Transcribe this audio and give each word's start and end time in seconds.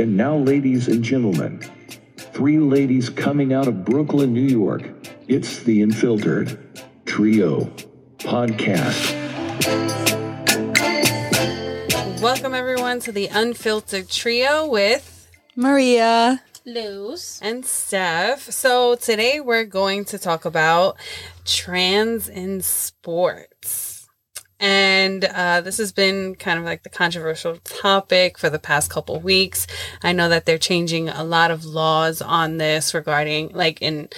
And 0.00 0.16
now, 0.16 0.34
ladies 0.34 0.88
and 0.88 1.04
gentlemen, 1.04 1.60
three 2.16 2.58
ladies 2.58 3.10
coming 3.10 3.52
out 3.52 3.68
of 3.68 3.84
Brooklyn, 3.84 4.32
New 4.32 4.40
York. 4.40 4.82
It's 5.28 5.62
the 5.62 5.82
Unfiltered 5.82 6.58
Trio 7.04 7.70
Podcast. 8.16 9.12
Welcome, 12.22 12.54
everyone, 12.54 13.00
to 13.00 13.12
the 13.12 13.26
Unfiltered 13.26 14.08
Trio 14.08 14.66
with 14.66 15.28
Maria. 15.54 16.42
Luz. 16.64 17.38
and 17.42 17.66
Steph. 17.66 18.50
So, 18.50 18.94
today 18.94 19.38
we're 19.40 19.66
going 19.66 20.06
to 20.06 20.18
talk 20.18 20.46
about 20.46 20.96
trans 21.44 22.26
in 22.26 22.62
sports. 22.62 23.89
And 24.62 25.24
uh, 25.24 25.62
this 25.62 25.78
has 25.78 25.90
been 25.90 26.34
kind 26.34 26.58
of 26.58 26.66
like 26.66 26.82
the 26.82 26.90
controversial 26.90 27.56
topic 27.64 28.36
for 28.36 28.50
the 28.50 28.58
past 28.58 28.90
couple 28.90 29.18
weeks. 29.18 29.66
I 30.02 30.12
know 30.12 30.28
that 30.28 30.44
they're 30.44 30.58
changing 30.58 31.08
a 31.08 31.24
lot 31.24 31.50
of 31.50 31.64
laws 31.64 32.20
on 32.20 32.58
this 32.58 32.92
regarding, 32.92 33.48
like, 33.54 33.80
in 33.80 34.10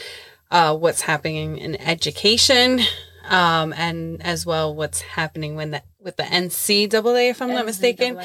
uh, 0.51 0.77
what's 0.77 1.03
happening 1.03 1.59
in 1.59 1.81
education, 1.81 2.81
um, 3.29 3.73
and 3.75 4.21
as 4.23 4.45
well 4.45 4.75
what's 4.75 5.01
happening 5.01 5.55
when 5.55 5.71
the, 5.71 5.83
with 6.01 6.17
the 6.17 6.25
NCAA, 6.25 7.31
if 7.31 7.41
I'm 7.41 7.55
not 7.55 7.65
mistaken. 7.67 8.21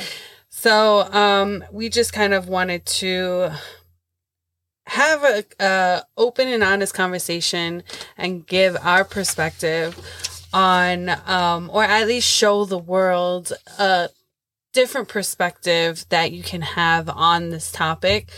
So 0.49 1.01
um, 1.13 1.63
we 1.71 1.87
just 1.87 2.13
kind 2.13 2.33
of 2.33 2.49
wanted 2.49 2.85
to 2.87 3.51
have 4.87 5.23
a, 5.23 5.43
a 5.59 6.03
open 6.17 6.47
and 6.47 6.63
honest 6.63 6.93
conversation 6.93 7.83
and 8.17 8.47
give 8.47 8.75
our 8.81 9.03
perspective 9.03 9.95
on, 10.57 11.09
um, 11.27 11.69
or 11.71 11.83
at 11.83 12.07
least 12.07 12.27
show 12.27 12.65
the 12.65 12.79
world 12.79 13.53
a 13.77 14.09
different 14.73 15.07
perspective 15.07 16.03
that 16.09 16.31
you 16.31 16.41
can 16.41 16.63
have 16.63 17.09
on 17.09 17.51
this 17.51 17.71
topic. 17.71 18.31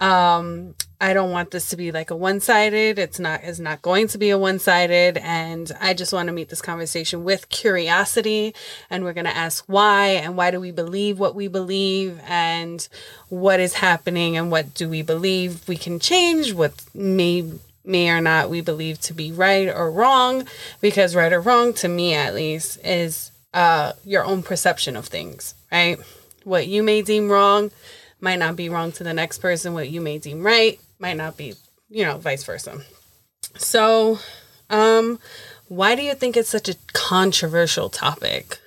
Um, 0.00 0.76
I 1.00 1.14
don't 1.14 1.32
want 1.32 1.50
this 1.50 1.70
to 1.70 1.76
be 1.76 1.90
like 1.90 2.12
a 2.12 2.16
one-sided. 2.16 3.00
It's 3.00 3.18
not 3.18 3.40
it's 3.42 3.58
not 3.58 3.82
going 3.82 4.06
to 4.08 4.18
be 4.18 4.30
a 4.30 4.38
one-sided 4.38 5.18
and 5.18 5.70
I 5.80 5.94
just 5.94 6.12
want 6.12 6.28
to 6.28 6.32
meet 6.32 6.48
this 6.48 6.62
conversation 6.62 7.24
with 7.24 7.48
curiosity 7.48 8.54
and 8.88 9.02
we're 9.02 9.12
going 9.12 9.26
to 9.26 9.36
ask 9.36 9.64
why 9.66 10.10
and 10.10 10.36
why 10.36 10.52
do 10.52 10.60
we 10.60 10.70
believe 10.70 11.18
what 11.18 11.34
we 11.34 11.48
believe 11.48 12.20
and 12.28 12.86
what 13.28 13.58
is 13.58 13.74
happening 13.74 14.36
and 14.36 14.52
what 14.52 14.74
do 14.74 14.88
we 14.88 15.02
believe 15.02 15.66
we 15.66 15.76
can 15.76 15.98
change 15.98 16.52
what 16.52 16.84
may 16.94 17.50
may 17.84 18.08
or 18.10 18.20
not 18.20 18.48
we 18.50 18.60
believe 18.60 19.00
to 19.02 19.12
be 19.14 19.30
right 19.32 19.68
or 19.68 19.90
wrong 19.90 20.46
because 20.80 21.14
right 21.14 21.32
or 21.32 21.40
wrong 21.40 21.72
to 21.74 21.88
me 21.88 22.14
at 22.14 22.34
least 22.34 22.78
is 22.84 23.30
uh 23.52 23.92
your 24.04 24.24
own 24.24 24.42
perception 24.42 24.96
of 24.96 25.06
things, 25.06 25.54
right? 25.70 25.98
What 26.44 26.66
you 26.66 26.82
may 26.82 27.02
deem 27.02 27.28
wrong 27.30 27.70
might 28.20 28.38
not 28.38 28.56
be 28.56 28.68
wrong 28.68 28.92
to 28.92 29.04
the 29.04 29.12
next 29.14 29.38
person. 29.38 29.74
What 29.74 29.90
you 29.90 30.00
may 30.00 30.18
deem 30.18 30.42
right 30.42 30.78
might 30.98 31.16
not 31.16 31.36
be, 31.36 31.54
you 31.88 32.04
know, 32.04 32.18
vice 32.18 32.44
versa. 32.44 32.80
So, 33.56 34.18
um, 34.70 35.18
why 35.68 35.94
do 35.94 36.02
you 36.02 36.14
think 36.14 36.36
it's 36.36 36.48
such 36.48 36.68
a 36.68 36.74
controversial 36.92 37.88
topic? 37.88 38.58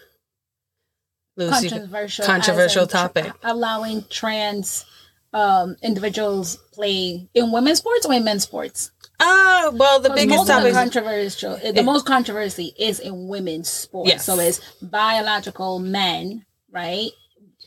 Lucy, 1.36 1.70
Controversial. 1.70 2.26
controversial 2.26 2.82
as 2.84 2.88
in 2.88 2.92
tr- 2.92 2.98
topic. 2.98 3.34
allowing 3.44 4.04
trans 4.10 4.86
um, 5.34 5.76
individuals 5.84 6.56
play 6.72 7.28
in 7.36 7.52
women's 7.52 7.78
sports 7.80 8.06
or 8.06 8.14
in 8.14 8.23
men's 8.23 8.44
sports. 8.44 8.92
Ah, 9.20 9.72
well, 9.73 10.00
the 10.00 10.10
biggest 10.12 10.38
most 10.38 10.48
topic. 10.48 10.73
controversial, 10.73 11.58
the 11.58 11.84
most 11.84 12.06
controversy 12.06 12.73
is 12.78 13.00
in 13.00 13.28
women's 13.28 13.70
sports. 13.70 14.10
Yes. 14.10 14.26
So 14.26 14.40
it's 14.40 14.60
biological 14.82 15.80
men, 15.80 16.46
right? 16.72 17.10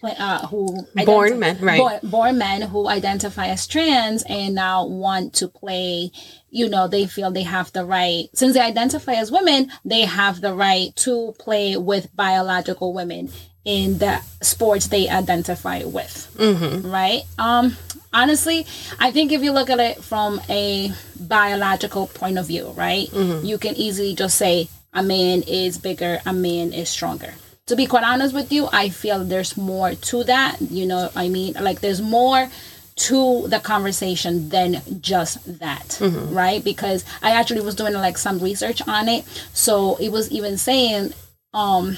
Uh, 0.03 0.47
who 0.47 0.67
Born 1.05 1.33
identi- 1.33 1.39
men, 1.39 1.59
right. 1.61 1.79
Born, 1.79 1.99
born 2.03 2.39
men 2.39 2.63
who 2.63 2.89
identify 2.89 3.49
as 3.49 3.67
trans 3.67 4.23
and 4.23 4.55
now 4.55 4.87
want 4.87 5.35
to 5.35 5.49
play. 5.49 6.11
You 6.49 6.71
know, 6.71 6.89
they 6.89 7.07
feel 7.07 7.31
they 7.31 7.43
have 7.43 7.71
the 7.73 7.85
right 7.85 8.29
since 8.33 8.55
they 8.55 8.61
identify 8.61 9.13
as 9.13 9.31
women, 9.31 9.71
they 9.85 10.03
have 10.03 10.41
the 10.41 10.55
right 10.55 10.97
to 10.97 11.35
play 11.39 11.77
with 11.77 12.15
biological 12.17 12.95
women 12.95 13.31
in 13.65 13.99
the 13.99 14.21
sports 14.41 14.89
they 14.89 15.09
identify 15.09 15.85
with 15.85 16.29
Mm-hmm. 16.39 16.91
right? 16.91 17.23
Um, 17.39 17.77
honestly, 18.13 18.67
I 18.99 19.11
think 19.11 19.33
if 19.33 19.43
you 19.43 19.53
look 19.53 19.69
at 19.71 19.79
it 19.81 20.03
from 20.03 20.41
a 20.49 20.93
biological 21.19 22.07
point 22.09 22.39
of 22.39 22.47
view, 22.47 22.69
right, 22.77 23.09
Mm-hmm. 23.09 23.45
you 23.47 23.59
can 23.59 23.75
easily 23.77 24.15
just 24.15 24.37
say 24.39 24.69
a 24.93 25.03
man 25.03 25.43
is 25.47 25.79
bigger, 25.79 26.21
a 26.27 26.33
man 26.33 26.73
is 26.73 26.89
stronger. 26.89 27.35
To 27.67 27.77
be 27.77 27.87
quite 27.87 28.03
honest 28.03 28.35
with 28.35 28.51
you, 28.51 28.69
I 28.73 28.89
feel 28.89 29.23
there's 29.25 29.57
more 29.57 29.95
to 29.95 30.25
that. 30.25 30.57
You 30.61 30.87
know, 30.87 31.11
I 31.15 31.29
mean, 31.29 31.55
like 31.55 31.81
there's 31.81 32.03
more 32.03 32.49
to 32.97 33.47
the 33.49 33.61
conversation 33.61 34.49
than 34.49 34.83
just 35.01 35.61
that, 35.61 35.87
Mm-hmm. 36.01 36.35
right? 36.35 36.65
Because 36.65 37.05
I 37.23 37.31
actually 37.33 37.61
was 37.61 37.75
doing 37.77 37.93
like 37.95 38.19
some 38.19 38.39
research 38.41 38.81
on 38.89 39.09
it. 39.09 39.25
So 39.53 39.97
it 39.97 40.11
was 40.11 40.31
even 40.33 40.59
saying, 40.59 41.13
um, 41.55 41.97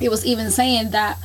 it 0.00 0.10
was 0.10 0.24
even 0.24 0.50
saying 0.50 0.90
that 0.90 1.18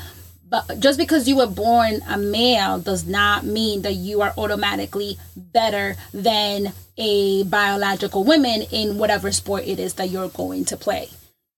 but 0.49 0.79
just 0.79 0.97
because 0.97 1.27
you 1.27 1.35
were 1.37 1.47
born 1.47 2.01
a 2.09 2.17
male 2.17 2.79
does 2.79 3.05
not 3.05 3.45
mean 3.45 3.81
that 3.83 3.93
you 3.93 4.21
are 4.21 4.33
automatically 4.37 5.17
better 5.35 5.95
than 6.13 6.73
a 6.97 7.43
biological 7.43 8.23
woman 8.23 8.63
in 8.71 8.97
whatever 8.97 9.31
sport 9.31 9.63
it 9.65 9.79
is 9.79 9.93
that 9.95 10.09
you're 10.09 10.29
going 10.29 10.65
to 10.65 10.75
play 10.77 11.09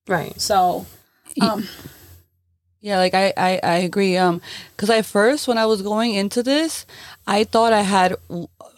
right. 0.07 0.39
so 0.39 0.85
um 1.41 1.67
Yeah, 2.81 2.97
like 2.97 3.13
I, 3.13 3.31
I, 3.37 3.59
I 3.61 3.75
agree. 3.77 4.17
Um, 4.17 4.41
because 4.75 4.89
i 4.89 5.03
first 5.03 5.47
when 5.47 5.59
I 5.59 5.67
was 5.67 5.83
going 5.83 6.15
into 6.15 6.41
this, 6.41 6.87
I 7.27 7.43
thought 7.43 7.73
I 7.73 7.81
had 7.81 8.15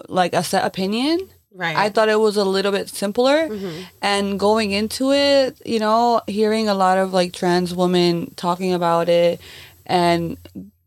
like 0.09 0.33
a 0.33 0.43
set 0.43 0.65
opinion. 0.65 1.29
Right. 1.53 1.77
I 1.77 1.89
thought 1.89 2.09
it 2.09 2.19
was 2.19 2.35
a 2.35 2.43
little 2.43 2.71
bit 2.71 2.89
simpler. 2.89 3.47
And 4.01 4.39
going 4.39 4.71
into 4.71 5.11
it, 5.11 5.61
you 5.65 5.79
know, 5.79 6.21
hearing 6.27 6.67
a 6.67 6.73
lot 6.73 6.97
of 6.97 7.13
like 7.13 7.31
trans 7.31 7.75
women 7.75 8.33
talking 8.35 8.73
about 8.73 9.07
it 9.07 9.39
and 9.85 10.37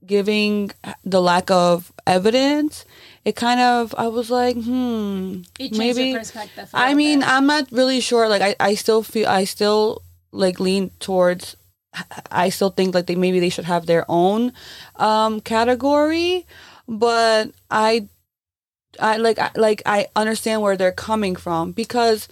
giving 0.05 0.73
the 1.05 1.21
lack 1.21 1.51
of 1.51 1.93
evidence, 2.07 2.85
it 3.25 3.37
kind 3.37 3.61
of 3.61 3.95
I 3.97 4.09
was 4.09 4.31
like, 4.31 4.57
hmm, 4.57 5.43
maybe 5.59 6.11
your 6.11 6.19
perspective 6.19 6.69
a 6.73 6.77
I 6.79 6.95
mean, 6.95 7.21
bit. 7.21 7.29
I'm 7.29 7.47
not 7.47 7.71
really 7.71 8.01
sure. 8.01 8.29
Like, 8.29 8.43
I, 8.43 8.57
I 8.59 8.75
still 8.75 9.03
feel, 9.03 9.29
I 9.29 9.45
still 9.45 10.03
like 10.33 10.59
lean 10.61 10.91
towards. 11.01 11.57
I 12.31 12.51
still 12.51 12.71
think 12.71 12.95
like 12.95 13.07
they 13.07 13.15
maybe 13.15 13.41
they 13.41 13.49
should 13.49 13.65
have 13.65 13.87
their 13.87 14.05
own 14.09 14.53
um 14.97 15.41
category, 15.41 16.45
but 16.87 17.51
I, 17.71 18.09
I 19.01 19.17
like 19.17 19.39
I, 19.39 19.51
like 19.57 19.83
I 19.87 20.09
understand 20.17 20.63
where 20.63 20.77
they're 20.77 20.93
coming 20.93 21.37
from 21.37 21.73
because 21.73 22.29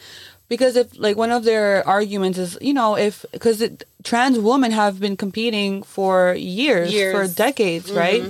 because 0.48 0.76
if 0.76 0.98
like 0.98 1.16
one 1.16 1.30
of 1.30 1.44
their 1.44 1.86
arguments 1.86 2.38
is 2.38 2.58
you 2.60 2.75
know 2.75 2.97
if 2.97 3.25
because 3.32 3.62
trans 4.02 4.38
women 4.38 4.72
have 4.72 5.00
been 5.00 5.16
competing 5.16 5.82
for 5.82 6.34
years, 6.34 6.92
Years. 6.92 7.14
for 7.14 7.34
decades 7.34 7.91
right 7.92 8.24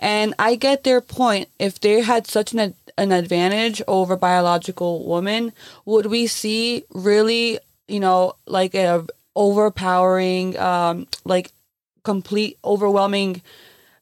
and 0.00 0.34
I 0.38 0.54
get 0.56 0.82
their 0.82 1.00
point. 1.02 1.48
If 1.58 1.78
they 1.78 2.00
had 2.00 2.26
such 2.26 2.52
an 2.54 2.74
an 2.98 3.12
advantage 3.12 3.80
over 3.86 4.16
biological 4.16 5.06
women, 5.06 5.52
would 5.84 6.06
we 6.06 6.26
see 6.26 6.84
really, 6.92 7.58
you 7.86 8.00
know, 8.00 8.34
like 8.46 8.74
a 8.74 9.06
overpowering, 9.36 10.58
um, 10.58 11.06
like 11.24 11.52
complete, 12.02 12.58
overwhelming 12.64 13.42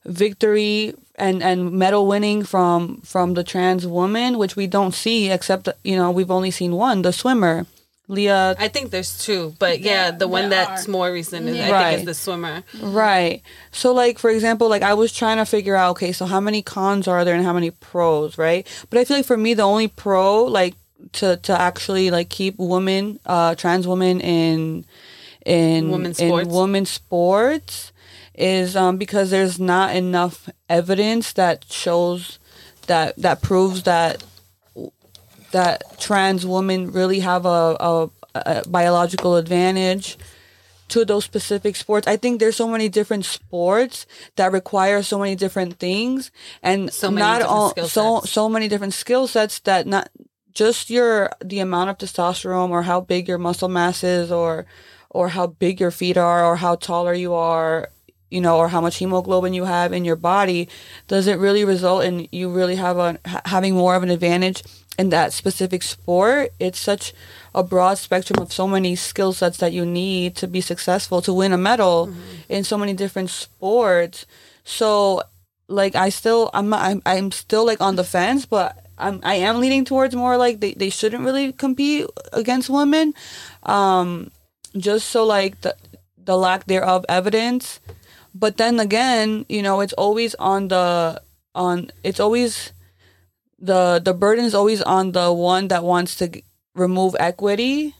victory 0.05 0.95
and 1.19 1.43
and 1.43 1.71
medal 1.71 2.07
winning 2.07 2.43
from 2.43 3.01
from 3.01 3.33
the 3.33 3.43
trans 3.43 3.85
woman, 3.85 4.37
which 4.37 4.55
we 4.55 4.67
don't 4.67 4.93
see, 4.93 5.29
except 5.29 5.69
you 5.83 5.95
know 5.95 6.09
we've 6.11 6.31
only 6.31 6.51
seen 6.51 6.71
one, 6.73 7.01
the 7.01 7.11
swimmer, 7.13 7.65
Lia 8.07 8.55
I 8.57 8.67
think 8.69 8.89
there's 8.89 9.17
two, 9.23 9.53
but 9.59 9.81
yeah, 9.81 10.09
the 10.09 10.27
one 10.27 10.49
that's 10.49 10.87
are. 10.87 10.91
more 10.91 11.11
recent 11.11 11.47
is 11.47 11.59
I 11.59 11.69
Right. 11.71 11.89
think 11.89 11.99
is 11.99 12.05
the 12.05 12.13
swimmer. 12.15 12.63
Right. 12.81 13.41
So 13.71 13.93
like 13.93 14.17
for 14.17 14.31
example, 14.31 14.67
like 14.67 14.81
I 14.81 14.95
was 14.95 15.13
trying 15.13 15.37
to 15.37 15.45
figure 15.45 15.75
out 15.75 15.91
okay, 15.91 16.11
so 16.11 16.25
how 16.25 16.39
many 16.39 16.61
cons 16.63 17.07
are 17.07 17.23
there 17.23 17.35
and 17.35 17.45
how 17.45 17.53
many 17.53 17.69
pros, 17.69 18.37
right? 18.37 18.65
But 18.89 18.97
I 18.99 19.05
feel 19.05 19.17
like 19.17 19.27
for 19.27 19.37
me 19.37 19.53
the 19.53 19.63
only 19.63 19.87
pro 19.87 20.43
like 20.45 20.73
to 21.13 21.37
to 21.37 21.53
actually 21.53 22.09
like 22.11 22.29
keep 22.29 22.55
women 22.57 23.19
uh 23.25 23.53
trans 23.55 23.87
women 23.87 24.19
in 24.21 24.85
in 25.45 25.91
Women's 25.91 26.19
in 26.19 26.29
sports. 26.29 26.49
women's 26.49 26.89
sports 26.89 27.91
is 28.39 28.75
um 28.75 28.97
because 28.97 29.29
there's 29.29 29.59
not 29.59 29.95
enough 29.95 30.49
evidence 30.69 31.33
that 31.33 31.65
shows 31.69 32.39
that 32.87 33.15
that 33.17 33.41
proves 33.41 33.83
that 33.83 34.23
that 35.51 35.99
trans 35.99 36.45
women 36.45 36.91
really 36.91 37.19
have 37.21 37.45
a, 37.45 37.75
a, 37.79 38.09
a 38.35 38.63
biological 38.69 39.35
advantage 39.35 40.17
to 40.89 41.05
those 41.05 41.23
specific 41.23 41.75
sports. 41.75 42.07
I 42.07 42.17
think 42.17 42.39
there's 42.39 42.55
so 42.55 42.67
many 42.67 42.89
different 42.89 43.25
sports 43.25 44.05
that 44.37 44.51
require 44.51 45.03
so 45.03 45.19
many 45.19 45.35
different 45.35 45.77
things 45.79 46.31
and 46.63 46.91
So 46.91 47.09
many 47.11 47.19
not 47.19 47.39
different 47.39 47.51
all 47.51 47.69
skill 47.71 47.87
so 47.87 48.19
sets. 48.21 48.31
so 48.31 48.49
many 48.49 48.67
different 48.67 48.93
skill 48.93 49.27
sets 49.27 49.59
that 49.59 49.85
not 49.85 50.09
just 50.53 50.89
your 50.89 51.31
the 51.43 51.59
amount 51.59 51.89
of 51.89 51.97
testosterone 51.97 52.69
or 52.69 52.83
how 52.83 53.01
big 53.01 53.27
your 53.27 53.37
muscle 53.37 53.69
mass 53.69 54.03
is 54.03 54.31
or 54.31 54.65
or 55.09 55.29
how 55.29 55.47
big 55.47 55.79
your 55.79 55.91
feet 55.91 56.17
are 56.17 56.43
or 56.45 56.55
how 56.57 56.75
taller 56.75 57.13
you 57.13 57.33
are 57.33 57.89
you 58.29 58.41
know, 58.41 58.57
or 58.57 58.69
how 58.69 58.81
much 58.81 58.97
hemoglobin 58.97 59.53
you 59.53 59.65
have 59.65 59.93
in 59.93 60.05
your 60.05 60.15
body, 60.15 60.69
does 61.07 61.27
it 61.27 61.39
really 61.39 61.65
result 61.65 62.03
in 62.03 62.27
you 62.31 62.49
really 62.49 62.75
have 62.75 62.97
a 62.97 63.19
having 63.45 63.73
more 63.75 63.95
of 63.95 64.03
an 64.03 64.09
advantage 64.09 64.63
in 64.97 65.09
that 65.09 65.33
specific 65.33 65.81
sport? 65.83 66.51
It's 66.59 66.79
such 66.79 67.13
a 67.55 67.63
broad 67.63 67.97
spectrum 67.97 68.41
of 68.41 68.53
so 68.53 68.67
many 68.67 68.95
skill 68.95 69.33
sets 69.33 69.57
that 69.57 69.73
you 69.73 69.85
need 69.85 70.35
to 70.37 70.47
be 70.47 70.61
successful 70.61 71.21
to 71.23 71.33
win 71.33 71.53
a 71.53 71.57
medal 71.57 72.13
in 72.47 72.63
so 72.63 72.77
many 72.77 72.93
different 72.93 73.29
sports. 73.29 74.25
So, 74.63 75.23
like, 75.67 75.95
I 75.95 76.09
still, 76.09 76.51
I'm, 76.53 76.73
I'm, 76.73 77.01
I'm 77.05 77.31
still 77.31 77.65
like 77.65 77.81
on 77.81 77.95
the 77.95 78.03
fence, 78.03 78.45
but 78.45 78.85
I'm, 78.99 79.21
I 79.23 79.35
am 79.35 79.59
leaning 79.59 79.85
towards 79.85 80.15
more 80.15 80.37
like 80.37 80.59
they, 80.59 80.73
they 80.73 80.91
shouldn't 80.91 81.23
really 81.23 81.53
compete 81.53 82.05
against 82.33 82.69
women, 82.69 83.13
um, 83.63 84.29
just 84.77 85.09
so 85.09 85.25
like 85.25 85.61
the 85.61 85.75
the 86.25 86.37
lack 86.37 86.65
thereof 86.65 87.05
evidence. 87.09 87.79
But 88.33 88.57
then 88.57 88.79
again, 88.79 89.45
you 89.49 89.61
know, 89.61 89.81
it's 89.81 89.93
always 89.93 90.35
on 90.35 90.67
the 90.69 91.21
on 91.55 91.89
it's 92.03 92.19
always 92.19 92.73
the 93.59 93.99
the 94.03 94.13
burden 94.13 94.45
is 94.45 94.55
always 94.55 94.81
on 94.81 95.11
the 95.11 95.33
one 95.33 95.67
that 95.69 95.83
wants 95.83 96.15
to 96.17 96.27
g- 96.29 96.43
remove 96.75 97.15
equity 97.19 97.95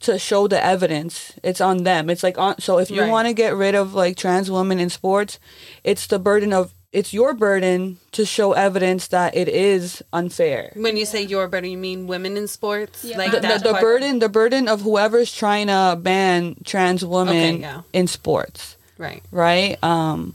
to 0.00 0.18
show 0.18 0.46
the 0.48 0.62
evidence 0.64 1.32
it's 1.42 1.60
on 1.60 1.82
them 1.82 2.08
it's 2.08 2.22
like 2.22 2.38
on 2.38 2.58
so 2.60 2.78
if 2.78 2.90
you 2.90 3.02
Right. 3.02 3.10
want 3.10 3.28
to 3.28 3.34
get 3.34 3.54
rid 3.54 3.74
of 3.74 3.94
like 3.94 4.16
trans 4.16 4.50
women 4.50 4.78
in 4.80 4.90
sports 4.90 5.38
it's 5.84 6.06
the 6.06 6.18
burden 6.18 6.52
of 6.52 6.72
it's 6.92 7.12
your 7.12 7.34
burden 7.34 7.98
to 8.12 8.24
show 8.24 8.52
evidence 8.52 9.08
that 9.08 9.36
it 9.36 9.48
is 9.48 10.02
unfair 10.12 10.72
When 10.74 10.96
you 10.96 11.04
say 11.04 11.22
your 11.22 11.46
burden, 11.48 11.70
you 11.70 11.76
mean 11.78 12.06
women 12.06 12.36
in 12.38 12.48
sports? 12.48 13.04
Yeah. 13.04 13.18
Like 13.18 13.32
the, 13.32 13.40
the, 13.40 13.58
the 13.72 13.78
burden 13.80 14.20
the 14.20 14.28
burden 14.30 14.68
of 14.68 14.80
whoever's 14.82 15.34
trying 15.34 15.66
to 15.66 15.98
ban 16.00 16.56
trans 16.64 17.04
women 17.04 17.36
Okay, 17.36 17.60
yeah. 17.60 17.82
in 17.92 18.06
sports 18.06 18.76
Right. 18.98 19.22
right 19.30 19.82
um 19.82 20.34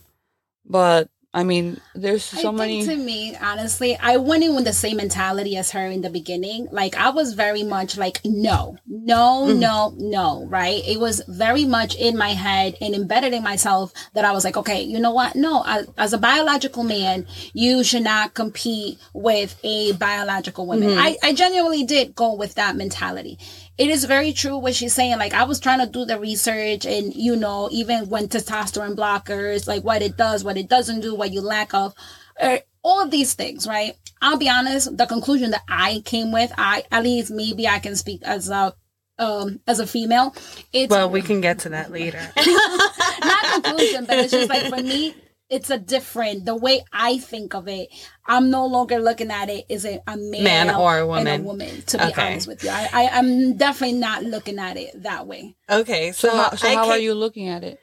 but 0.65 1.09
i 1.33 1.43
mean 1.43 1.79
there's 1.95 2.23
so 2.23 2.49
I 2.49 2.51
many 2.51 2.85
think 2.85 2.99
to 2.99 3.05
me, 3.05 3.35
honestly, 3.41 3.95
I 4.01 4.17
went 4.17 4.43
in 4.43 4.55
with 4.55 4.65
the 4.65 4.73
same 4.73 4.97
mentality 4.97 5.57
as 5.57 5.71
her 5.71 5.85
in 5.87 6.01
the 6.01 6.09
beginning. 6.09 6.67
Like 6.71 6.95
I 6.95 7.09
was 7.11 7.33
very 7.33 7.61
much 7.63 7.97
like, 7.97 8.19
no, 8.25 8.77
no, 8.87 9.45
Mm-hmm. 9.47 9.59
no, 9.59 9.93
no, 9.97 10.45
right? 10.47 10.81
It 10.85 10.99
was 10.99 11.21
very 11.27 11.65
much 11.65 11.95
in 11.95 12.17
my 12.17 12.29
head 12.29 12.75
and 12.81 12.93
embedded 12.95 13.33
in 13.33 13.43
myself 13.43 13.93
that 14.13 14.25
I 14.25 14.31
was 14.31 14.43
like, 14.43 14.57
okay, 14.57 14.81
you 14.81 14.99
know 14.99 15.11
what? 15.11 15.35
No, 15.35 15.63
as, 15.65 15.87
as 15.97 16.13
a 16.13 16.17
biological 16.17 16.83
man, 16.83 17.25
you 17.53 17.83
should 17.83 18.03
not 18.03 18.33
compete 18.33 18.97
with 19.13 19.59
a 19.63 19.93
biological 19.93 20.65
woman. 20.67 20.89
Mm-hmm. 20.89 20.99
I, 20.99 21.17
I 21.23 21.33
genuinely 21.33 21.83
did 21.83 22.15
go 22.15 22.33
with 22.35 22.55
that 22.55 22.75
mentality. 22.75 23.37
It 23.77 23.89
is 23.89 24.05
very 24.05 24.33
true 24.33 24.57
what 24.57 24.75
she's 24.75 24.93
saying. 24.93 25.17
Like 25.17 25.33
I 25.33 25.43
was 25.45 25.59
trying 25.59 25.79
to 25.79 25.91
do 25.91 26.05
the 26.05 26.19
research 26.19 26.85
and 26.85 27.13
you 27.13 27.35
know, 27.35 27.69
even 27.71 28.09
when 28.09 28.27
testosterone 28.27 28.95
blockers, 28.95 29.67
like 29.67 29.83
what 29.83 30.01
it 30.01 30.15
does, 30.15 30.43
what 30.43 30.57
it 30.57 30.69
doesn't 30.69 31.01
do, 31.01 31.15
what 31.15 31.31
you 31.31 31.41
lack 31.41 31.73
of, 31.73 31.93
er, 32.41 32.59
all 32.83 33.01
of 33.01 33.11
these 33.11 33.33
things, 33.33 33.67
right? 33.67 33.95
I'll 34.21 34.37
be 34.37 34.49
honest, 34.49 34.95
the 34.95 35.05
conclusion 35.05 35.51
that 35.51 35.63
I 35.67 36.01
came 36.05 36.31
with, 36.31 36.53
I 36.57 36.83
at 36.91 37.03
least 37.03 37.31
maybe 37.31 37.67
I 37.67 37.79
can 37.79 37.95
speak 37.95 38.21
as 38.23 38.49
a 38.49 38.75
um 39.17 39.59
as 39.67 39.79
a 39.79 39.87
female. 39.87 40.35
It's 40.71 40.91
Well, 40.91 41.09
we 41.09 41.21
can 41.21 41.41
get 41.41 41.59
to 41.59 41.69
that 41.69 41.91
later. 41.91 42.19
not 42.37 43.63
conclusion, 43.63 44.05
but 44.05 44.19
it's 44.19 44.31
just 44.31 44.49
like 44.49 44.69
for 44.69 44.83
me, 44.83 45.15
it's 45.53 45.69
a 45.69 45.77
different 45.77 46.45
the 46.45 46.55
way 46.55 46.83
I 46.91 47.17
think 47.17 47.53
of 47.53 47.67
it. 47.67 47.89
I'm 48.25 48.49
no 48.49 48.65
longer 48.65 48.99
looking 48.99 49.31
at 49.31 49.49
it 49.49 49.65
as 49.69 49.85
a, 49.85 50.01
a 50.07 50.17
man, 50.17 50.43
Man 50.43 50.69
or 50.75 50.97
a 50.97 51.01
and 51.01 51.27
woman. 51.27 51.41
a 51.41 51.43
woman. 51.43 51.81
To 51.83 51.97
be 51.97 52.03
Okay. 52.05 52.31
honest 52.31 52.47
with 52.47 52.63
you, 52.63 52.69
I, 52.69 52.89
I 52.91 53.09
I'm 53.17 53.55
definitely 53.55 53.99
not 53.99 54.23
looking 54.23 54.59
at 54.59 54.77
it 54.77 55.03
that 55.03 55.27
way. 55.27 55.55
okay, 55.69 56.11
so, 56.11 56.29
so 56.29 56.35
how, 56.35 56.49
so 56.55 56.67
I 56.67 56.73
how 56.75 56.89
are 56.89 56.97
you 56.97 57.13
looking 57.13 57.47
at 57.47 57.63
it 57.63 57.79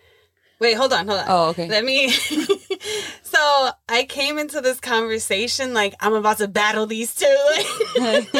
Wait, 0.61 0.75
hold 0.75 0.93
on, 0.93 1.09
hold 1.09 1.21
on. 1.21 1.25
Oh, 1.27 1.49
okay. 1.51 1.69
Let 1.69 1.85
me. 1.87 2.11
so 3.23 3.71
I 3.91 4.05
came 4.05 4.39
into 4.39 4.61
this 4.61 4.79
conversation 4.81 5.75
like 5.75 5.95
I'm 6.01 6.15
about 6.15 6.39
to 6.39 6.49
battle 6.49 6.87
these 6.87 7.15
two. 7.15 7.27
Like, 7.99 8.29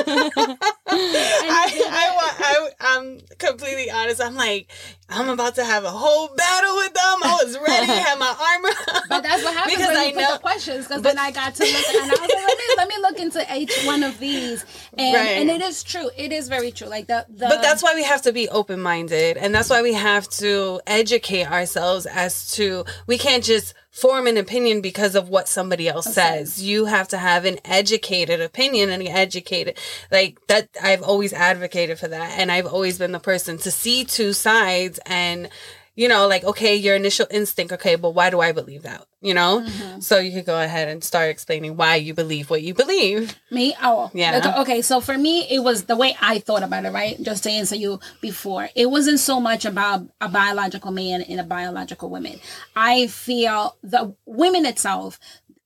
I, 0.93 1.85
I, 1.91 2.31
I, 2.39 2.69
I'm 2.81 3.21
completely 3.39 3.91
honest. 3.91 4.23
I'm 4.23 4.35
like, 4.37 4.71
I'm 5.09 5.29
about 5.29 5.57
to 5.57 5.65
have 5.65 5.85
a 5.85 5.91
whole 5.91 6.29
battle 6.35 6.77
with 6.77 6.95
them. 6.95 7.19
I 7.25 7.39
was 7.43 7.59
ready, 7.59 7.87
had 7.93 8.19
my 8.19 8.35
armor. 8.55 9.03
But 9.09 9.23
that's 9.23 9.43
what 9.43 9.55
happens 9.55 9.75
Because 9.77 9.89
when 9.89 9.97
I 9.97 10.05
you 10.05 10.15
know- 10.17 10.33
the 10.35 10.39
questions. 10.39 10.87
Because 10.87 11.03
then 11.03 11.19
I 11.19 11.31
got 11.33 11.55
to 11.57 11.65
look, 11.65 11.95
and 11.95 12.11
I 12.13 12.15
was 12.15 12.21
like, 12.21 12.31
let 12.31 12.59
me 12.59 12.65
let 12.77 12.89
me 12.89 12.95
look 13.03 13.19
into 13.19 13.57
each 13.57 13.85
one 13.85 14.03
of 14.03 14.19
these, 14.19 14.65
and 14.97 15.15
Right. 15.15 15.29
and 15.39 15.51
it 15.51 15.61
is 15.63 15.83
true. 15.83 16.11
It 16.17 16.33
is 16.33 16.49
very 16.49 16.71
true. 16.71 16.89
Like 16.89 17.07
the 17.09 17.27
the. 17.29 17.47
But 17.49 17.61
that's 17.63 17.83
why 17.83 17.95
we 17.95 18.05
have 18.05 18.23
to 18.23 18.33
be 18.33 18.49
open 18.49 18.81
minded. 18.81 19.37
And 19.37 19.55
that's 19.55 19.69
why 19.69 19.83
we 19.83 19.95
have 19.95 20.29
to 20.31 20.81
educate 20.87 21.51
ourselves 21.51 22.07
as 22.07 22.53
to 22.53 22.85
we 23.07 23.19
can't 23.19 23.43
just 23.45 23.75
form 23.91 24.29
an 24.29 24.37
opinion 24.37 24.81
because 24.81 25.17
of 25.17 25.29
what 25.29 25.40
somebody 25.49 25.89
else 25.89 26.13
says. 26.13 26.63
You 26.63 26.87
have 26.87 27.09
to 27.09 27.19
have 27.19 27.45
an 27.45 27.59
educated 27.65 28.41
opinion 28.41 28.91
and 28.91 29.07
educated 29.07 29.79
like 30.11 30.39
that 30.47 30.69
I've 30.83 31.03
always 31.03 31.33
advocated 31.33 31.99
for 31.99 32.09
that. 32.09 32.39
And 32.39 32.51
I've 32.51 32.67
always 32.67 32.99
been 32.99 33.13
the 33.13 33.21
person 33.21 33.59
to 33.59 33.71
see 33.71 34.05
two 34.05 34.33
sides 34.33 35.01
and 35.07 35.49
you 35.97 36.09
know, 36.09 36.27
like, 36.27 36.45
okay, 36.45 36.77
your 36.77 36.95
initial 36.97 37.27
instinct, 37.31 37.73
okay, 37.73 37.97
but 37.97 38.11
why 38.11 38.31
do 38.31 38.41
I 38.41 38.53
believe 38.53 38.83
that? 38.83 39.07
You 39.21 39.35
know? 39.35 39.61
Mm-hmm. 39.61 40.01
So 40.01 40.19
you 40.19 40.33
could 40.33 40.47
go 40.47 40.61
ahead 40.61 40.89
and 40.89 41.03
start 41.03 41.31
explaining 41.31 41.77
why 41.77 41.97
you 41.97 42.15
believe 42.15 42.49
what 42.49 42.63
you 42.63 42.75
believe. 42.75 43.39
Me? 43.51 43.75
Oh, 43.83 44.11
Yeah. 44.15 44.39
Okay, 44.39 44.61
okay, 44.61 44.83
so 44.83 45.01
for 45.01 45.19
me, 45.19 45.47
it 45.51 45.63
was 45.63 45.85
the 45.85 45.97
way 45.97 46.17
I 46.21 46.39
thought 46.39 46.63
about 46.63 46.85
it, 46.85 46.93
right? 46.93 47.21
Just 47.21 47.43
to 47.45 47.51
answer 47.51 47.77
you 47.77 48.01
before, 48.21 48.69
it 48.75 48.91
wasn't 48.91 49.21
so 49.21 49.41
much 49.41 49.65
about 49.65 50.07
a 50.21 50.29
biological 50.29 50.91
man 50.93 51.23
and 51.23 51.41
a 51.41 51.45
biological 51.45 52.09
woman. 52.09 52.41
I 52.75 53.09
feel 53.09 53.77
the 53.83 54.15
women 54.25 54.65
itself, 54.67 55.19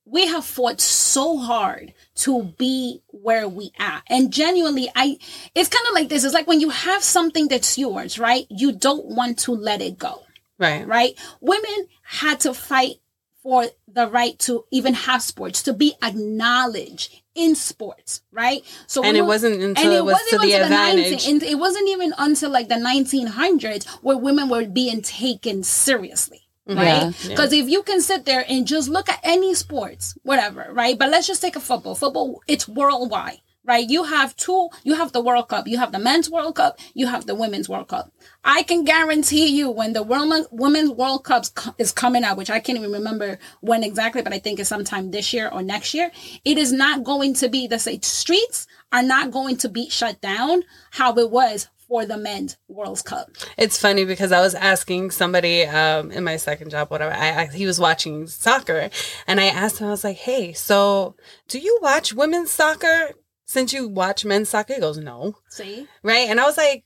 we 0.04 0.26
have 0.26 0.44
fought 0.44 0.80
so 0.80 1.38
hard 1.38 1.94
to 2.16 2.44
be 2.58 3.02
where 3.08 3.48
we 3.48 3.72
are. 3.78 4.02
And 4.08 4.32
genuinely, 4.32 4.88
I, 4.94 5.18
it's 5.54 5.68
kind 5.68 5.86
of 5.88 5.94
like 5.94 6.08
this. 6.08 6.24
It's 6.24 6.34
like 6.34 6.46
when 6.46 6.60
you 6.60 6.70
have 6.70 7.02
something 7.02 7.48
that's 7.48 7.76
yours, 7.76 8.18
right? 8.18 8.46
You 8.50 8.72
don't 8.72 9.06
want 9.06 9.38
to 9.40 9.52
let 9.52 9.82
it 9.82 9.98
go 9.98 10.22
Right. 10.58 10.86
right? 10.86 11.14
Women 11.40 11.88
had 12.04 12.40
to 12.40 12.54
fight 12.54 12.96
for 13.42 13.66
the 13.88 14.06
right 14.08 14.38
to 14.40 14.64
even 14.70 14.94
have 14.94 15.22
sports, 15.22 15.62
to 15.64 15.72
be 15.74 15.94
acknowledged 16.02 17.20
in 17.34 17.54
sports, 17.56 18.22
right? 18.30 18.62
So 18.86 19.02
And 19.02 19.16
it 19.16 19.22
were- 19.22 19.26
wasn't 19.28 19.60
until 19.60 19.92
it 19.92 20.04
was 20.04 20.16
to 20.30 20.38
the 20.38 20.52
advantage. 20.52 21.10
19 21.26 21.34
and 21.34 21.42
it 21.42 21.56
wasn't 21.58 21.88
even 21.88 22.14
until 22.16 22.50
like 22.50 22.68
the 22.68 22.76
1900s 22.76 23.86
where 24.02 24.16
women 24.16 24.48
were 24.48 24.64
being 24.64 25.02
taken 25.02 25.62
seriously. 25.64 26.42
Mm-hmm. 26.68 26.78
Yeah. 26.78 27.04
Right? 27.04 27.14
Because 27.28 27.52
if 27.52 27.68
you 27.68 27.82
can 27.82 28.00
sit 28.00 28.24
there 28.24 28.44
and 28.48 28.66
just 28.66 28.88
look 28.88 29.08
at 29.08 29.20
any 29.22 29.54
sports, 29.54 30.16
whatever, 30.22 30.68
right? 30.72 30.98
But 30.98 31.10
let's 31.10 31.26
just 31.26 31.42
take 31.42 31.56
a 31.56 31.60
football. 31.60 31.94
Football, 31.94 32.40
it's 32.46 32.66
worldwide, 32.66 33.40
right? 33.66 33.86
You 33.86 34.04
have 34.04 34.34
two, 34.36 34.70
you 34.82 34.94
have 34.94 35.12
the 35.12 35.20
World 35.20 35.48
Cup, 35.48 35.68
you 35.68 35.76
have 35.76 35.92
the 35.92 35.98
men's 35.98 36.30
World 36.30 36.56
Cup, 36.56 36.78
you 36.94 37.06
have 37.06 37.26
the 37.26 37.34
women's 37.34 37.68
World 37.68 37.88
Cup. 37.88 38.10
I 38.44 38.62
can 38.62 38.84
guarantee 38.84 39.48
you 39.48 39.70
when 39.70 39.92
the 39.92 40.02
World, 40.02 40.46
Women's 40.50 40.90
World 40.90 41.24
Cup 41.24 41.44
is 41.78 41.92
coming 41.92 42.24
out, 42.24 42.38
which 42.38 42.50
I 42.50 42.60
can't 42.60 42.78
even 42.78 42.92
remember 42.92 43.38
when 43.60 43.84
exactly, 43.84 44.22
but 44.22 44.32
I 44.32 44.38
think 44.38 44.58
it's 44.58 44.70
sometime 44.70 45.10
this 45.10 45.34
year 45.34 45.50
or 45.52 45.62
next 45.62 45.92
year, 45.92 46.10
it 46.46 46.56
is 46.56 46.72
not 46.72 47.04
going 47.04 47.34
to 47.34 47.48
be 47.50 47.66
the 47.66 47.78
same. 47.78 48.00
Streets 48.00 48.66
are 48.90 49.02
not 49.02 49.30
going 49.30 49.58
to 49.58 49.68
be 49.68 49.90
shut 49.90 50.20
down 50.22 50.62
how 50.92 51.12
it 51.14 51.30
was 51.30 51.68
for 51.94 52.04
the 52.04 52.16
men's 52.16 52.56
World 52.66 53.04
Cup. 53.04 53.30
It's 53.56 53.78
funny 53.78 54.04
because 54.04 54.32
I 54.32 54.40
was 54.40 54.56
asking 54.56 55.12
somebody 55.12 55.62
um, 55.62 56.10
in 56.10 56.24
my 56.24 56.38
second 56.38 56.70
job, 56.70 56.90
whatever. 56.90 57.14
I, 57.14 57.42
I 57.42 57.46
he 57.46 57.66
was 57.66 57.78
watching 57.78 58.26
soccer, 58.26 58.90
and 59.28 59.38
I 59.38 59.44
asked 59.44 59.78
him. 59.78 59.86
I 59.86 59.90
was 59.90 60.02
like, 60.02 60.16
"Hey, 60.16 60.54
so 60.54 61.14
do 61.46 61.60
you 61.60 61.78
watch 61.80 62.12
women's 62.12 62.50
soccer 62.50 63.10
since 63.44 63.72
you 63.72 63.86
watch 63.86 64.24
men's 64.24 64.48
soccer?" 64.48 64.74
He 64.74 64.80
goes, 64.80 64.98
"No." 64.98 65.36
See? 65.50 65.86
Right, 66.02 66.28
and 66.28 66.40
I 66.40 66.46
was 66.46 66.56
like, 66.56 66.84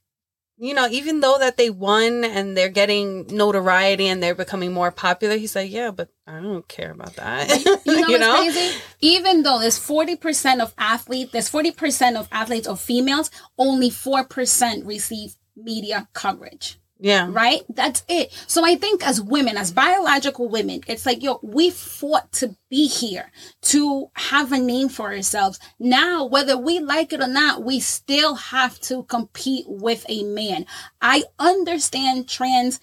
you 0.59 0.75
know, 0.75 0.89
even 0.91 1.21
though 1.21 1.39
that 1.39 1.57
they 1.57 1.71
won 1.71 2.25
and 2.25 2.57
they're 2.57 2.69
getting 2.69 3.27
notoriety 3.29 4.09
and 4.09 4.23
they're 4.23 4.35
becoming 4.35 4.73
more 4.73 4.91
popular, 4.91 5.37
he's 5.37 5.55
like, 5.55 5.71
"Yeah, 5.71 5.91
but 5.91 6.09
I 6.27 6.41
don't 6.41 6.67
care 6.67 6.91
about 6.91 7.15
that." 7.17 7.49
You 7.85 8.01
know 8.09 8.09
what's 8.09 8.55
crazy? 8.55 8.77
Even 9.01 9.43
though 9.43 9.59
there's 9.61 9.79
40% 9.79 10.61
of 10.61 10.75
athletes, 10.77 11.33
there's 11.33 11.51
40% 11.51 12.17
of 12.17 12.29
athletes 12.33 12.67
of 12.67 12.81
females, 12.81 13.31
only 13.57 13.91
4% 13.91 14.87
receive 14.87 15.37
media 15.57 16.09
coverage. 16.13 16.79
Yeah, 17.01 17.29
Right? 17.31 17.63
That's 17.69 18.03
it. 18.09 18.33
So 18.49 18.65
I 18.65 18.75
think 18.75 19.07
as 19.07 19.21
women, 19.21 19.57
as 19.57 19.71
biological 19.71 20.49
women, 20.49 20.81
it's 20.89 21.07
like, 21.07 21.23
yo, 21.23 21.39
we 21.45 21.71
fought 21.71 22.33
to 22.33 22.57
be 22.69 22.87
here, 22.87 23.31
to 23.63 24.11
have 24.15 24.53
a 24.53 24.59
name 24.59 24.89
for 24.89 25.13
ourselves. 25.13 25.59
Now, 25.79 26.25
whether 26.25 26.57
we 26.57 26.81
like 26.81 27.13
it 27.13 27.21
or 27.21 27.29
not, 27.29 27.63
we 27.65 27.81
still 27.81 28.35
have 28.35 28.79
to 28.81 29.05
compete 29.05 29.65
with 29.69 30.05
a 30.09 30.23
man. 30.25 30.67
I 31.01 31.25
understand 31.39 32.29
trans 32.29 32.81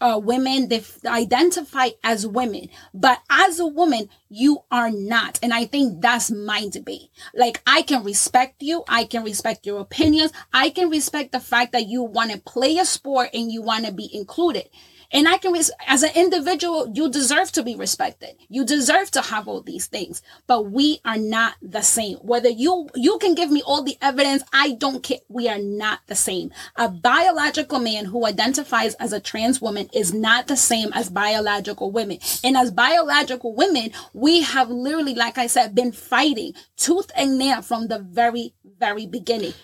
uh, 0.00 0.20
women, 0.22 0.68
they 0.68 0.82
identify 1.06 1.90
as 2.02 2.26
women, 2.26 2.68
but 2.94 3.20
as 3.28 3.60
a 3.60 3.66
woman, 3.66 4.08
you 4.28 4.58
are 4.70 4.90
not. 4.90 5.38
And 5.42 5.52
I 5.52 5.66
think 5.66 6.00
that's 6.00 6.30
my 6.30 6.68
debate. 6.68 7.10
Like, 7.34 7.62
I 7.66 7.82
can 7.82 8.04
respect 8.04 8.62
you. 8.62 8.84
I 8.88 9.04
can 9.04 9.24
respect 9.24 9.66
your 9.66 9.80
opinions. 9.80 10.32
I 10.52 10.70
can 10.70 10.90
respect 10.90 11.32
the 11.32 11.40
fact 11.40 11.72
that 11.72 11.86
you 11.86 12.02
want 12.02 12.32
to 12.32 12.38
play 12.38 12.78
a 12.78 12.84
sport 12.84 13.30
and 13.34 13.52
you 13.52 13.62
want 13.62 13.86
to 13.86 13.92
be 13.92 14.08
included. 14.12 14.68
And 15.16 15.26
I 15.26 15.38
can, 15.38 15.56
as 15.86 16.02
an 16.02 16.10
individual, 16.14 16.92
you 16.92 17.10
deserve 17.10 17.50
to 17.52 17.62
be 17.62 17.74
respected. 17.74 18.36
You 18.50 18.66
deserve 18.66 19.10
to 19.12 19.22
have 19.22 19.48
all 19.48 19.62
these 19.62 19.86
things, 19.86 20.20
but 20.46 20.70
we 20.70 21.00
are 21.06 21.16
not 21.16 21.54
the 21.62 21.80
same. 21.80 22.18
Whether 22.18 22.50
you, 22.50 22.90
you 22.94 23.16
can 23.16 23.34
give 23.34 23.50
me 23.50 23.62
all 23.62 23.82
the 23.82 23.96
evidence, 24.02 24.42
I 24.52 24.72
don't 24.72 25.02
care. 25.02 25.20
We 25.30 25.48
are 25.48 25.58
not 25.58 26.00
the 26.06 26.14
same. 26.14 26.52
A 26.76 26.90
biological 26.90 27.78
man 27.78 28.04
who 28.04 28.26
identifies 28.26 28.92
as 28.96 29.14
a 29.14 29.18
trans 29.18 29.58
woman 29.58 29.88
is 29.94 30.12
not 30.12 30.48
the 30.48 30.56
same 30.56 30.90
as 30.92 31.08
biological 31.08 31.90
women. 31.90 32.18
And 32.44 32.54
as 32.54 32.70
biological 32.70 33.54
women, 33.54 33.92
we 34.12 34.42
have 34.42 34.68
literally, 34.68 35.14
like 35.14 35.38
I 35.38 35.46
said, 35.46 35.74
been 35.74 35.92
fighting 35.92 36.52
tooth 36.76 37.10
and 37.16 37.38
nail 37.38 37.62
from 37.62 37.88
the 37.88 38.00
very, 38.00 38.52
very 38.78 39.06
beginning. 39.06 39.54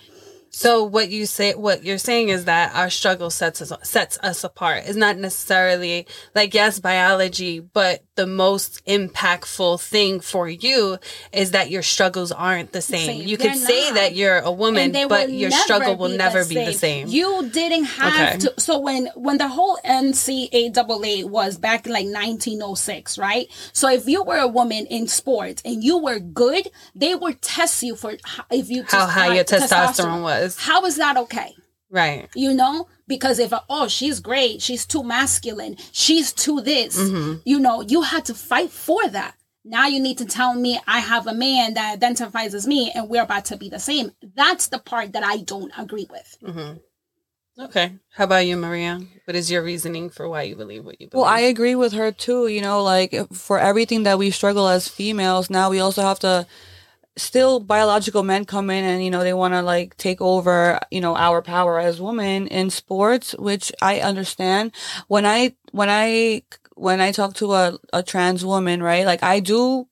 So 0.55 0.85
what 0.85 1.09
you 1.09 1.25
say, 1.25 1.55
what 1.55 1.83
you're 1.83 1.97
saying 1.97 2.29
is 2.29 2.45
that 2.45 2.75
our 2.75 2.91
struggle 2.91 3.31
sets 3.31 3.63
us 3.63 3.73
sets 3.89 4.19
us 4.23 4.45
apart. 4.45 4.83
It's 4.87 4.97
not 4.97 5.17
necessarily 5.17 6.07
like 6.35 6.53
yes, 6.53 6.79
biology, 6.79 7.61
but 7.61 8.05
the 8.17 8.27
most 8.27 8.85
impactful 8.85 9.81
thing 9.81 10.21
for 10.21 10.47
you 10.47 10.99
is 11.33 11.53
that 11.53 11.71
your 11.71 11.83
struggles 11.83 12.31
aren't 12.33 12.73
the 12.73 12.83
same. 12.83 13.21
same. 13.21 13.27
You 13.27 13.39
could 13.39 13.57
say 13.57 13.93
that 13.93 14.15
you're 14.15 14.41
a 14.41 14.53
woman, 14.53 14.93
but 15.09 15.31
your 15.31 15.51
struggle 15.51 15.97
will 15.97 16.11
never 16.11 16.45
be 16.45 16.57
the 16.57 16.75
same. 16.75 17.09
You 17.09 17.49
didn't 17.51 17.85
have 17.85 18.13
Okay. 18.13 18.39
to. 18.41 18.61
So 18.61 18.79
when 18.79 19.07
when 19.15 19.39
the 19.39 19.49
whole 19.49 19.79
NCAA 19.85 21.25
was 21.25 21.57
back 21.57 21.87
in 21.87 21.93
like 21.93 22.05
1906, 22.05 23.17
right? 23.17 23.49
So 23.73 23.89
if 23.89 24.07
you 24.07 24.23
were 24.23 24.37
a 24.37 24.49
woman 24.49 24.85
in 24.87 25.09
sports 25.09 25.63
and 25.65 25.83
you 25.83 25.97
were 25.97 26.19
good, 26.19 26.69
they 26.95 27.15
would 27.15 27.41
test 27.41 27.83
you 27.83 27.97
for 27.97 28.15
if 28.51 28.69
you 28.69 28.85
How 28.87 29.07
high 29.07 29.35
your 29.35 29.45
testosterone 29.45 30.23
was. 30.23 30.42
How 30.59 30.85
is 30.85 30.97
that 30.97 31.17
okay? 31.17 31.55
right. 31.91 32.29
you 32.35 32.55
know 32.55 32.89
because 33.07 33.39
if 33.39 33.53
oh 33.69 33.87
she's 33.87 34.19
great 34.21 34.63
she's 34.63 34.87
too 34.87 35.03
masculine 35.03 35.77
she's 35.93 36.33
too 36.33 36.61
this 36.63 36.97
Mm-hmm. 36.99 37.41
you 37.45 37.61
know 37.61 37.83
you 37.83 38.01
had 38.03 38.25
to 38.27 38.35
fight 38.35 38.71
for 38.71 39.07
that 39.09 39.35
now 39.65 39.87
you 39.87 40.01
need 40.01 40.17
to 40.19 40.25
tell 40.25 40.55
me 40.55 40.81
i 40.87 41.01
have 41.01 41.27
a 41.27 41.35
man 41.35 41.75
that 41.75 41.93
identifies 41.93 42.55
as 42.55 42.67
me 42.67 42.91
and 42.95 43.11
we're 43.11 43.23
about 43.23 43.45
to 43.51 43.57
be 43.59 43.69
the 43.69 43.79
same 43.79 44.13
that's 44.35 44.69
the 44.69 44.79
part 44.79 45.13
that 45.13 45.23
i 45.23 45.37
don't 45.53 45.73
agree 45.77 46.09
with 46.11 46.31
Okay. 47.59 47.99
How 48.17 48.25
about 48.25 48.47
you, 48.47 48.57
Maria? 48.57 48.99
What 49.27 49.37
is 49.37 49.51
your 49.51 49.63
reasoning 49.63 50.09
for 50.09 50.27
why 50.27 50.43
you 50.43 50.57
believe 50.57 50.87
what 50.87 50.99
you 51.01 51.09
believe? 51.09 51.21
Well, 51.21 51.31
I 51.31 51.41
agree 51.41 51.75
with 51.75 51.93
her 51.93 52.11
too. 52.11 52.47
You 52.47 52.63
know, 52.63 52.83
like 52.83 53.15
for 53.33 53.59
everything 53.59 54.05
that 54.05 54.19
we 54.19 54.31
struggle 54.31 54.67
as 54.69 54.89
females, 54.89 55.51
now 55.51 55.69
we 55.69 55.79
also 55.79 56.01
have 56.01 56.19
to 56.21 56.47
still 57.17 57.61
biological 57.61 58.23
men 58.23 58.45
come 58.45 58.71
in 58.71 58.85
and 58.85 59.05
you 59.05 59.11
know 59.11 59.23
they 59.23 59.35
want 59.35 59.53
to 59.55 59.63
like 59.63 59.97
take 59.99 60.21
over 60.21 60.79
you 60.91 61.01
know 61.01 61.15
our 61.17 61.43
power 61.43 61.79
as 61.79 62.01
women 62.01 62.47
in 62.49 62.71
sports 62.71 63.35
which 63.39 63.73
i 63.83 64.01
understand. 64.01 64.73
When 65.09 65.27
i 65.27 65.55
when 65.73 65.91
i 65.91 66.43
when 66.75 67.01
i 67.01 67.13
talk 67.13 67.35
to 67.35 67.53
a, 67.53 67.79
a 67.93 68.03
trans 68.03 68.45
woman 68.45 68.83
right 68.83 69.05
like 69.05 69.23
i 69.23 69.41
do 69.41 69.89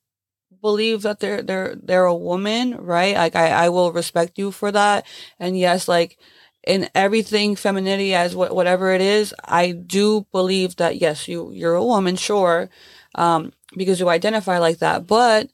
believe 0.63 1.03
that 1.03 1.21
they're 1.21 1.43
they're 1.43 1.75
they're 1.83 2.05
a 2.05 2.15
woman 2.15 2.77
right? 2.77 3.17
Like 3.17 3.37
i 3.37 3.49
i 3.67 3.69
will 3.69 3.93
respect 3.93 4.39
you 4.39 4.51
for 4.53 4.73
that. 4.73 5.07
And 5.39 5.59
yes 5.59 5.89
like 5.89 6.19
in 6.67 6.89
everything 6.95 7.57
femininity 7.57 8.15
as 8.15 8.37
what 8.37 8.55
whatever 8.55 8.93
it 8.93 9.01
is 9.01 9.35
i 9.47 9.71
do 9.73 10.27
believe 10.31 10.77
that 10.77 11.01
yes 11.01 11.27
you 11.27 11.51
you're 11.53 11.75
a 11.75 11.83
woman 11.85 12.17
sure 12.17 12.69
um 13.15 13.51
because 13.77 14.01
you 14.01 14.09
identify 14.09 14.59
like 14.59 14.79
that. 14.79 15.07
But 15.07 15.51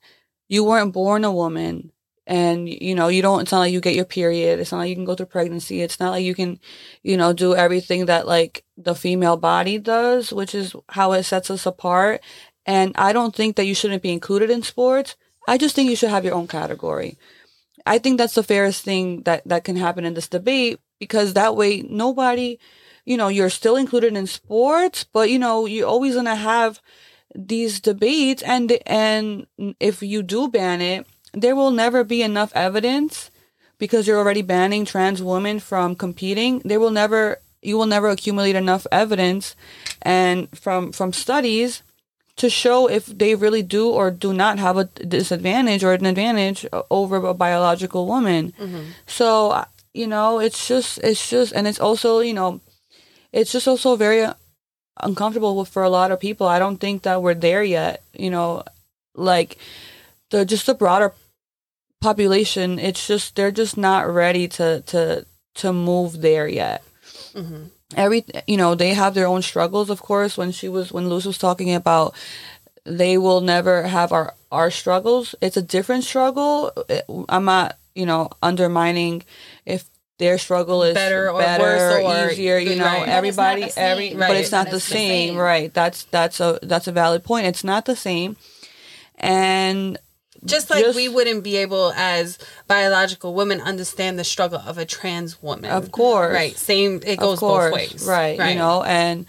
you 0.48 0.64
weren't 0.64 0.92
born 0.92 1.24
a 1.24 1.32
woman 1.32 1.92
and 2.26 2.68
you 2.68 2.94
know 2.94 3.08
you 3.08 3.22
don't 3.22 3.42
it's 3.42 3.52
not 3.52 3.60
like 3.60 3.72
you 3.72 3.80
get 3.80 3.94
your 3.94 4.04
period. 4.04 4.58
It's 4.58 4.72
not 4.72 4.78
like 4.78 4.88
you 4.88 4.96
can 4.96 5.04
go 5.04 5.14
through 5.14 5.26
pregnancy. 5.26 5.82
It's 5.82 6.00
not 6.00 6.10
like 6.10 6.24
you 6.24 6.34
can 6.34 6.58
you 7.02 7.16
know 7.16 7.32
do 7.32 7.54
everything 7.54 8.06
that 8.06 8.26
like 8.26 8.64
the 8.76 8.94
female 8.94 9.36
body 9.36 9.78
does 9.78 10.32
which 10.32 10.54
is 10.54 10.74
how 10.90 11.12
it 11.12 11.22
sets 11.24 11.50
us 11.50 11.66
apart. 11.66 12.20
And 12.64 12.92
i 12.96 13.12
don't 13.12 13.34
think 13.34 13.56
that 13.56 13.66
you 13.66 13.74
shouldn't 13.74 14.02
be 14.02 14.12
included 14.12 14.50
in 14.50 14.62
sports. 14.62 15.16
I 15.48 15.58
just 15.58 15.76
think 15.76 15.88
you 15.88 15.96
should 15.96 16.10
have 16.10 16.24
your 16.24 16.34
own 16.34 16.48
category. 16.48 17.16
I 17.86 17.98
think 17.98 18.18
that's 18.18 18.34
the 18.34 18.42
fairest 18.42 18.84
thing 18.84 19.22
that 19.22 19.42
that 19.46 19.64
can 19.64 19.76
happen 19.76 20.04
in 20.04 20.14
this 20.14 20.28
debate 20.28 20.80
because 20.98 21.34
that 21.34 21.54
way 21.56 21.82
nobody 21.88 22.58
you 23.04 23.16
know 23.16 23.28
you're 23.28 23.50
still 23.50 23.76
included 23.76 24.16
in 24.16 24.26
sports 24.26 25.04
but 25.04 25.30
you 25.30 25.38
know 25.38 25.66
you're 25.66 25.88
always 25.88 26.14
going 26.14 26.26
to 26.26 26.34
have 26.34 26.80
these 27.36 27.80
debates 27.80 28.42
and 28.42 28.78
and 28.86 29.46
if 29.78 30.02
you 30.02 30.22
do 30.22 30.48
ban 30.48 30.80
it 30.80 31.06
there 31.32 31.54
will 31.54 31.70
never 31.70 32.02
be 32.02 32.22
enough 32.22 32.50
evidence 32.54 33.30
because 33.78 34.06
you're 34.06 34.18
already 34.18 34.42
banning 34.42 34.84
trans 34.86 35.22
women 35.22 35.60
from 35.60 35.94
competing. 35.94 36.60
There 36.64 36.80
will 36.80 36.90
never 36.90 37.38
you 37.62 37.76
will 37.76 37.86
never 37.86 38.08
accumulate 38.08 38.56
enough 38.56 38.86
evidence 38.90 39.54
and 40.02 40.48
from 40.56 40.92
from 40.92 41.12
studies 41.12 41.82
to 42.36 42.48
show 42.48 42.88
if 42.88 43.06
they 43.06 43.34
really 43.34 43.62
do 43.62 43.88
or 43.90 44.10
do 44.10 44.32
not 44.32 44.58
have 44.58 44.76
a 44.76 44.84
disadvantage 44.84 45.82
or 45.82 45.92
an 45.92 46.06
advantage 46.06 46.66
over 46.90 47.16
a 47.16 47.34
biological 47.34 48.06
woman. 48.06 48.52
So 49.06 49.50
uh, 49.50 49.64
you 49.92 50.06
know 50.06 50.38
it's 50.40 50.66
just 50.68 50.98
it's 51.04 51.28
just 51.28 51.52
and 51.52 51.66
it's 51.66 51.80
also 51.80 52.20
you 52.20 52.34
know 52.34 52.60
it's 53.32 53.52
just 53.52 53.68
also 53.68 53.96
very 53.96 54.26
uncomfortable 55.00 55.56
with- 55.56 55.68
for 55.68 55.82
a 55.82 55.90
lot 55.90 56.10
of 56.10 56.20
people. 56.20 56.46
I 56.46 56.58
don't 56.58 56.78
think 56.78 57.02
that 57.02 57.22
we're 57.22 57.34
there 57.34 57.62
yet. 57.62 58.02
You 58.14 58.30
know, 58.30 58.64
like 59.14 59.58
the 60.30 60.44
just 60.44 60.66
the 60.66 60.74
broader 60.74 61.12
population. 62.00 62.78
It's 62.78 63.06
just 63.06 63.34
they're 63.36 63.50
just 63.50 63.76
not 63.76 64.08
ready 64.08 64.48
to 64.48 64.82
to 64.82 65.26
to 65.56 65.72
move 65.72 66.20
there 66.20 66.48
yet. 66.48 66.82
Mm-hmm. 67.34 67.64
Every 67.96 68.24
you 68.46 68.56
know 68.56 68.74
they 68.74 68.94
have 68.94 69.14
their 69.14 69.26
own 69.26 69.42
struggles. 69.42 69.90
Of 69.90 70.02
course, 70.02 70.36
when 70.36 70.52
she 70.52 70.68
was 70.68 70.92
when 70.92 71.08
Luz 71.08 71.26
was 71.26 71.38
talking 71.38 71.74
about 71.74 72.14
they 72.84 73.18
will 73.18 73.40
never 73.40 73.84
have 73.84 74.12
our 74.12 74.34
our 74.52 74.70
struggles. 74.70 75.34
It's 75.40 75.56
a 75.56 75.62
different 75.62 76.04
struggle. 76.04 76.72
I'm 77.28 77.44
not 77.44 77.78
you 77.94 78.06
know 78.06 78.30
undermining 78.42 79.24
if 79.64 79.88
their 80.18 80.38
struggle 80.38 80.82
is 80.82 80.94
Better 80.94 81.30
or 81.30 81.38
better, 81.40 82.00
or- 82.00 82.30
easier. 82.30 82.58
You 82.58 82.76
know, 82.76 82.84
right. 82.84 83.00
Not 83.00 83.08
everybody, 83.08 83.70
every, 83.76 84.14
Right. 84.14 84.28
but 84.28 84.36
it's 84.36 84.50
not 84.52 84.70
the 84.70 84.76
it's 84.76 84.88
the 84.88 84.94
same, 84.94 85.28
same. 85.30 85.36
right? 85.38 85.72
That's 85.74 86.04
that's 86.04 86.40
a 86.40 86.58
that's 86.62 86.86
a 86.86 86.92
valid 86.92 87.22
point. 87.24 87.46
It's 87.46 87.64
not 87.64 87.84
the 87.84 87.96
same, 87.96 88.36
and 89.18 89.98
just 90.44 90.70
like 90.70 90.84
just- 90.84 90.96
we 90.96 91.08
wouldn't 91.08 91.42
be 91.44 91.56
able 91.56 91.92
as 91.96 92.38
biological 92.68 93.34
women 93.34 93.60
understand 93.60 94.18
the 94.18 94.24
struggle 94.24 94.60
of 94.64 94.78
a 94.78 94.84
trans 94.84 95.42
woman. 95.42 95.70
Of 95.70 95.90
course. 95.92 96.32
Right. 96.32 96.56
Same 96.56 97.00
it 97.04 97.18
goes 97.18 97.38
course, 97.38 97.70
both 97.70 97.74
ways. 97.92 98.06
right, 98.06 98.50
You 98.50 98.54
know, 98.58 98.82
and 98.82 99.26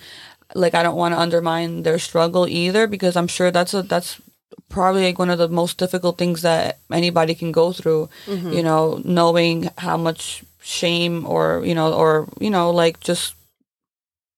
like 0.55 0.75
I 0.75 0.83
don't 0.83 0.95
want 0.95 1.13
to 1.15 1.19
undermine 1.19 1.83
their 1.83 1.99
struggle 1.99 2.47
either 2.47 2.87
because 2.87 3.15
I'm 3.15 3.27
sure 3.27 3.51
that's 3.51 3.73
a 3.73 3.81
that's 3.83 4.21
probably 4.69 5.05
like 5.05 5.17
one 5.19 5.29
of 5.29 5.37
the 5.37 5.47
most 5.47 5.77
difficult 5.77 6.17
things 6.17 6.41
that 6.41 6.77
anybody 6.91 7.33
can 7.35 7.51
go 7.51 7.71
through. 7.73 8.09
Mm-hmm. 8.25 8.51
You 8.53 8.63
know, 8.63 9.01
knowing 9.03 9.69
how 9.77 9.97
much 9.97 10.43
shame 10.67 11.25
or 11.25 11.63
you 11.65 11.73
know 11.73 11.93
or 11.93 12.27
you 12.39 12.49
know 12.49 12.71
like 12.71 12.99
just 12.99 13.35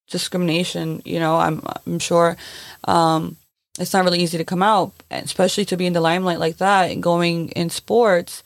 discrimination. 0.09 1.01
You 1.05 1.19
know, 1.19 1.37
I'm 1.37 1.61
I'm 1.85 1.99
sure. 1.99 2.37
Um, 2.85 3.37
it's 3.79 3.93
not 3.93 4.03
really 4.03 4.19
easy 4.19 4.37
to 4.37 4.43
come 4.43 4.61
out, 4.61 4.91
especially 5.09 5.65
to 5.65 5.77
be 5.77 5.85
in 5.85 5.93
the 5.93 6.01
limelight 6.01 6.39
like 6.39 6.57
that 6.57 6.91
and 6.91 7.01
going 7.01 7.49
in 7.49 7.69
sports. 7.69 8.43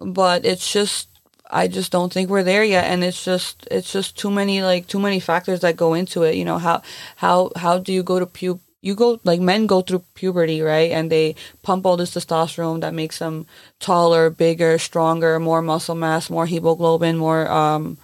But 0.00 0.44
it's 0.44 0.72
just, 0.72 1.08
I 1.48 1.68
just 1.68 1.92
don't 1.92 2.12
think 2.12 2.28
we're 2.28 2.42
there 2.42 2.64
yet, 2.64 2.86
and 2.86 3.04
it's 3.04 3.24
just, 3.24 3.68
it's 3.70 3.92
just 3.92 4.18
too 4.18 4.30
many 4.30 4.62
like 4.62 4.88
too 4.88 4.98
many 4.98 5.20
factors 5.20 5.60
that 5.60 5.76
go 5.76 5.94
into 5.94 6.24
it. 6.24 6.34
You 6.34 6.44
know 6.44 6.58
how 6.58 6.82
how 7.16 7.52
how 7.56 7.78
do 7.78 7.92
you 7.92 8.02
go 8.02 8.18
to 8.18 8.26
pu 8.26 8.58
you 8.84 8.94
go 8.94 9.18
like 9.24 9.40
men 9.40 9.66
go 9.66 9.80
through 9.80 10.04
puberty, 10.14 10.60
right? 10.60 10.90
And 10.92 11.10
they 11.10 11.34
pump 11.62 11.86
all 11.86 11.96
this 11.96 12.14
testosterone 12.14 12.82
that 12.82 12.92
makes 12.92 13.18
them 13.18 13.46
taller, 13.80 14.28
bigger, 14.28 14.76
stronger, 14.78 15.40
more 15.40 15.62
muscle 15.62 15.94
mass, 15.94 16.28
more 16.28 16.44
hemoglobin, 16.46 17.16
more 17.16 17.48
um, 17.50 17.96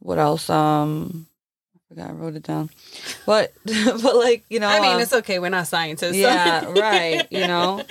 what 0.00 0.18
else? 0.18 0.50
Um, 0.50 1.26
I 1.76 1.78
forgot 1.88 2.10
I 2.10 2.12
wrote 2.14 2.34
it 2.34 2.42
down, 2.42 2.70
but 3.26 3.52
but 3.64 4.16
like 4.16 4.44
you 4.50 4.58
know, 4.58 4.66
I 4.68 4.80
mean, 4.80 4.96
um, 4.96 5.00
it's 5.00 5.12
okay. 5.12 5.38
We're 5.38 5.50
not 5.50 5.68
scientists. 5.68 6.12
so- 6.12 6.18
yeah, 6.18 6.66
right. 6.72 7.26
You 7.30 7.46
know, 7.46 7.82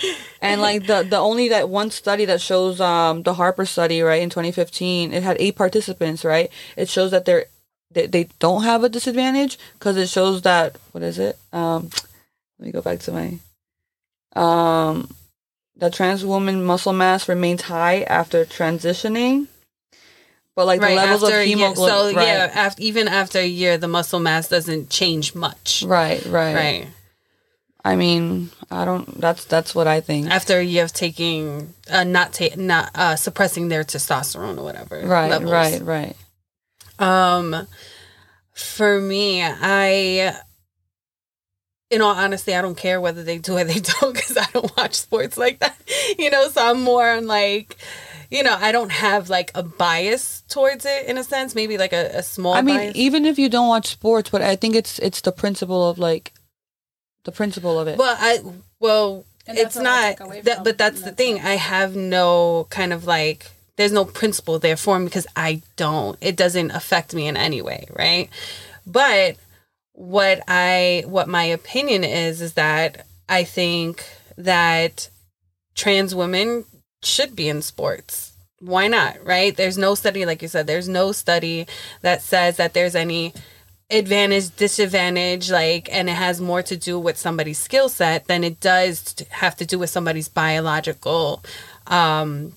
and 0.42 0.60
like 0.60 0.86
the 0.86 1.08
the 1.10 1.18
only 1.18 1.48
that 1.50 1.70
one 1.70 1.92
study 1.92 2.26
that 2.26 2.42
shows 2.42 2.82
um 2.82 3.24
the 3.24 3.34
Harper 3.36 3.66
study 3.66 4.02
right 4.02 4.22
in 4.22 4.30
2015, 4.30 5.14
it 5.14 5.24
had 5.24 5.38
eight 5.40 5.56
participants. 5.56 6.26
Right, 6.26 6.52
it 6.76 6.90
shows 6.90 7.12
that 7.12 7.24
they're 7.24 7.46
they, 7.92 8.08
they 8.08 8.28
don't 8.40 8.64
have 8.64 8.84
a 8.84 8.90
disadvantage 8.90 9.58
because 9.80 9.96
it 9.96 10.10
shows 10.10 10.42
that 10.42 10.76
what 10.92 11.04
is 11.04 11.18
it? 11.20 11.38
Um, 11.54 11.90
let 12.64 12.68
me 12.68 12.72
go 12.72 12.82
back 12.82 13.00
to 13.00 13.12
my 13.12 13.38
um 14.42 15.14
the 15.76 15.90
trans 15.90 16.24
woman 16.24 16.64
muscle 16.64 16.94
mass 16.94 17.28
remains 17.28 17.64
high 17.64 18.04
after 18.04 18.46
transitioning. 18.46 19.48
But 20.56 20.68
like 20.68 20.80
Right, 20.80 20.90
the 20.92 20.96
levels 20.96 21.24
of 21.24 21.34
hemoglobin, 21.34 21.76
so 21.76 22.16
right, 22.16 22.28
yeah, 22.28 22.52
after, 22.54 22.82
even 22.82 23.08
after 23.08 23.40
a 23.40 23.46
year, 23.46 23.78
the 23.78 23.88
muscle 23.88 24.20
mass 24.20 24.48
doesn't 24.48 24.92
change 24.92 25.34
much. 25.34 25.84
right, 25.86 26.24
right, 26.28 26.54
Right. 26.56 26.88
I 27.84 27.96
mean, 27.96 28.52
I 28.72 28.86
don't. 28.86 29.20
That's 29.20 29.44
that's 29.46 29.74
what 29.76 29.88
I 29.88 30.00
think. 30.00 30.30
After 30.30 30.60
a 30.60 30.64
year 30.64 30.84
of 30.86 30.94
taking, 30.94 31.74
uh, 31.92 32.04
not 32.06 32.34
ta- 32.34 32.56
not 32.56 32.92
uh, 32.96 33.16
suppressing 33.16 33.68
their 33.68 33.84
testosterone 33.84 34.58
or 34.60 34.64
whatever. 34.64 35.06
Right, 35.06 35.30
levels. 35.32 35.52
right, 35.52 35.82
right. 35.82 36.16
Um, 37.00 37.68
for 38.54 39.02
me, 39.02 39.42
I 39.44 40.40
in 41.94 42.02
all 42.02 42.16
honesty, 42.16 42.56
I 42.56 42.62
don't 42.62 42.76
care 42.76 43.00
whether 43.00 43.24
they 43.24 43.38
do 43.38 43.58
or 43.58 43.64
they 43.64 43.80
don't 44.00 44.14
because 44.14 44.38
I 44.38 44.48
don't 44.52 44.76
watch 44.76 44.96
sports 44.96 45.38
like 45.38 45.60
that. 45.60 45.78
You 46.18 46.30
know, 46.30 46.48
so 46.50 46.70
I'm 46.70 46.82
more 46.82 47.10
on 47.10 47.28
like, 47.28 47.78
you 48.30 48.44
know, 48.44 48.56
I 48.60 48.72
don't 48.72 48.92
have 48.92 49.30
like 49.30 49.52
a 49.56 49.64
bias 49.64 50.44
towards 50.50 50.86
it 50.86 51.08
in 51.08 51.18
a 51.18 51.24
sense. 51.24 51.56
Maybe 51.56 51.78
like 51.78 51.94
a, 51.94 52.18
a 52.18 52.24
small. 52.24 52.54
I 52.54 52.62
mean, 52.62 52.78
bias. 52.78 52.96
even 52.96 53.26
if 53.26 53.40
you 53.40 53.48
don't 53.48 53.68
watch 53.68 53.88
sports, 53.88 54.30
but 54.30 54.42
I 54.42 54.56
think 54.56 54.76
it's 54.76 55.00
it's 55.00 55.22
the 55.22 55.32
principle 55.32 55.90
of 55.90 55.98
like 55.98 56.34
the 57.24 57.32
principle 57.32 57.80
of 57.80 57.88
it. 57.88 57.98
Well, 57.98 58.16
I 58.20 58.40
well, 58.80 59.26
it's 59.48 59.78
not. 59.78 60.18
That, 60.44 60.64
but 60.64 60.78
that's 60.78 61.00
the 61.00 61.06
that 61.06 61.18
thing. 61.18 61.38
song. 61.38 61.46
I 61.46 61.56
have 61.56 61.96
no 61.96 62.68
kind 62.70 62.94
of 62.94 63.06
like. 63.06 63.50
There's 63.76 63.92
no 63.92 64.06
principle 64.06 64.60
there 64.60 64.78
for 64.78 65.00
me 65.00 65.06
because 65.06 65.28
I 65.36 65.62
don't. 65.78 66.18
It 66.22 66.36
doesn't 66.36 66.72
affect 66.72 67.16
me 67.16 67.28
in 67.28 67.38
any 67.38 67.62
way, 67.62 67.88
right? 67.96 68.30
But 68.86 69.38
what 69.94 70.42
I 70.48 71.04
what 71.06 71.28
my 71.28 71.44
opinion 71.46 72.04
is 72.04 72.42
is 72.42 72.54
that 72.54 73.06
I 73.30 73.44
think 73.44 74.06
that 74.38 75.10
trans 75.76 76.14
women 76.14 76.66
should 77.04 77.36
be 77.36 77.50
in 77.50 77.62
sports. 77.62 78.34
Why 78.60 78.88
not? 78.88 79.18
Right? 79.26 79.56
There's 79.56 79.78
no 79.78 79.96
study, 79.96 80.26
like 80.26 80.42
you 80.42 80.48
said, 80.48 80.68
there's 80.68 80.90
no 80.90 81.12
study 81.12 81.68
that 82.02 82.22
says 82.22 82.58
that 82.58 82.74
there's 82.74 82.96
any 82.96 83.34
advantage, 83.90 84.56
disadvantage, 84.56 85.52
like, 85.52 85.88
and 85.92 86.10
it 86.10 86.14
has 86.14 86.42
more 86.42 86.64
to 86.64 86.78
do 86.78 86.98
with 86.98 87.18
somebody's 87.18 87.60
skill 87.60 87.90
set 87.90 88.28
than 88.28 88.44
it 88.44 88.60
does 88.60 89.16
have 89.30 89.56
to 89.58 89.66
do 89.66 89.78
with 89.78 89.90
somebody's 89.90 90.30
biological 90.30 91.44
um, 91.88 92.54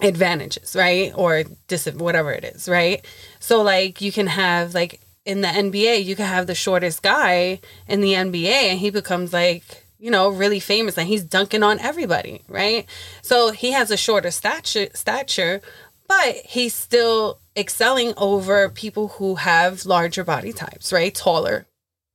advantages, 0.00 0.76
right? 0.76 1.12
Or 1.14 1.44
dis- 1.68 1.86
whatever 1.86 2.32
it 2.32 2.44
is, 2.44 2.68
right? 2.68 3.04
So, 3.40 3.62
like, 3.62 4.00
you 4.00 4.12
can 4.12 4.26
have, 4.26 4.74
like, 4.74 5.00
in 5.24 5.40
the 5.40 5.48
NBA, 5.48 6.04
you 6.04 6.16
can 6.16 6.26
have 6.26 6.46
the 6.46 6.54
shortest 6.54 7.02
guy 7.02 7.60
in 7.88 8.00
the 8.00 8.12
NBA 8.12 8.46
and 8.46 8.78
he 8.78 8.90
becomes 8.90 9.32
like, 9.32 9.62
you 9.98 10.10
know, 10.10 10.28
really 10.28 10.60
famous 10.60 10.98
and 10.98 11.08
he's 11.08 11.24
dunking 11.24 11.62
on 11.62 11.78
everybody, 11.80 12.42
right? 12.48 12.86
So 13.22 13.50
he 13.50 13.72
has 13.72 13.90
a 13.90 13.96
shorter 13.96 14.30
stature, 14.30 14.88
stature, 14.94 15.62
but 16.06 16.36
he's 16.36 16.74
still 16.74 17.38
excelling 17.56 18.12
over 18.16 18.68
people 18.68 19.08
who 19.08 19.36
have 19.36 19.86
larger 19.86 20.24
body 20.24 20.52
types, 20.52 20.92
right? 20.92 21.14
Taller 21.14 21.66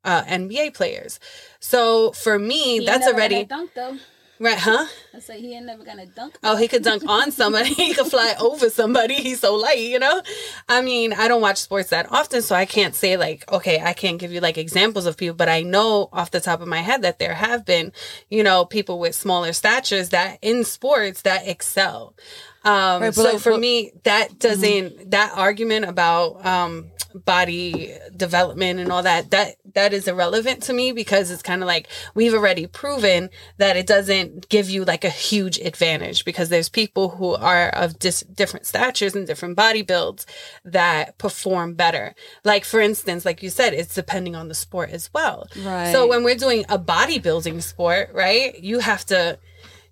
uh, 0.04 0.24
NBA 0.24 0.76
players. 0.76 1.20
So 1.60 2.12
for 2.12 2.38
me, 2.38 2.80
He 2.80 2.86
that's 2.86 3.08
already 3.08 3.46
dunk 3.46 3.72
though. 3.74 3.98
Right, 4.40 4.58
huh? 4.58 4.86
I 5.14 5.20
say 5.20 5.40
he 5.40 5.56
ain't 5.56 5.66
never 5.66 5.84
gonna 5.84 6.06
dunk. 6.06 6.38
Oh, 6.44 6.56
he 6.56 6.68
could 6.68 6.84
dunk 6.84 7.04
on 7.08 7.32
somebody. 7.40 7.74
he 7.74 7.94
could 7.94 8.08
fly 8.08 8.36
over 8.40 8.70
somebody. 8.70 9.16
He's 9.16 9.42
so 9.42 9.56
light, 9.56 9.80
you 9.80 10.00
know? 10.00 10.22
I 10.68 10.82
mean, 10.82 11.14
I 11.14 11.28
don't 11.28 11.42
watch 11.42 11.58
sports 11.58 11.90
that 11.90 12.12
often, 12.12 12.42
so 12.42 12.56
I 12.56 12.66
can't 12.66 12.96
say, 12.96 13.18
like, 13.18 13.50
okay, 13.52 13.82
I 13.82 13.94
can't 13.94 14.20
give 14.20 14.32
you 14.32 14.40
like 14.40 14.58
examples 14.58 15.06
of 15.06 15.18
people, 15.18 15.36
but 15.36 15.50
I 15.50 15.62
know 15.62 16.10
off 16.14 16.32
the 16.32 16.40
top 16.40 16.62
of 16.62 16.68
my 16.68 16.80
head 16.80 17.02
that 17.02 17.20
there 17.20 17.34
have 17.34 17.66
been, 17.66 17.92
you 18.30 18.44
know, 18.44 18.66
people 18.66 19.00
with 19.00 19.16
smaller 19.16 19.54
statures 19.54 20.10
that 20.10 20.40
in 20.42 20.64
sports 20.64 21.22
that 21.24 21.48
excel. 21.48 22.16
Um, 22.64 23.02
Right, 23.02 23.14
so 23.14 23.24
like, 23.24 23.40
for 23.40 23.52
but- 23.52 23.60
me, 23.60 23.92
that 24.04 24.40
doesn't, 24.40 25.12
that 25.12 25.34
argument 25.36 25.86
about, 25.86 26.46
um, 26.46 26.92
body 27.16 27.96
development 28.16 28.80
and 28.80 28.92
all 28.92 29.02
that 29.02 29.32
that 29.32 29.56
that 29.74 29.94
is 29.94 30.08
irrelevant 30.08 30.62
to 30.62 30.74
me 30.74 30.92
because 30.92 31.32
it's 31.32 31.42
kind 31.42 31.64
of 31.64 31.68
like 31.68 31.88
we've 32.14 32.34
already 32.34 32.68
proven 32.68 33.30
that 33.58 33.76
it 33.76 33.88
doesn't 33.88 34.48
give 34.50 34.70
you 34.70 34.86
like 34.86 35.04
a 35.04 35.10
huge 35.10 35.58
advantage 35.60 36.24
because 36.24 36.50
there's 36.50 36.70
people 36.70 37.10
who 37.10 37.34
are 37.34 37.70
of 37.70 37.98
dis- 37.98 38.22
different 38.22 38.66
statures 38.66 39.16
and 39.16 39.26
different 39.26 39.56
body 39.56 39.82
builds 39.82 40.26
that 40.64 41.18
perform 41.18 41.74
better. 41.74 42.14
Like 42.44 42.64
for 42.64 42.80
instance 42.80 43.26
like 43.26 43.42
you 43.42 43.50
said 43.50 43.74
it's 43.74 43.96
depending 43.96 44.36
on 44.36 44.48
the 44.48 44.56
sport 44.56 44.92
as 44.92 45.10
well. 45.14 45.48
Right. 45.64 45.92
so 45.92 46.08
when 46.08 46.24
we're 46.24 46.36
doing 46.36 46.66
a 46.70 46.78
bodybuilding 46.78 47.64
sport 47.64 48.12
right 48.14 48.58
you 48.60 48.80
have 48.80 49.06
to 49.08 49.40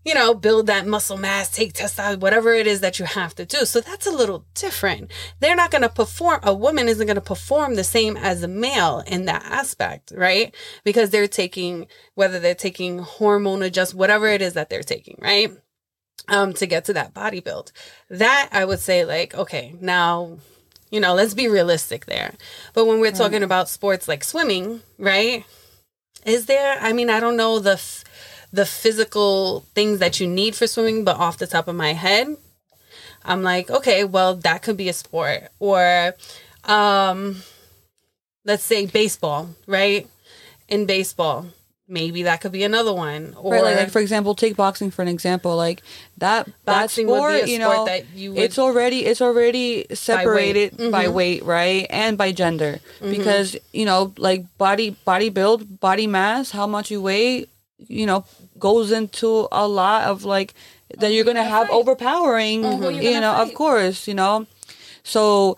you 0.08 0.14
know, 0.14 0.34
build 0.34 0.68
that 0.68 0.88
muscle 0.88 1.18
mass, 1.18 1.50
take 1.50 1.74
testosterone, 1.74 2.22
whatever 2.22 2.54
it 2.54 2.66
is 2.66 2.80
that 2.80 2.98
you 2.98 3.04
have 3.04 3.36
to 3.36 3.46
do. 3.46 3.66
So 3.66 3.82
that's 3.82 4.08
a 4.08 4.12
little 4.12 4.46
different. 4.54 5.12
They're 5.42 5.54
not 5.54 5.70
going 5.70 5.82
to 5.82 5.90
perform, 5.90 6.40
a 6.44 6.54
woman 6.54 6.88
isn't 6.88 7.06
going 7.06 7.16
to 7.16 7.22
perform 7.22 7.76
the 7.76 7.84
same 7.84 8.16
as 8.16 8.42
a 8.42 8.48
male 8.48 9.04
in 9.06 9.26
that 9.26 9.44
aspect, 9.44 10.14
right? 10.16 10.56
Because 10.86 11.10
they're 11.10 11.28
taking, 11.28 11.88
whether 12.16 12.40
they're 12.40 12.56
taking 12.56 13.00
hormone 13.00 13.62
adjust, 13.62 13.94
whatever 13.94 14.28
it 14.28 14.42
is 14.42 14.54
that 14.54 14.70
they're 14.70 14.82
taking, 14.82 15.20
right? 15.22 15.52
Um, 16.30 16.54
to 16.54 16.66
get 16.66 16.86
to 16.86 16.94
that 16.94 17.14
body 17.14 17.42
build. 17.42 17.74
That 18.10 18.48
I 18.54 18.64
would 18.64 18.80
say, 18.80 19.04
like, 19.04 19.36
okay, 19.36 19.76
now, 19.82 20.38
you 20.90 21.02
know, 21.02 21.16
let's 21.16 21.34
be 21.34 21.50
realistic 21.50 22.06
there. 22.06 22.34
But 22.74 22.86
when 22.86 23.02
we're 23.02 23.12
talking 23.12 23.44
about 23.44 23.68
sports 23.68 24.08
like 24.08 24.24
swimming, 24.24 24.84
right? 24.98 25.44
Is 26.26 26.46
there, 26.46 26.78
I 26.80 26.94
mean, 26.94 27.10
I 27.10 27.20
don't 27.20 27.38
know 27.38 27.60
the, 27.60 27.74
f- 27.74 28.06
the 28.58 28.66
physical 28.66 29.62
things 29.76 30.00
that 30.00 30.20
you 30.20 30.28
need 30.28 30.56
for 30.56 30.66
swimming, 30.68 31.04
but 31.06 31.16
off 31.18 31.38
the 31.38 31.48
top 31.48 31.68
of 31.68 31.76
my 31.76 31.94
head, 31.94 32.28
I'm 33.24 33.42
like, 33.44 33.70
okay, 33.78 34.04
well, 34.04 34.36
that 34.48 34.62
could 34.64 34.78
be 34.78 34.90
a 34.90 34.94
sport. 34.94 35.40
Or 35.60 36.14
um 36.66 37.42
let's 38.46 38.64
say 38.64 38.86
baseball, 38.86 39.50
right? 39.68 40.08
In 40.70 40.86
baseball, 40.86 41.46
maybe 41.88 42.24
that 42.24 42.42
could 42.42 42.52
be 42.52 42.64
another 42.64 42.94
one. 42.94 43.36
Or 43.38 43.54
Right, 43.54 43.64
like, 43.64 43.78
like 43.78 43.92
for 43.92 44.00
example, 44.00 44.34
take 44.36 44.56
boxing 44.56 44.90
for 44.92 45.02
an 45.02 45.08
example. 45.08 45.56
Like 45.56 45.82
that 46.18 46.48
Boxing 46.66 47.08
that 47.08 47.12
would 47.14 47.28
be 47.28 47.38
sport, 47.38 47.44
a 47.44 47.48
you 47.52 47.60
sport 47.62 47.78
know, 47.78 47.86
that 47.86 48.02
you 48.16 48.30
it's 48.38 48.58
already 48.60 49.00
it's 49.06 49.22
already 49.22 49.86
separated 49.94 50.78
by 50.92 51.06
Mhm. 51.06 51.14
weight, 51.14 51.42
right, 51.44 51.86
and 51.90 52.18
by 52.18 52.32
gender, 52.32 52.80
Mm-hmm. 53.00 53.12
because 53.12 53.56
you 53.72 53.86
know, 53.86 54.14
like 54.18 54.42
body 54.58 54.88
body 55.06 55.30
build, 55.30 55.80
body 55.80 56.08
mass, 56.08 56.52
how 56.52 56.68
much 56.68 56.92
you 56.92 57.02
weigh, 57.02 57.46
you 57.80 58.06
know, 58.06 58.26
goes 58.60 58.92
into 58.92 59.48
a 59.52 59.68
lot 59.68 60.06
of 60.06 60.26
like 60.26 60.54
that 60.98 61.12
you're 61.12 61.26
gonna 61.26 61.44
have 61.44 61.70
overpowering, 61.70 62.64
who 62.64 62.90
you 62.90 63.20
know, 63.20 63.34
of 63.36 63.54
course, 63.54 64.08
you 64.08 64.14
know, 64.14 64.46
so. 65.04 65.58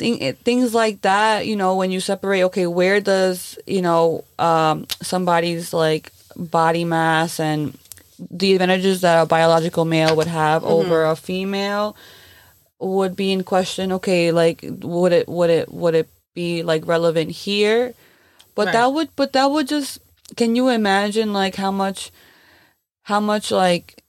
Thing, 0.00 0.32
things 0.32 0.72
like 0.72 1.02
that, 1.02 1.46
you 1.46 1.56
know, 1.56 1.76
when 1.76 1.90
you 1.90 2.00
separate, 2.00 2.44
okay, 2.44 2.66
where 2.66 3.02
does 3.02 3.58
you 3.66 3.82
know 3.82 4.24
um, 4.38 4.86
somebody's 5.02 5.74
like 5.74 6.10
body 6.34 6.84
mass 6.86 7.38
and 7.38 7.76
the 8.30 8.54
advantages 8.54 9.02
that 9.02 9.20
a 9.20 9.26
biological 9.26 9.84
male 9.84 10.16
would 10.16 10.26
have 10.26 10.62
Mm-hmm. 10.62 10.72
over 10.72 11.04
a 11.04 11.16
female 11.16 11.96
would 12.78 13.14
be 13.14 13.30
in 13.30 13.44
question. 13.44 13.92
Okay, 13.92 14.32
like 14.32 14.64
would 14.80 15.12
it 15.12 15.28
would 15.28 15.50
it 15.50 15.70
would 15.70 15.94
it 15.94 16.08
be 16.34 16.62
like 16.62 16.86
relevant 16.86 17.30
here? 17.30 17.92
But 18.54 18.68
Right. 18.68 18.72
that 18.72 18.86
would 18.94 19.08
but 19.16 19.34
that 19.34 19.50
would 19.50 19.68
just 19.68 19.98
can 20.36 20.56
you 20.56 20.68
imagine 20.68 21.32
like 21.32 21.56
how 21.56 21.70
much 21.70 22.10
how 23.02 23.20
much 23.20 23.50
like 23.50 24.02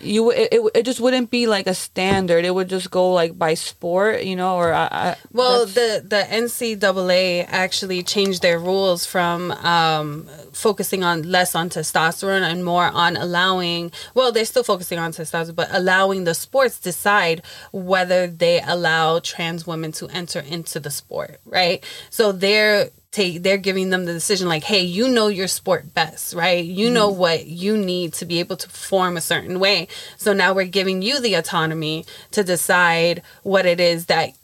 you 0.00 0.30
it, 0.30 0.48
it, 0.52 0.70
it 0.74 0.82
just 0.84 1.00
wouldn't 1.00 1.30
be 1.30 1.46
like 1.46 1.66
a 1.66 1.74
standard. 1.74 2.44
It 2.44 2.54
would 2.54 2.68
just 2.68 2.90
go 2.90 3.12
like 3.12 3.38
by 3.38 3.54
sport 3.54 4.22
you 4.22 4.36
know 4.36 4.56
or 4.56 4.72
I, 4.72 4.88
I 4.90 5.16
Well, 5.32 5.66
the 5.66 6.04
the 6.06 6.24
NCAA 6.28 7.46
actually 7.48 8.02
changed 8.02 8.42
their 8.42 8.58
rules 8.58 9.06
from 9.06 9.52
um, 9.52 10.28
focusing 10.58 11.04
on 11.04 11.22
less 11.22 11.54
on 11.54 11.70
testosterone 11.70 12.42
and 12.42 12.64
more 12.64 12.86
on 12.86 13.16
allowing. 13.16 13.92
Well, 14.14 14.32
they're 14.32 14.44
still 14.44 14.64
focusing 14.64 14.98
on 14.98 15.12
testosterone, 15.12 15.54
but 15.54 15.68
allowing 15.70 16.24
the 16.24 16.34
sports 16.34 16.80
decide 16.80 17.42
whether 17.72 18.26
they 18.26 18.60
allow 18.60 19.20
trans 19.20 19.66
women 19.66 19.92
to 19.92 20.08
enter 20.08 20.40
into 20.40 20.80
the 20.80 20.90
sport, 20.90 21.40
right? 21.46 21.84
So 22.10 22.32
they're 22.32 22.90
take 23.10 23.42
they're 23.42 23.56
giving 23.56 23.88
them 23.88 24.04
the 24.04 24.12
decision 24.12 24.48
like 24.48 24.62
hey 24.62 24.82
you 24.82 25.08
know 25.08 25.28
your 25.28 25.48
sport 25.48 25.94
best 25.94 26.34
right 26.34 26.62
you 26.62 26.86
mm-hmm. 26.86 26.94
know 26.94 27.08
what 27.08 27.46
you 27.46 27.74
need 27.74 28.12
to 28.12 28.26
be 28.26 28.38
able 28.38 28.54
to 28.54 28.68
perform 28.68 29.16
a 29.16 29.20
certain 29.20 29.58
way 29.58 29.88
so 30.18 30.34
now 30.34 30.52
we're 30.52 30.66
giving 30.66 31.00
you 31.00 31.18
the 31.20 31.34
autonomy 31.34 32.04
to 32.30 32.44
decide 32.44 33.22
what 33.44 33.64
it 33.64 33.80
is 33.80 34.06
that 34.06 34.36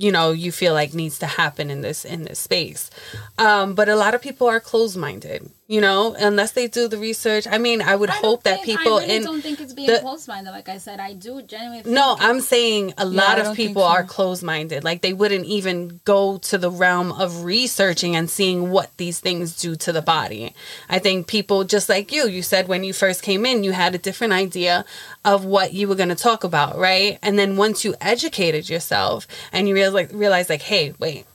you 0.00 0.10
know 0.10 0.32
you 0.32 0.50
feel 0.50 0.72
like 0.72 0.94
needs 0.94 1.18
to 1.18 1.26
happen 1.26 1.70
in 1.70 1.80
this 1.82 2.04
in 2.04 2.24
this 2.24 2.38
space. 2.38 2.90
Um 3.38 3.74
but 3.74 3.88
a 3.88 3.96
lot 3.96 4.14
of 4.14 4.22
people 4.22 4.46
are 4.48 4.60
closed-minded 4.60 5.50
you 5.70 5.80
know 5.80 6.16
unless 6.18 6.50
they 6.52 6.66
do 6.66 6.88
the 6.88 6.98
research 6.98 7.46
i 7.46 7.56
mean 7.56 7.80
i 7.80 7.94
would 7.94 8.10
I 8.10 8.14
don't 8.14 8.24
hope 8.24 8.42
that 8.42 8.64
think- 8.64 8.78
people 8.78 8.96
I 8.96 9.00
really 9.02 9.16
in 9.16 9.22
don't 9.22 9.40
think 9.40 9.60
it's 9.60 9.72
being 9.72 9.86
the- 9.88 10.00
close-minded. 10.00 10.50
Like 10.50 10.68
I 10.68 10.78
said, 10.78 10.98
I 10.98 11.12
do 11.12 11.42
genuinely. 11.42 11.90
no, 11.92 12.16
think 12.16 12.28
I'm 12.28 12.40
saying 12.40 12.94
a 12.98 13.04
lot 13.06 13.38
I 13.38 13.42
of 13.50 13.56
people 13.56 13.82
so. 13.82 13.88
are 13.88 14.02
closed 14.02 14.42
minded. 14.42 14.82
Like 14.82 15.00
they 15.02 15.12
wouldn't 15.12 15.46
even 15.46 16.00
go 16.04 16.38
to 16.38 16.58
the 16.58 16.70
realm 16.70 17.12
of 17.12 17.44
researching 17.44 18.16
and 18.16 18.28
seeing 18.28 18.70
what 18.72 18.88
these 18.96 19.20
things 19.20 19.56
do 19.56 19.76
to 19.76 19.92
the 19.92 20.02
body. 20.02 20.54
I 20.88 20.98
think 20.98 21.28
people 21.28 21.62
just 21.64 21.88
like 21.88 22.10
you, 22.10 22.26
you 22.26 22.42
said 22.42 22.66
when 22.66 22.82
you 22.82 22.92
first 22.92 23.22
came 23.22 23.46
in, 23.46 23.62
you 23.62 23.72
had 23.72 23.94
a 23.94 23.98
different 23.98 24.32
idea 24.32 24.84
of 25.24 25.44
what 25.44 25.72
you 25.72 25.86
were 25.86 25.94
going 25.94 26.08
to 26.08 26.14
talk 26.28 26.42
about, 26.42 26.76
right? 26.78 27.18
And 27.22 27.38
then 27.38 27.56
once 27.56 27.84
you 27.84 27.94
educated 28.00 28.68
yourself 28.68 29.28
and 29.52 29.68
you 29.68 29.74
realize 29.74 29.94
like, 29.94 30.10
realize 30.12 30.48
like, 30.50 30.62
hey, 30.62 30.94
wait, 30.98 31.26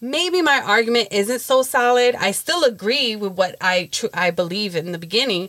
maybe 0.00 0.42
my 0.42 0.60
argument 0.64 1.08
isn't 1.10 1.40
so 1.40 1.62
solid. 1.62 2.14
I 2.16 2.30
still 2.32 2.64
agree 2.64 3.16
with 3.16 3.32
what 3.32 3.56
I 3.60 3.88
tr- 3.92 4.06
I 4.14 4.30
believe 4.30 4.76
in 4.76 4.92
the 4.92 4.98
beginning, 4.98 5.48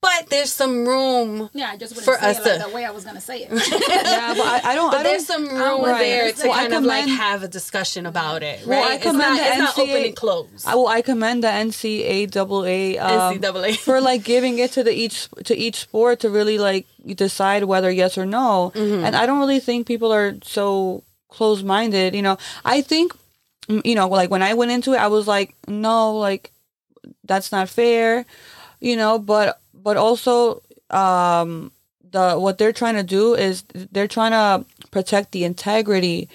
but 0.00 0.28
there's 0.28 0.52
some 0.52 0.86
room. 0.86 1.48
Yeah, 1.54 1.70
I 1.72 1.76
just 1.78 1.94
For 1.94 2.18
say 2.18 2.30
us 2.30 2.38
it 2.38 2.42
like 2.44 2.60
to- 2.62 2.68
the 2.68 2.74
way 2.74 2.84
I 2.84 2.90
was 2.90 3.04
gonna 3.04 3.22
say 3.22 3.38
it. 3.42 3.48
yeah, 3.50 4.34
but 4.34 4.46
I, 4.46 4.60
I 4.72 4.74
don't. 4.74 4.90
But 4.90 5.00
I 5.00 5.02
there's 5.04 5.26
don't. 5.26 5.46
some 5.48 5.56
room 5.58 5.82
right. 5.82 5.98
there 6.00 6.32
to 6.32 6.48
Well, 6.48 6.58
kind 6.58 6.74
of 6.74 6.84
like 6.84 7.06
have 7.08 7.42
a 7.42 7.48
discussion 7.48 8.04
about 8.04 8.42
it, 8.42 8.58
right? 8.60 8.68
Well, 8.68 8.90
I 8.90 8.94
it's 8.96 9.02
commend 9.02 9.18
not, 9.20 9.36
the 9.38 9.48
it's 9.48 9.58
not 9.58 9.78
open 9.78 9.94
NCAA 9.94 10.06
and 10.08 10.16
closed. 10.16 10.66
I, 10.66 10.74
well, 10.74 10.88
I 10.88 11.00
commend 11.00 11.42
the 11.42 11.48
NCAA 11.48 13.00
um, 13.00 13.38
NCAA. 13.38 13.76
for 13.78 14.00
like 14.00 14.24
giving 14.24 14.58
it 14.58 14.72
to 14.72 14.82
the 14.84 14.92
each 14.92 15.28
to 15.44 15.56
each 15.56 15.76
sport 15.76 16.20
to 16.20 16.28
really 16.30 16.58
like 16.58 16.86
decide 17.14 17.64
whether 17.64 17.90
yes 17.90 18.18
or 18.18 18.26
no. 18.26 18.72
Mm-hmm. 18.74 19.04
And 19.04 19.16
I 19.16 19.24
don't 19.26 19.38
really 19.38 19.60
think 19.60 19.86
people 19.86 20.12
are 20.12 20.34
so 20.42 21.02
close 21.28 21.62
minded. 21.62 22.14
You 22.14 22.22
know, 22.22 22.36
I 22.64 22.82
think 22.82 23.14
you 23.68 23.94
know 23.94 24.08
like 24.08 24.30
when 24.30 24.42
I 24.42 24.54
went 24.54 24.70
into 24.72 24.92
it, 24.92 24.98
I 24.98 25.08
was 25.08 25.26
like, 25.26 25.54
no, 25.68 26.16
like 26.16 26.52
that's 27.24 27.52
not 27.52 27.68
fair. 27.68 28.24
You 28.80 28.96
know, 28.96 29.18
but 29.18 29.60
but 29.72 29.96
also 29.96 30.62
um 30.90 31.72
the 32.10 32.36
what 32.36 32.58
they're 32.58 32.72
trying 32.72 32.94
to 32.96 33.02
do 33.02 33.34
is 33.34 33.64
they're 33.92 34.08
trying 34.08 34.32
to 34.32 34.64
protect 34.90 35.32
the 35.32 35.44
integrity 35.44 36.28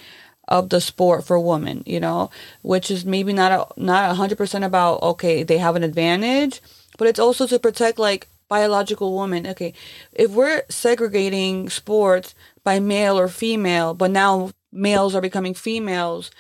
of 0.48 0.70
the 0.70 0.82
sport 0.82 1.26
for 1.26 1.40
women, 1.40 1.84
you 1.86 2.00
know, 2.00 2.30
which 2.64 2.90
is 2.90 3.06
maybe 3.06 3.34
not 3.34 3.52
a, 3.52 3.82
not 3.82 4.16
hundred 4.16 4.38
percent 4.38 4.66
about 4.66 5.02
okay 5.02 5.44
they 5.44 5.58
have 5.58 5.76
an 5.76 5.84
advantage, 5.84 6.62
but 6.98 7.08
it's 7.08 7.20
also 7.20 7.48
to 7.48 7.60
protect 7.60 8.00
like 8.00 8.28
biological 8.50 9.18
women. 9.18 9.48
Okay, 9.48 9.74
if 10.14 10.32
we're 10.32 10.64
segregating 10.70 11.70
sports 11.70 12.34
by 12.64 12.80
male 12.80 13.18
or 13.18 13.28
female, 13.28 13.94
but 13.94 14.12
now 14.12 14.52
males 14.72 15.16
are 15.16 15.22
becoming 15.22 15.54
females, 15.54 16.32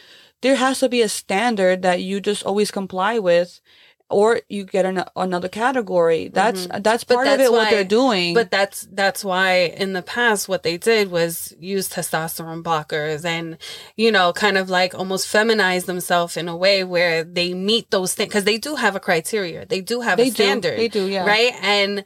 there 0.41 0.55
has 0.55 0.79
to 0.79 0.89
be 0.89 1.01
a 1.01 1.09
standard 1.09 1.81
that 1.81 2.01
you 2.01 2.21
just 2.21 2.43
always 2.45 2.71
comply 2.71 3.19
with. 3.19 3.61
Or 4.09 4.41
you 4.49 4.63
get 4.63 4.85
an, 4.85 5.03
another 5.15 5.49
category. 5.49 6.29
That's 6.29 6.65
mm-hmm. 6.65 6.81
that's 6.81 7.03
part 7.03 7.27
of 7.27 7.39
it. 7.39 7.51
what 7.51 7.69
they're 7.69 7.83
doing. 7.83 8.33
But 8.33 8.49
that's 8.49 8.87
that's 8.91 9.23
why 9.23 9.73
in 9.77 9.93
the 9.93 10.01
past 10.01 10.49
what 10.49 10.63
they 10.63 10.77
did 10.77 11.11
was 11.11 11.53
use 11.59 11.89
testosterone 11.89 12.63
blockers 12.63 13.23
and 13.23 13.57
you 13.95 14.11
know 14.11 14.33
kind 14.33 14.57
of 14.57 14.69
like 14.69 14.95
almost 14.95 15.31
feminize 15.31 15.85
themselves 15.85 16.37
in 16.37 16.47
a 16.47 16.55
way 16.55 16.83
where 16.83 17.23
they 17.23 17.53
meet 17.53 17.91
those 17.91 18.13
things 18.15 18.29
because 18.29 18.45
they 18.45 18.57
do 18.57 18.75
have 18.75 18.95
a 18.95 18.99
criteria. 18.99 19.65
They 19.65 19.81
do 19.81 20.01
have 20.01 20.17
They 20.17 20.23
a 20.23 20.31
do. 20.31 20.43
standard. 20.43 20.79
They 20.79 20.87
do, 20.87 21.07
yeah. 21.07 21.25
Right, 21.25 21.53
and 21.61 22.03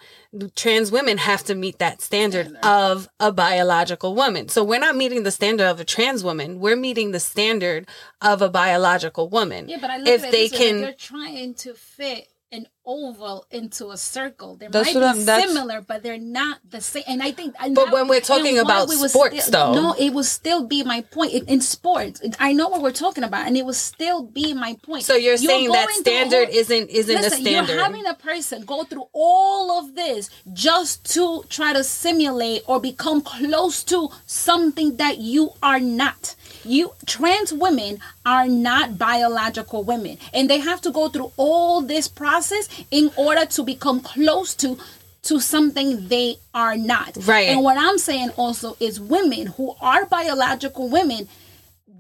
trans 0.56 0.92
women 0.92 1.18
have 1.20 1.44
to 1.44 1.56
meet 1.56 1.80
that 1.80 2.02
standard 2.02 2.56
of 2.64 3.08
a 3.20 3.32
biological 3.32 4.16
woman. 4.16 4.50
So 4.50 4.64
we're 4.64 4.80
not 4.80 4.96
meeting 4.96 5.24
the 5.24 5.32
standard 5.32 5.66
of 5.66 5.80
a 5.80 5.86
trans 5.86 6.24
woman. 6.24 6.60
We're 6.60 6.76
meeting 6.76 7.12
the 7.12 7.20
standard 7.20 7.88
of 8.22 8.42
a 8.42 8.50
biological 8.50 9.30
woman. 9.30 9.70
Yeah, 9.70 9.78
but 9.80 9.92
I 9.92 9.98
look 9.98 10.08
if 10.08 10.24
at 10.24 10.30
it 10.30 10.32
they 10.32 10.48
this 10.48 10.52
way, 10.52 10.58
can. 10.58 10.76
like 10.78 10.86
they're 10.86 11.08
trying 11.08 11.54
to 11.56 11.74
fit 11.98 12.28
an 12.52 12.68
oval 12.86 13.46
into 13.52 13.92
a 13.92 13.98
circle. 13.98 14.56
They 14.56 14.68
That's 14.68 14.94
might 14.94 15.16
be 15.16 15.32
I'm- 15.32 15.42
similar, 15.48 15.82
but 15.82 16.04
they're 16.04 16.18
not 16.18 16.60
the 16.70 16.82
same. 16.82 17.04
And 17.08 17.24
I 17.24 17.32
think, 17.32 17.56
and 17.60 17.76
But 17.76 17.92
when 17.92 18.08
we're 18.08 18.22
talking 18.22 18.60
about 18.60 18.90
we 18.90 18.96
sports, 19.08 19.46
still- 19.46 19.74
though- 19.74 19.82
no, 19.82 19.94
it 19.98 20.14
will 20.14 20.24
still 20.24 20.64
be 20.66 20.84
my 20.84 21.02
point 21.02 21.34
in, 21.34 21.46
in 21.46 21.62
sports. 21.62 22.22
I 22.40 22.54
know 22.54 22.68
what 22.70 22.82
we're 22.82 22.92
talking 22.92 23.24
about, 23.24 23.48
and 23.48 23.56
it 23.58 23.66
will 23.66 23.74
still 23.74 24.24
be 24.24 24.54
my 24.54 24.76
point. 24.84 25.04
So 25.06 25.16
you're 25.16 25.38
saying 25.38 25.72
that 25.72 25.90
standard 25.92 26.50
all- 26.50 26.56
isn't 26.56 26.90
isn't 26.90 27.16
Listen, 27.16 27.40
a 27.40 27.42
standard. 27.42 27.74
You're 27.74 27.84
having 27.84 28.06
a 28.06 28.14
person 28.16 28.64
go 28.66 28.84
through 28.84 29.08
all 29.14 29.80
of 29.80 29.96
this 29.96 30.30
just 30.54 31.04
to 31.14 31.44
try 31.50 31.74
to 31.74 31.84
simulate 31.84 32.64
or 32.68 32.80
become 32.80 33.22
close 33.22 33.84
to 33.86 34.10
something 34.26 34.98
that 34.98 35.18
you 35.20 35.54
are 35.62 35.80
not. 35.80 36.36
You 36.66 36.94
trans 37.06 37.52
women 37.52 38.00
are 38.26 38.48
not 38.48 38.98
biological 38.98 39.84
women, 39.84 40.18
and 40.34 40.50
they 40.50 40.60
have 40.60 40.80
to 40.82 40.92
go 40.92 41.10
through 41.10 41.32
all 41.36 41.82
this 41.82 42.08
process 42.08 42.70
in 42.92 43.12
order 43.16 43.46
to 43.46 43.64
become 43.64 44.00
close 44.02 44.54
to 44.56 44.78
to 45.24 45.40
something 45.40 46.10
they 46.10 46.36
are 46.54 46.76
not. 46.76 47.18
Right. 47.26 47.48
And 47.48 47.64
what 47.64 47.78
I'm 47.78 47.98
saying 47.98 48.32
also 48.32 48.76
is 48.80 49.00
women 49.00 49.48
who 49.48 49.74
are 49.80 50.06
biological 50.06 50.90
women 50.90 51.30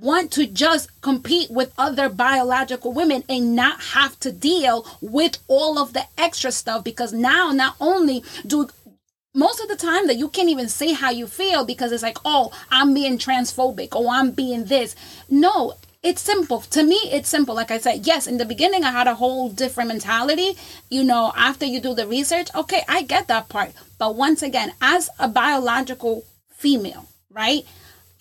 want 0.03 0.31
to 0.33 0.45
just 0.45 0.89
compete 1.01 1.49
with 1.49 1.73
other 1.77 2.09
biological 2.09 2.91
women 2.91 3.23
and 3.29 3.55
not 3.55 3.81
have 3.81 4.19
to 4.19 4.31
deal 4.33 4.85
with 5.01 5.37
all 5.47 5.79
of 5.79 5.93
the 5.93 6.03
extra 6.17 6.51
stuff 6.51 6.83
because 6.83 7.13
now 7.13 7.51
not 7.53 7.75
only 7.79 8.21
do 8.45 8.67
most 9.33 9.61
of 9.61 9.69
the 9.69 9.77
time 9.77 10.07
that 10.07 10.17
you 10.17 10.27
can't 10.27 10.49
even 10.49 10.67
say 10.67 10.91
how 10.91 11.09
you 11.09 11.25
feel 11.25 11.65
because 11.65 11.91
it's 11.91 12.03
like 12.03 12.17
oh 12.25 12.51
i'm 12.69 12.93
being 12.93 13.17
transphobic 13.17 13.95
or 13.95 14.07
i'm 14.09 14.29
being 14.31 14.65
this 14.65 14.95
no 15.29 15.73
it's 16.03 16.21
simple. 16.21 16.61
To 16.61 16.83
me 16.83 16.99
it's 17.05 17.29
simple. 17.29 17.55
Like 17.55 17.71
i 17.71 17.79
said 17.79 18.05
yes 18.05 18.27
in 18.27 18.37
the 18.37 18.45
beginning 18.45 18.83
i 18.83 18.91
had 18.91 19.07
a 19.07 19.15
whole 19.15 19.49
different 19.49 19.87
mentality. 19.87 20.57
You 20.89 21.03
know 21.03 21.31
after 21.35 21.65
you 21.65 21.79
do 21.79 21.93
the 21.95 22.07
research 22.07 22.49
okay 22.53 22.83
i 22.87 23.01
get 23.03 23.27
that 23.27 23.49
part. 23.49 23.71
But 23.97 24.15
once 24.15 24.41
again 24.43 24.73
as 24.81 25.09
a 25.19 25.27
biological 25.27 26.25
female 26.49 27.05
right 27.31 27.65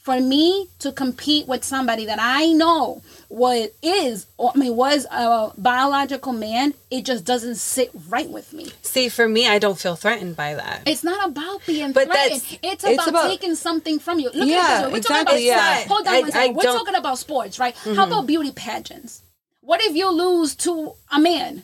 for 0.02 0.20
me 0.20 0.68
to 0.80 0.90
compete 0.90 1.46
with 1.46 1.62
somebody 1.62 2.06
that 2.06 2.18
I 2.20 2.46
know 2.52 3.02
what 3.28 3.72
is, 3.82 4.26
or, 4.36 4.50
I 4.54 4.58
mean, 4.58 4.74
was 4.74 5.06
a 5.10 5.52
biological 5.56 6.32
man, 6.32 6.74
it 6.90 7.04
just 7.04 7.24
doesn't 7.24 7.54
sit 7.54 7.90
right 8.08 8.28
with 8.28 8.52
me. 8.52 8.72
See, 8.82 9.08
for 9.08 9.28
me, 9.28 9.46
I 9.46 9.60
don't 9.60 9.78
feel 9.78 9.94
threatened 9.94 10.34
by 10.36 10.54
that. 10.54 10.82
It's 10.86 11.04
not 11.04 11.28
about 11.28 11.64
being 11.66 11.92
But 11.92 12.08
threatened. 12.08 12.42
It's 12.62 12.82
it's 12.84 12.94
about, 12.94 13.08
about- 13.08 13.28
taking 13.30 13.54
something 13.54 14.00
from 14.00 14.18
you. 14.18 14.30
Look 14.34 14.48
Yeah, 14.48 14.56
at 14.56 14.82
this. 14.82 14.90
We're 14.92 14.96
exactly, 14.98 15.32
talking 15.34 15.46
yeah. 15.46 15.78
about 15.78 15.86
Hold 15.86 16.06
on 16.08 16.14
I- 16.14 16.20
one 16.20 16.32
second. 16.32 16.50
I 16.50 16.52
We're 16.52 16.62
don't- 16.64 16.78
talking 16.78 16.94
about 16.96 17.18
sports, 17.18 17.58
right? 17.60 17.76
How 17.76 17.90
mm-hmm. 17.90 18.00
about 18.00 18.26
beauty 18.26 18.50
pageants? 18.52 19.22
What 19.60 19.80
if 19.84 19.94
you 19.94 20.10
lose 20.10 20.56
to 20.56 20.94
a 21.12 21.20
man? 21.20 21.62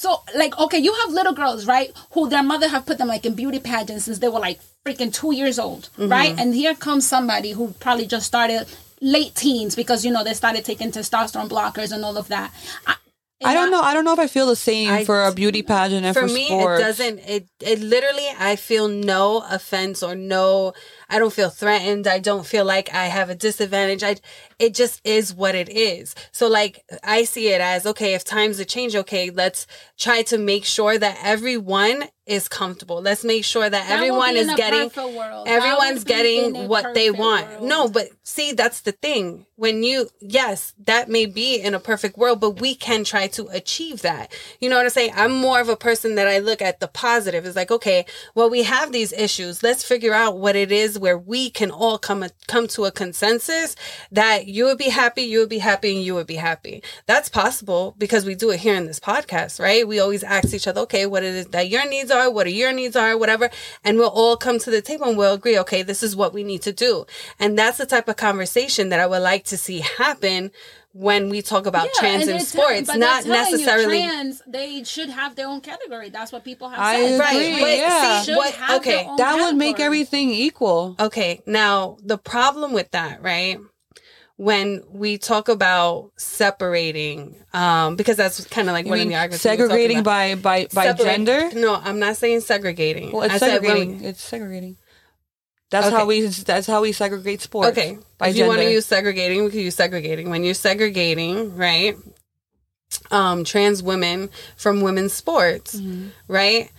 So, 0.00 0.22
like, 0.34 0.58
okay, 0.58 0.78
you 0.78 0.94
have 0.94 1.10
little 1.10 1.34
girls, 1.34 1.66
right, 1.66 1.92
who 2.12 2.26
their 2.30 2.42
mother 2.42 2.68
have 2.68 2.86
put 2.86 2.96
them 2.96 3.08
like 3.08 3.26
in 3.26 3.34
beauty 3.34 3.58
pageants 3.58 4.06
since 4.06 4.18
they 4.18 4.28
were 4.28 4.40
like 4.40 4.58
freaking 4.82 5.12
two 5.12 5.34
years 5.34 5.58
old, 5.58 5.90
mm-hmm. 5.98 6.08
right? 6.08 6.34
And 6.38 6.54
here 6.54 6.74
comes 6.74 7.06
somebody 7.06 7.52
who 7.52 7.74
probably 7.80 8.06
just 8.06 8.24
started 8.24 8.66
late 9.02 9.34
teens 9.34 9.76
because 9.76 10.02
you 10.02 10.10
know 10.10 10.24
they 10.24 10.32
started 10.32 10.64
taking 10.64 10.90
testosterone 10.90 11.50
blockers 11.50 11.92
and 11.92 12.02
all 12.02 12.16
of 12.16 12.28
that. 12.28 12.50
I, 12.86 12.94
I 13.42 13.54
don't 13.54 13.70
know. 13.70 13.80
I 13.80 13.94
don't 13.94 14.04
know 14.04 14.12
if 14.12 14.18
I 14.18 14.26
feel 14.26 14.46
the 14.46 14.56
same 14.56 14.90
I- 14.90 15.04
for 15.04 15.24
a 15.24 15.32
beauty 15.32 15.62
pageant 15.62 16.04
and 16.04 16.14
for 16.14 16.28
for, 16.28 16.34
me 16.34 16.46
sports. 16.48 16.80
it 16.80 16.82
doesn't 16.84 17.18
it 17.20 17.48
it 17.60 17.78
literally 17.80 18.26
i 18.38 18.56
feel 18.56 18.88
no 18.88 19.42
offense 19.50 20.02
or 20.02 20.14
no 20.14 20.72
i 21.08 21.18
don't 21.18 21.32
feel 21.32 21.50
threatened 21.50 22.06
i 22.06 22.18
don't 22.18 22.46
feel 22.46 22.64
like 22.64 22.92
i 22.94 23.06
have 23.06 23.30
a 23.30 23.34
disadvantage 23.34 24.02
i 24.02 24.16
it 24.58 24.74
just 24.74 25.00
is 25.04 25.32
what 25.34 25.54
it 25.54 25.68
is 25.68 26.14
so 26.32 26.48
like 26.48 26.84
i 27.02 27.24
see 27.24 27.48
it 27.48 27.60
as 27.60 27.86
okay 27.86 28.14
if 28.14 28.24
times 28.24 28.60
are 28.60 28.64
change 28.64 28.94
okay 28.96 29.30
let's 29.30 29.66
try 29.98 30.22
to 30.22 30.36
make 30.38 30.64
sure 30.64 30.98
that 30.98 31.18
everyone 31.22 32.04
is 32.26 32.48
comfortable. 32.48 33.00
Let's 33.00 33.24
make 33.24 33.44
sure 33.44 33.68
that, 33.68 33.88
That 33.88 33.90
everyone 33.90 34.36
is 34.36 34.52
getting. 34.54 34.90
Everyone's 35.46 36.04
would 36.04 36.06
be 36.06 36.38
in 36.38 36.52
getting 36.52 36.68
what 36.68 36.94
they 36.94 37.10
want. 37.10 37.48
world. 37.48 37.62
no 37.64 37.88
but 37.88 38.08
see 38.22 38.52
that's 38.52 38.82
the 38.82 38.92
thing. 38.92 39.46
When 39.56 39.82
you 39.82 40.08
yes 40.20 40.74
that 40.84 41.08
may 41.08 41.26
be 41.26 41.56
in 41.56 41.74
a 41.74 41.80
perfect 41.80 42.16
world 42.16 42.40
but 42.40 42.60
we 42.60 42.74
can 42.74 43.04
try 43.04 43.26
to 43.28 43.48
achieve 43.48 44.02
that. 44.02 44.32
You 44.60 44.68
know 44.68 44.76
what 44.76 44.84
i'm 44.86 44.90
saying? 44.90 45.12
I'm 45.16 45.32
more 45.32 45.60
of 45.60 45.68
a 45.68 45.76
person 45.76 46.14
that 46.16 46.28
i 46.28 46.38
look 46.38 46.62
at 46.62 46.78
the 46.80 46.88
positive. 46.88 47.44
It's 47.46 47.56
like 47.56 47.70
okay 47.70 48.04
well 48.34 48.50
we 48.50 48.62
have 48.62 48.92
these 48.92 49.12
issues. 49.12 49.62
Let's 49.62 49.82
figure 49.84 50.14
out 50.14 50.38
what 50.38 50.56
it 50.56 50.70
is 50.70 50.98
where 50.98 51.18
we 51.18 51.50
can 51.50 51.70
all 51.70 51.98
come 51.98 52.24
come 52.46 52.68
to 52.68 52.84
a 52.84 52.92
consensus 52.92 53.74
that 54.12 54.46
you 54.46 54.64
would 54.66 54.78
be 54.78 54.90
happy 54.90 55.22
you 55.22 55.40
would 55.40 55.48
be 55.48 55.58
happy 55.58 55.96
and 55.96 56.04
you 56.04 56.14
would 56.14 56.26
be 56.26 56.36
happy. 56.36 56.82
That's 57.06 57.28
possible 57.28 57.94
because 57.98 58.24
we 58.24 58.34
do 58.34 58.50
it 58.50 58.60
here 58.60 58.74
in 58.76 58.86
this 58.86 59.00
podcast 59.00 59.58
right? 59.58 59.86
We 59.88 59.98
always 59.98 60.22
ask 60.22 60.54
each 60.54 60.68
other 60.68 60.82
okay 60.82 61.06
what 61.06 61.24
it 61.24 61.34
is 61.34 61.46
that 61.46 61.68
your 61.68 61.88
needs 61.88 62.09
are 62.10 62.30
what 62.30 62.46
are 62.46 62.50
your 62.50 62.72
needs 62.72 62.96
are 62.96 63.16
whatever 63.16 63.50
and 63.84 63.98
we'll 63.98 64.08
all 64.08 64.36
come 64.36 64.58
to 64.58 64.70
the 64.70 64.82
table 64.82 65.06
and 65.06 65.16
we'll 65.16 65.34
agree 65.34 65.58
okay 65.58 65.82
this 65.82 66.02
is 66.02 66.14
what 66.16 66.32
we 66.32 66.42
need 66.42 66.62
to 66.62 66.72
do 66.72 67.06
and 67.38 67.58
that's 67.58 67.78
the 67.78 67.86
type 67.86 68.08
of 68.08 68.16
conversation 68.16 68.88
that 68.88 69.00
i 69.00 69.06
would 69.06 69.22
like 69.22 69.44
to 69.44 69.56
see 69.56 69.80
happen 69.80 70.50
when 70.92 71.28
we 71.28 71.40
talk 71.40 71.66
about 71.66 71.84
Yeah, 71.84 71.90
trans 72.00 72.26
and 72.26 72.40
in 72.40 72.44
sports 72.44 72.88
but 72.88 72.98
not 72.98 73.22
they're 73.22 73.32
you 73.32 73.38
necessarily 73.38 74.02
trans. 74.02 74.42
They 74.46 74.82
should 74.82 75.08
have 75.08 75.36
their 75.36 75.46
own 75.46 75.60
category. 75.60 76.10
That's 76.10 76.32
what 76.32 76.44
people 76.44 76.68
have 76.68 76.80
I 76.80 76.96
said. 76.96 77.14
agree, 77.14 77.52
Right, 77.52 77.60
but 77.60 77.76
yeah. 77.78 78.22
see, 78.22 78.34
what, 78.34 78.70
okay, 78.78 79.06
own 79.06 79.16
that 79.16 79.36
would 79.36 79.56
make 79.56 79.78
everything 79.78 80.30
equal. 80.30 80.96
Okay, 80.98 81.42
now 81.46 81.96
the 82.02 82.18
problem 82.18 82.72
with 82.72 82.90
that, 82.90 83.22
right? 83.22 83.58
When 84.40 84.82
we 84.90 85.18
talk 85.18 85.50
about 85.50 86.12
separating, 86.16 87.36
um, 87.52 87.96
because 87.96 88.16
that's 88.16 88.42
kind 88.46 88.68
of 88.70 88.72
like 88.72 88.86
You 88.86 88.90
one 88.90 89.00
of 89.00 89.08
the 89.08 89.14
arguments. 89.14 89.44
we 89.44 89.50
were 89.50 89.56
talking 89.56 89.68
segregating 89.68 90.02
by 90.02 90.34
by 90.36 90.66
by 90.72 90.84
Separate- 90.86 91.04
gender? 91.04 91.50
No, 91.52 91.74
I'm 91.74 91.98
not 91.98 92.16
saying 92.16 92.40
segregating. 92.40 93.12
Well, 93.12 93.24
it's 93.24 93.34
I 93.34 93.38
said 93.38 93.60
when 93.60 93.60
we- 93.60 93.68
segregating. 93.80 94.04
it's 94.08 94.22
segregating. 94.22 94.76
That's 95.70 95.86
Okay. 95.88 95.96
how 95.96 96.06
we. 96.06 96.22
That's 96.26 96.66
how 96.66 96.80
we 96.80 96.92
segregate 96.92 97.42
sports. 97.42 97.68
okay, 97.76 97.98
By 98.16 98.28
if 98.28 98.36
you 98.36 98.46
want 98.46 98.60
to 98.62 98.70
use 98.72 98.86
segregating, 98.86 99.44
we 99.44 99.50
can 99.50 99.60
use 99.60 99.74
segregating. 99.74 100.30
When 100.30 100.42
you're 100.42 100.54
segregating, 100.54 101.54
right? 101.54 101.96
Um, 103.10 103.44
trans 103.44 103.82
women 103.82 104.30
from 104.56 104.80
women's 104.80 105.12
sports, 105.12 105.76
Mm-hmm. 105.76 106.08
right? 106.28 106.70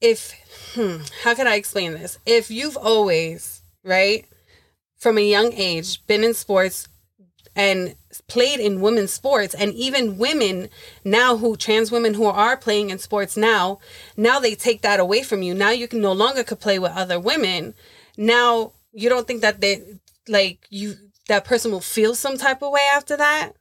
If 0.00 0.32
hmm, 0.74 0.96
how 1.22 1.34
can 1.34 1.46
I 1.46 1.56
explain 1.56 1.92
this? 1.92 2.18
If 2.26 2.50
you've 2.50 2.76
always, 2.78 3.60
right, 3.84 4.24
from 4.98 5.18
a 5.18 5.28
young 5.28 5.52
age, 5.52 6.04
been 6.06 6.24
in 6.24 6.34
sports 6.34 6.88
and 7.54 7.94
played 8.28 8.60
in 8.60 8.80
women's 8.80 9.12
sports. 9.12 9.54
And 9.54 9.72
even 9.74 10.18
women 10.18 10.68
now 11.04 11.36
who 11.36 11.56
trans 11.56 11.90
women 11.90 12.14
who 12.14 12.26
are 12.26 12.56
playing 12.56 12.90
in 12.90 12.98
sports 12.98 13.36
now 13.36 13.78
now 14.16 14.38
they 14.38 14.54
take 14.54 14.82
that 14.82 15.00
away 15.00 15.22
from 15.22 15.42
you. 15.42 15.54
Now 15.54 15.70
you 15.70 15.88
can 15.88 16.00
no 16.00 16.12
longer 16.12 16.44
could 16.44 16.60
play 16.60 16.78
with 16.78 16.92
other 16.92 17.18
women. 17.18 17.74
Now 18.16 18.72
you 18.92 19.08
don't 19.08 19.26
think 19.26 19.42
that 19.42 19.60
they 19.60 19.82
like 20.28 20.66
you 20.70 20.96
that 21.28 21.44
person 21.44 21.72
will 21.72 21.80
feel 21.80 22.14
some 22.14 22.36
type 22.36 22.62
of 22.62 22.70
way 22.70 22.86
after 22.92 23.16
that? 23.16 23.52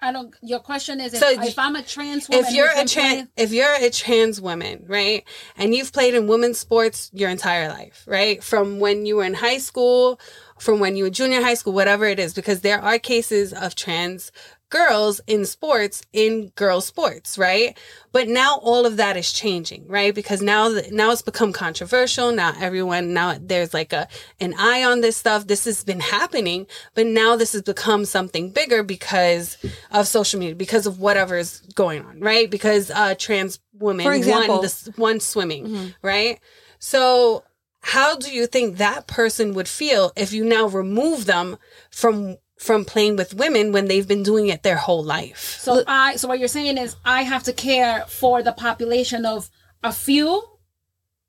I 0.00 0.12
don't. 0.12 0.34
Your 0.42 0.60
question 0.60 1.00
is 1.00 1.14
if, 1.14 1.20
So 1.20 1.30
if 1.30 1.58
I'm 1.58 1.76
a 1.76 1.82
trans 1.82 2.28
woman, 2.28 2.44
if 2.44 2.52
you're 2.52 2.70
a 2.76 2.84
trans 2.84 3.28
if 3.36 3.52
you're 3.52 3.74
a 3.74 3.90
trans 3.90 4.40
woman 4.40 4.84
right 4.86 5.24
and 5.56 5.74
you've 5.74 5.92
played 5.92 6.14
in 6.14 6.26
women's 6.26 6.58
sports 6.58 7.10
your 7.14 7.30
entire 7.30 7.68
life 7.68 8.04
right 8.06 8.44
from 8.44 8.80
when 8.80 9.06
you 9.06 9.16
were 9.16 9.24
in 9.24 9.34
high 9.34 9.58
school 9.58 10.20
from 10.58 10.80
when 10.80 10.96
you 10.96 11.04
were 11.04 11.10
junior 11.10 11.42
high 11.42 11.54
school 11.54 11.72
whatever 11.72 12.06
it 12.06 12.18
is 12.18 12.34
because 12.34 12.60
there 12.60 12.80
are 12.80 12.98
cases 12.98 13.52
of 13.52 13.74
trans 13.74 14.30
girls 14.70 15.20
in 15.28 15.44
sports 15.44 16.02
in 16.12 16.48
girl 16.56 16.80
sports 16.80 17.38
right? 17.38 17.78
But 18.10 18.28
now 18.28 18.58
all 18.60 18.86
of 18.86 18.96
that 18.96 19.16
is 19.16 19.32
changing 19.32 19.86
right? 19.86 20.12
Because 20.12 20.42
now 20.42 20.68
now 20.90 21.12
it's 21.12 21.22
become 21.22 21.52
controversial. 21.52 22.32
Now 22.32 22.54
everyone 22.58 23.12
now 23.12 23.36
there's 23.40 23.72
like 23.72 23.92
a 23.92 24.08
an 24.40 24.54
eye 24.58 24.82
on 24.82 25.00
this 25.00 25.16
stuff. 25.16 25.46
This 25.46 25.64
has 25.66 25.84
been 25.84 26.00
happening 26.00 26.66
but 26.94 27.06
now 27.06 27.36
this 27.36 27.52
has 27.52 27.62
become 27.62 28.04
something 28.04 28.50
bigger 28.50 28.82
because 28.82 29.56
of 29.92 30.08
social 30.08 30.40
media 30.40 30.56
because 30.56 30.86
of 30.86 30.98
whatever 30.98 31.36
is 31.36 31.60
going 31.74 32.04
on 32.04 32.18
right? 32.20 32.50
Because 32.50 32.90
uh 32.90 33.14
trans 33.16 33.60
women 33.78 34.04
For 34.04 34.12
example- 34.14 34.56
won 34.56 34.62
this 34.62 34.88
one 34.96 35.20
swimming 35.20 35.94
right? 36.02 36.40
So 36.80 37.44
how 37.84 38.16
do 38.16 38.30
you 38.32 38.46
think 38.46 38.78
that 38.78 39.06
person 39.06 39.52
would 39.54 39.68
feel 39.68 40.10
if 40.16 40.32
you 40.32 40.44
now 40.44 40.66
remove 40.66 41.26
them 41.26 41.58
from 41.90 42.36
from 42.58 42.84
playing 42.84 43.16
with 43.16 43.34
women 43.34 43.72
when 43.72 43.88
they've 43.88 44.08
been 44.08 44.22
doing 44.22 44.48
it 44.48 44.62
their 44.62 44.76
whole 44.76 45.04
life? 45.04 45.58
So 45.60 45.84
I 45.86 46.16
so 46.16 46.26
what 46.28 46.38
you're 46.38 46.48
saying 46.48 46.78
is 46.78 46.96
I 47.04 47.22
have 47.22 47.42
to 47.44 47.52
care 47.52 48.04
for 48.08 48.42
the 48.42 48.52
population 48.52 49.26
of 49.26 49.50
a 49.82 49.92
few 49.92 50.42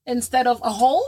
instead 0.06 0.48
of 0.48 0.62
a 0.64 0.70
whole? 0.72 1.04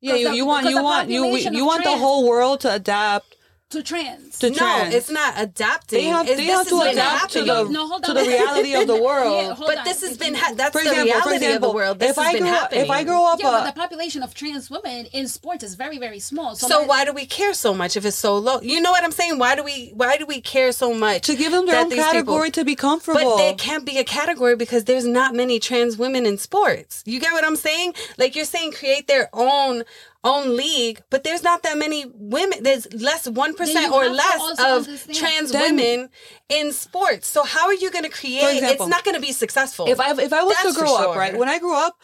Yeah 0.00 0.14
you, 0.14 0.30
the- 0.30 0.36
you 0.36 0.46
want 0.46 0.68
you 0.70 0.82
want 0.82 1.10
you 1.10 1.26
you 1.26 1.48
of 1.48 1.66
want 1.66 1.84
the 1.84 1.96
whole 1.98 2.26
world 2.26 2.60
to 2.60 2.72
adapt 2.72 3.35
to 3.70 3.82
trans. 3.82 4.38
to 4.38 4.50
no 4.50 4.56
trans. 4.56 4.94
it's 4.94 5.10
not 5.10 5.34
adapting 5.36 5.98
they 5.98 6.04
have 6.04 6.24
they 6.26 6.44
have 6.44 6.68
to 6.68 6.80
adapt 6.82 7.32
to 7.32 7.40
the 7.42 7.64
No, 7.64 7.98
to 7.98 8.12
the 8.14 8.20
reality 8.22 8.74
of 8.76 8.86
the 8.86 9.02
world. 9.02 9.42
Yeah, 9.44 9.54
but 9.58 9.78
on. 9.78 9.84
this 9.84 10.02
has 10.02 10.16
been 10.16 10.34
ha- 10.36 10.52
that's 10.54 10.70
for 10.70 10.84
the 10.84 10.90
example, 10.90 11.04
reality 11.04 11.28
for 11.28 11.34
example, 11.34 11.54
of 11.70 11.72
the 11.72 11.76
world 11.76 11.98
this 11.98 12.10
if 12.10 12.16
has 12.16 12.26
I 12.26 12.32
been 12.34 12.42
grew 12.42 12.50
up, 12.52 12.60
happening 12.60 12.84
if 12.84 12.90
I 12.90 13.02
grow 13.02 13.26
up, 13.26 13.40
yeah, 13.40 13.48
uh, 13.48 13.64
but 13.64 13.74
the 13.74 13.80
population 13.80 14.22
of 14.22 14.34
trans 14.34 14.70
women 14.70 15.06
in 15.06 15.26
sports 15.26 15.64
is 15.64 15.74
very, 15.74 15.98
very 15.98 16.20
small. 16.20 16.54
So, 16.54 16.68
so 16.68 16.80
my- 16.82 16.86
why 16.86 17.04
do 17.04 17.12
we 17.12 17.26
care 17.26 17.54
so 17.54 17.74
much 17.74 17.96
if 17.96 18.04
it's 18.04 18.16
so 18.16 18.38
low 18.38 18.60
you 18.60 18.80
know 18.80 18.92
what 18.92 19.02
i'm 19.02 19.10
saying 19.12 19.36
why 19.38 19.56
do 19.56 19.64
we 19.64 19.90
why 19.94 20.16
do 20.16 20.26
we 20.26 20.40
care 20.40 20.70
so 20.70 20.94
much 20.94 21.22
to 21.22 21.34
give 21.34 21.50
them 21.50 21.66
their 21.66 21.74
that 21.74 21.82
own 21.84 21.88
these 21.90 21.98
people- 21.98 22.12
category 22.12 22.50
to 22.52 22.64
be 22.64 22.76
comfortable. 22.76 23.20
But 23.20 23.36
there 23.38 23.54
can't 23.54 23.84
be 23.84 23.98
a 23.98 24.04
category 24.04 24.54
because 24.54 24.84
there's 24.84 25.06
not 25.06 25.34
many 25.34 25.58
trans 25.58 25.96
women 25.96 26.24
in 26.24 26.38
sports. 26.38 27.02
You 27.04 27.18
get 27.18 27.32
what 27.32 27.44
I'm 27.44 27.56
saying? 27.56 27.94
Like 28.16 28.36
you're 28.36 28.44
saying 28.44 28.72
create 28.72 29.08
their 29.08 29.28
own 29.32 29.82
own 30.26 30.56
league, 30.56 30.98
but 31.10 31.24
there's 31.24 31.42
not 31.42 31.62
that 31.62 31.76
many 31.78 32.04
women. 32.14 32.62
There's 32.62 32.86
less 32.92 33.28
one 33.28 33.50
Then 33.50 33.56
percent 33.58 33.86
you 33.86 33.94
or 33.94 34.08
less 34.08 34.42
of 34.60 35.12
trans 35.12 35.52
Then- 35.52 35.76
women 35.76 36.08
in 36.48 36.72
sports. 36.72 37.26
So 37.28 37.44
how 37.44 37.66
are 37.66 37.74
you 37.74 37.90
going 37.90 38.04
to 38.04 38.10
create? 38.10 38.56
example, 38.56 38.86
it's 38.86 38.90
not 38.94 39.04
going 39.04 39.14
to 39.14 39.20
be 39.20 39.32
successful. 39.32 39.84
if 39.88 39.98
I 40.00 40.10
if 40.28 40.32
I 40.32 40.42
was 40.42 40.54
That's 40.56 40.68
to 40.68 40.74
for 40.74 40.80
grow 40.80 40.96
up, 40.96 41.16
right? 41.16 41.36
When 41.36 41.48
I 41.48 41.58
grew 41.58 41.74
up, 41.86 41.94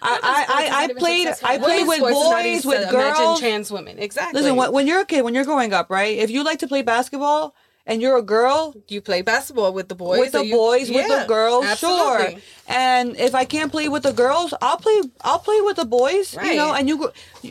I 0.00 0.18
I, 0.22 0.46
I, 0.48 0.84
I 0.84 0.92
played. 0.94 1.28
I 1.44 1.58
played 1.58 1.86
with 1.86 1.98
sports 1.98 2.16
is 2.16 2.30
not 2.30 2.42
boys 2.42 2.64
with 2.66 2.82
to 2.88 2.94
imagine 2.94 3.24
girls. 3.24 3.40
trans 3.40 3.70
women. 3.70 3.98
Exactly. 3.98 4.40
Listen, 4.40 4.56
when, 4.56 4.72
when 4.72 4.86
you're 4.88 5.00
a 5.00 5.04
kid, 5.06 5.22
when 5.22 5.34
you're 5.34 5.44
growing 5.52 5.72
up, 5.72 5.90
right? 5.90 6.16
If 6.18 6.30
you 6.30 6.42
like 6.44 6.58
to 6.60 6.68
play 6.68 6.82
basketball 6.82 7.54
and 7.86 8.00
you're 8.02 8.16
a 8.16 8.22
girl, 8.22 8.74
you 8.88 9.00
play 9.00 9.22
basketball 9.22 9.72
with 9.72 9.88
the 9.88 9.94
boys, 9.96 10.18
with 10.20 10.32
the 10.32 10.44
you- 10.44 10.54
boys, 10.54 10.90
with 10.90 11.06
the 11.08 11.24
girls, 11.28 11.64
absolutely. 11.66 12.32
sure. 12.32 12.40
And 12.68 13.16
if 13.16 13.34
I 13.34 13.44
can't 13.44 13.70
play 13.70 13.88
with 13.88 14.02
the 14.04 14.12
girls, 14.12 14.54
I'll 14.60 14.76
play. 14.76 15.00
I'll 15.22 15.38
play 15.40 15.60
with 15.60 15.76
the 15.76 15.84
boys. 15.84 16.34
You 16.34 16.56
know, 16.56 16.72
and 16.74 16.88
you 16.88 16.96
gr- 16.98 17.48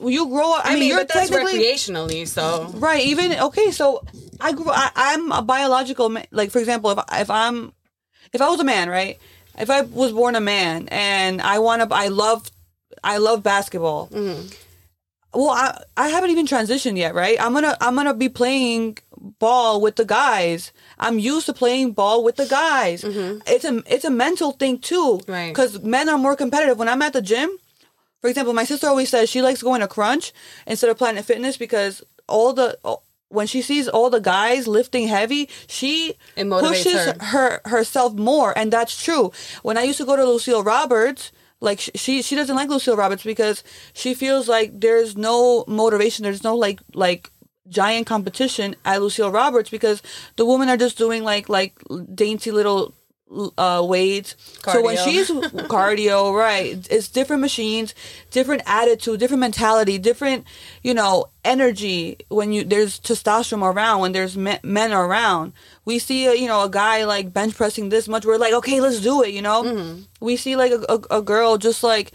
you, 0.00 0.08
you 0.10 0.28
grow 0.28 0.54
up. 0.56 0.66
I, 0.66 0.72
I, 0.72 0.74
mean, 0.74 0.88
you're 0.88 0.98
but 0.98 1.08
that's 1.08 1.30
technically 1.30 1.60
recreationally. 1.60 2.26
So 2.26 2.66
right. 2.74 3.04
Even 3.04 3.32
okay, 3.32 3.70
so 3.70 4.04
I 4.40 4.52
grew. 4.52 4.70
I, 4.70 4.90
I'm 4.94 5.32
a 5.32 5.42
biological. 5.42 6.08
ma- 6.08 6.22
Like 6.30 6.50
for 6.50 6.58
example, 6.58 6.90
if 6.90 6.98
if 7.12 7.30
I'm 7.30 7.72
if 8.32 8.40
I 8.40 8.48
was 8.48 8.60
a 8.60 8.64
man, 8.64 8.88
right? 8.88 9.18
If 9.58 9.68
I 9.68 9.82
was 9.82 10.12
born 10.12 10.36
a 10.36 10.40
man 10.40 10.88
and 10.90 11.42
I 11.42 11.58
want 11.58 11.82
to, 11.82 11.94
I 11.94 12.08
love, 12.08 12.50
I 13.04 13.18
love 13.18 13.42
basketball. 13.42 14.08
Mm-hmm. 14.08 14.46
Well, 15.32 15.50
I 15.50 15.82
I 15.96 16.08
haven't 16.08 16.30
even 16.30 16.46
transitioned 16.46 16.96
yet, 16.96 17.14
right? 17.14 17.36
I'm 17.40 17.52
gonna 17.52 17.76
I'm 17.80 17.94
gonna 17.94 18.14
be 18.14 18.28
playing 18.28 18.98
ball 19.38 19.80
with 19.80 19.96
the 19.96 20.04
guys. 20.04 20.72
I'm 20.98 21.18
used 21.18 21.46
to 21.46 21.52
playing 21.52 21.92
ball 21.92 22.24
with 22.24 22.36
the 22.36 22.46
guys. 22.46 23.02
Mm-hmm. 23.02 23.40
It's 23.46 23.64
a 23.64 23.82
it's 23.86 24.04
a 24.04 24.10
mental 24.10 24.52
thing 24.52 24.78
too, 24.78 25.20
Right. 25.28 25.48
Because 25.48 25.82
men 25.82 26.08
are 26.08 26.18
more 26.18 26.34
competitive. 26.34 26.78
When 26.78 26.88
I'm 26.88 27.02
at 27.02 27.12
the 27.12 27.22
gym, 27.22 27.50
for 28.20 28.28
example, 28.28 28.52
my 28.52 28.64
sister 28.64 28.86
always 28.86 29.08
says 29.08 29.28
she 29.28 29.42
likes 29.42 29.62
going 29.62 29.80
to 29.80 29.88
Crunch 29.88 30.32
instead 30.66 30.90
of 30.90 30.98
Planet 30.98 31.24
Fitness 31.24 31.56
because 31.56 32.02
all 32.28 32.52
the 32.52 32.78
when 33.28 33.46
she 33.46 33.62
sees 33.62 33.88
all 33.88 34.10
the 34.10 34.20
guys 34.20 34.66
lifting 34.66 35.08
heavy, 35.08 35.48
she 35.66 36.14
pushes 36.36 37.06
her. 37.06 37.14
her 37.20 37.60
herself 37.64 38.14
more, 38.14 38.56
and 38.56 38.72
that's 38.72 39.02
true. 39.02 39.32
When 39.62 39.78
I 39.78 39.82
used 39.82 39.98
to 39.98 40.04
go 40.04 40.16
to 40.16 40.24
Lucille 40.24 40.62
Roberts, 40.62 41.32
like 41.60 41.80
she 41.80 42.22
she 42.22 42.34
doesn't 42.34 42.56
like 42.56 42.68
Lucille 42.68 42.96
Roberts 42.96 43.22
because 43.22 43.62
she 43.92 44.14
feels 44.14 44.48
like 44.48 44.80
there's 44.80 45.16
no 45.16 45.64
motivation, 45.66 46.24
there's 46.24 46.44
no 46.44 46.56
like 46.56 46.80
like 46.94 47.30
giant 47.68 48.06
competition 48.06 48.74
at 48.84 49.00
Lucille 49.00 49.30
Roberts 49.30 49.70
because 49.70 50.02
the 50.36 50.44
women 50.44 50.68
are 50.68 50.76
just 50.76 50.98
doing 50.98 51.22
like 51.22 51.48
like 51.48 51.78
dainty 52.14 52.50
little 52.50 52.94
uh 53.56 53.84
weights. 53.86 54.34
So 54.64 54.82
when 54.82 54.96
she's 55.04 55.30
cardio, 55.70 56.34
right, 56.36 56.86
it's 56.90 57.08
different 57.08 57.40
machines, 57.42 57.94
different 58.30 58.62
attitude, 58.66 59.20
different 59.20 59.40
mentality, 59.40 59.98
different 59.98 60.44
you 60.82 60.94
know 60.94 61.26
energy 61.44 62.16
when 62.28 62.52
you 62.52 62.64
there's 62.64 62.98
testosterone 62.98 63.62
around 63.72 64.00
when 64.00 64.12
there's 64.12 64.36
men, 64.36 64.58
men 64.62 64.92
around. 64.92 65.52
We 65.84 65.98
see 66.00 66.26
a, 66.26 66.34
you 66.34 66.48
know 66.48 66.62
a 66.64 66.70
guy 66.70 67.04
like 67.04 67.32
bench 67.32 67.54
pressing 67.56 67.88
this 67.90 68.08
much, 68.08 68.24
we're 68.26 68.36
like 68.38 68.54
okay, 68.54 68.80
let's 68.80 69.00
do 69.00 69.22
it. 69.22 69.30
You 69.34 69.42
know, 69.42 69.62
Mm-hmm. 69.62 70.02
we 70.20 70.36
see 70.36 70.56
like 70.56 70.72
a, 70.72 70.84
a, 70.88 71.18
a 71.18 71.22
girl 71.22 71.56
just 71.58 71.82
like 71.84 72.12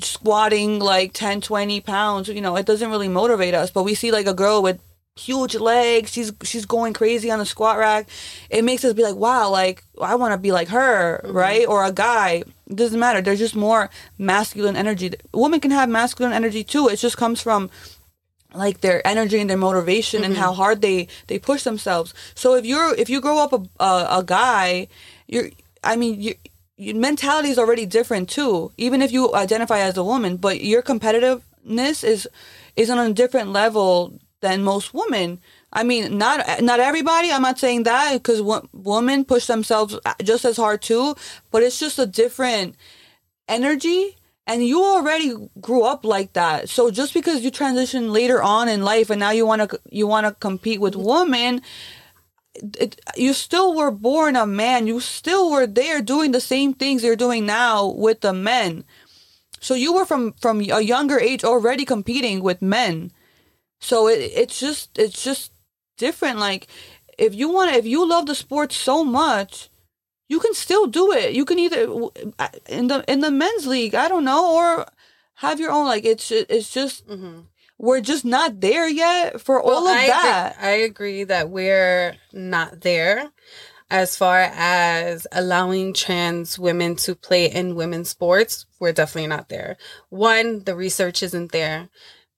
squatting 0.00 0.80
like 0.80 1.12
10 1.12 1.40
20 1.40 1.80
pounds 1.80 2.28
you 2.28 2.40
know 2.40 2.56
it 2.56 2.66
doesn't 2.66 2.90
really 2.90 3.06
motivate 3.08 3.54
us 3.54 3.70
but 3.70 3.84
we 3.84 3.94
see 3.94 4.10
like 4.10 4.26
a 4.26 4.34
girl 4.34 4.60
with 4.60 4.80
huge 5.16 5.54
legs. 5.54 6.12
She's 6.12 6.32
she's 6.42 6.66
going 6.66 6.92
crazy 6.92 7.30
on 7.30 7.38
the 7.38 7.46
squat 7.46 7.78
rack. 7.78 8.08
It 8.50 8.64
makes 8.64 8.84
us 8.84 8.92
be 8.92 9.02
like 9.02 9.16
wow 9.16 9.50
like 9.50 9.84
i 10.00 10.14
want 10.16 10.32
to 10.32 10.38
be 10.38 10.52
like 10.52 10.68
her 10.68 11.20
mm-hmm. 11.24 11.36
right? 11.36 11.66
Or 11.66 11.84
a 11.84 11.92
guy. 11.92 12.42
It 12.66 12.76
doesn't 12.76 12.98
matter. 12.98 13.20
There's 13.20 13.38
just 13.38 13.54
more 13.54 13.90
masculine 14.18 14.76
energy. 14.76 15.12
Women 15.32 15.60
can 15.60 15.70
have 15.70 15.88
masculine 15.88 16.32
energy 16.32 16.64
too. 16.64 16.88
It 16.88 16.96
just 16.96 17.16
comes 17.16 17.40
from 17.40 17.70
like 18.54 18.80
their 18.80 19.06
energy 19.06 19.40
and 19.40 19.50
their 19.50 19.56
motivation 19.56 20.24
and 20.24 20.34
mm-hmm. 20.34 20.42
how 20.42 20.52
hard 20.52 20.80
they 20.80 21.08
they 21.26 21.38
push 21.38 21.62
themselves. 21.62 22.14
So 22.34 22.54
if 22.54 22.64
you're 22.64 22.94
if 22.94 23.08
you 23.08 23.20
grow 23.20 23.38
up 23.38 23.52
a 23.52 23.62
a, 23.82 24.18
a 24.18 24.24
guy 24.24 24.88
you're 25.26 25.50
i 25.82 25.96
mean 25.96 26.20
you 26.20 26.34
your 26.76 26.96
mentality 26.96 27.50
is 27.50 27.58
already 27.58 27.86
different 27.86 28.28
too 28.28 28.72
even 28.76 29.00
if 29.02 29.12
you 29.12 29.34
identify 29.34 29.78
as 29.78 29.96
a 29.96 30.04
woman 30.04 30.36
but 30.36 30.62
your 30.62 30.82
competitiveness 30.82 32.04
is 32.04 32.28
is 32.76 32.90
on 32.90 32.98
a 32.98 33.12
different 33.12 33.50
level 33.50 34.18
than 34.44 34.62
most 34.62 34.94
women. 34.94 35.40
I 35.72 35.82
mean 35.82 36.18
not 36.18 36.38
not 36.62 36.78
everybody 36.78 37.32
i'm 37.32 37.42
not 37.42 37.58
saying 37.58 37.82
that 37.82 38.12
because 38.12 38.40
women 38.72 39.24
push 39.24 39.46
themselves 39.46 39.98
uh, 40.06 40.14
just 40.22 40.44
as 40.44 40.56
hard 40.56 40.82
too 40.82 41.16
but 41.50 41.64
it's 41.64 41.80
just 41.80 41.98
a 41.98 42.06
different 42.06 42.76
energy 43.48 44.16
and 44.46 44.64
you 44.64 44.84
already 44.84 45.34
grew 45.60 45.84
up 45.84 46.04
like 46.04 46.34
that. 46.34 46.68
So 46.68 46.90
just 46.90 47.14
because 47.14 47.42
you 47.42 47.50
transition 47.50 48.12
later 48.12 48.42
on 48.42 48.68
in 48.68 48.82
life 48.82 49.08
and 49.10 49.18
now 49.18 49.30
you 49.30 49.46
want 49.46 49.68
to 49.68 49.80
you 49.90 50.06
want 50.06 50.26
to 50.26 50.32
compete 50.34 50.80
with 50.80 50.96
women 50.96 51.62
it, 52.78 53.00
you 53.16 53.32
still 53.32 53.74
were 53.74 53.90
born 53.90 54.36
a 54.36 54.46
man. 54.46 54.86
You 54.86 55.00
still 55.00 55.50
were 55.50 55.66
there 55.66 56.00
doing 56.00 56.30
the 56.32 56.40
same 56.40 56.72
things 56.72 57.02
you're 57.02 57.16
doing 57.16 57.46
now 57.46 57.86
with 57.86 58.20
the 58.20 58.32
men. 58.32 58.84
So 59.60 59.74
you 59.74 59.94
were 59.94 60.04
from 60.04 60.32
from 60.34 60.60
a 60.60 60.80
younger 60.80 61.18
age 61.18 61.42
already 61.42 61.84
competing 61.84 62.42
with 62.42 62.62
men 62.62 63.10
so 63.80 64.08
it, 64.08 64.18
it's 64.20 64.58
just 64.60 64.98
it's 64.98 65.22
just 65.22 65.52
different 65.96 66.38
like 66.38 66.66
if 67.18 67.34
you 67.34 67.48
want 67.48 67.74
if 67.74 67.86
you 67.86 68.06
love 68.08 68.26
the 68.26 68.34
sport 68.34 68.72
so 68.72 69.04
much 69.04 69.68
you 70.28 70.40
can 70.40 70.54
still 70.54 70.86
do 70.86 71.12
it 71.12 71.32
you 71.34 71.44
can 71.44 71.58
either 71.58 71.82
in 72.68 72.88
the 72.88 73.04
in 73.06 73.20
the 73.20 73.30
men's 73.30 73.66
league 73.66 73.94
i 73.94 74.08
don't 74.08 74.24
know 74.24 74.54
or 74.54 74.86
have 75.34 75.60
your 75.60 75.70
own 75.70 75.86
like 75.86 76.04
it's 76.04 76.30
it's 76.30 76.72
just 76.72 77.04
we're 77.78 78.00
just 78.00 78.24
not 78.24 78.60
there 78.60 78.88
yet 78.88 79.40
for 79.40 79.60
all 79.60 79.86
of 79.86 79.94
Mm-hmm. 79.96 80.04
I 80.04 80.06
that 80.08 80.56
Agree, 80.56 80.68
I 80.68 80.72
agree 80.72 81.24
that 81.24 81.50
we're 81.50 82.16
not 82.32 82.80
there 82.80 83.30
as 83.90 84.16
far 84.16 84.50
as 84.54 85.26
allowing 85.32 85.92
trans 85.92 86.58
women 86.58 86.96
to 86.96 87.14
play 87.14 87.46
in 87.50 87.74
women's 87.76 88.08
sports. 88.08 88.66
We're 88.80 88.92
definitely 88.92 89.28
not 89.28 89.48
there. 89.48 89.76
One, 90.08 90.64
the 90.64 90.74
research 90.74 91.22
isn't 91.22 91.52
there. 91.52 91.88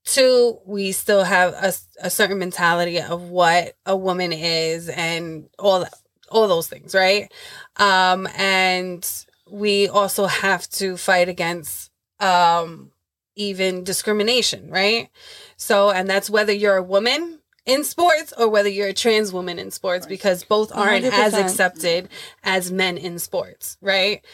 Two 0.07 0.59
we 0.65 0.93
still 0.93 1.25
have 1.25 1.53
a, 1.53 1.73
a 2.07 2.11
certain 2.11 2.39
mentality 2.39 3.01
of 3.01 3.29
what 3.29 3.77
a 3.85 3.97
woman 3.97 4.33
is 4.33 4.89
and 4.89 5.49
all 5.59 5.81
that 5.81 5.93
all 6.31 6.49
those 6.49 6.69
things 6.69 6.95
right? 6.95 7.31
Um 7.77 8.27
and 8.37 9.07
we 9.51 9.89
also 9.89 10.27
have 10.27 10.69
to 10.71 10.97
fight 10.97 11.29
against 11.29 11.91
um 12.21 12.91
even 13.35 13.85
discrimination 13.85 14.71
right? 14.71 15.11
So 15.57 15.91
and 15.91 16.09
that's 16.09 16.31
whether 16.31 16.53
you're 16.53 16.77
a 16.77 16.83
woman 16.83 17.41
in 17.67 17.83
sports 17.83 18.33
or 18.39 18.49
whether 18.49 18.69
you're 18.69 18.89
a 18.89 18.93
trans 18.95 19.33
woman 19.33 19.59
in 19.59 19.71
sports 19.73 20.07
because 20.07 20.45
both 20.45 20.71
aren't 20.75 21.05
as 21.05 21.35
100%. 21.35 21.41
accepted 21.45 22.09
as 22.45 22.71
men 22.71 22.97
in 22.97 23.19
sports 23.19 23.77
right 23.81 24.25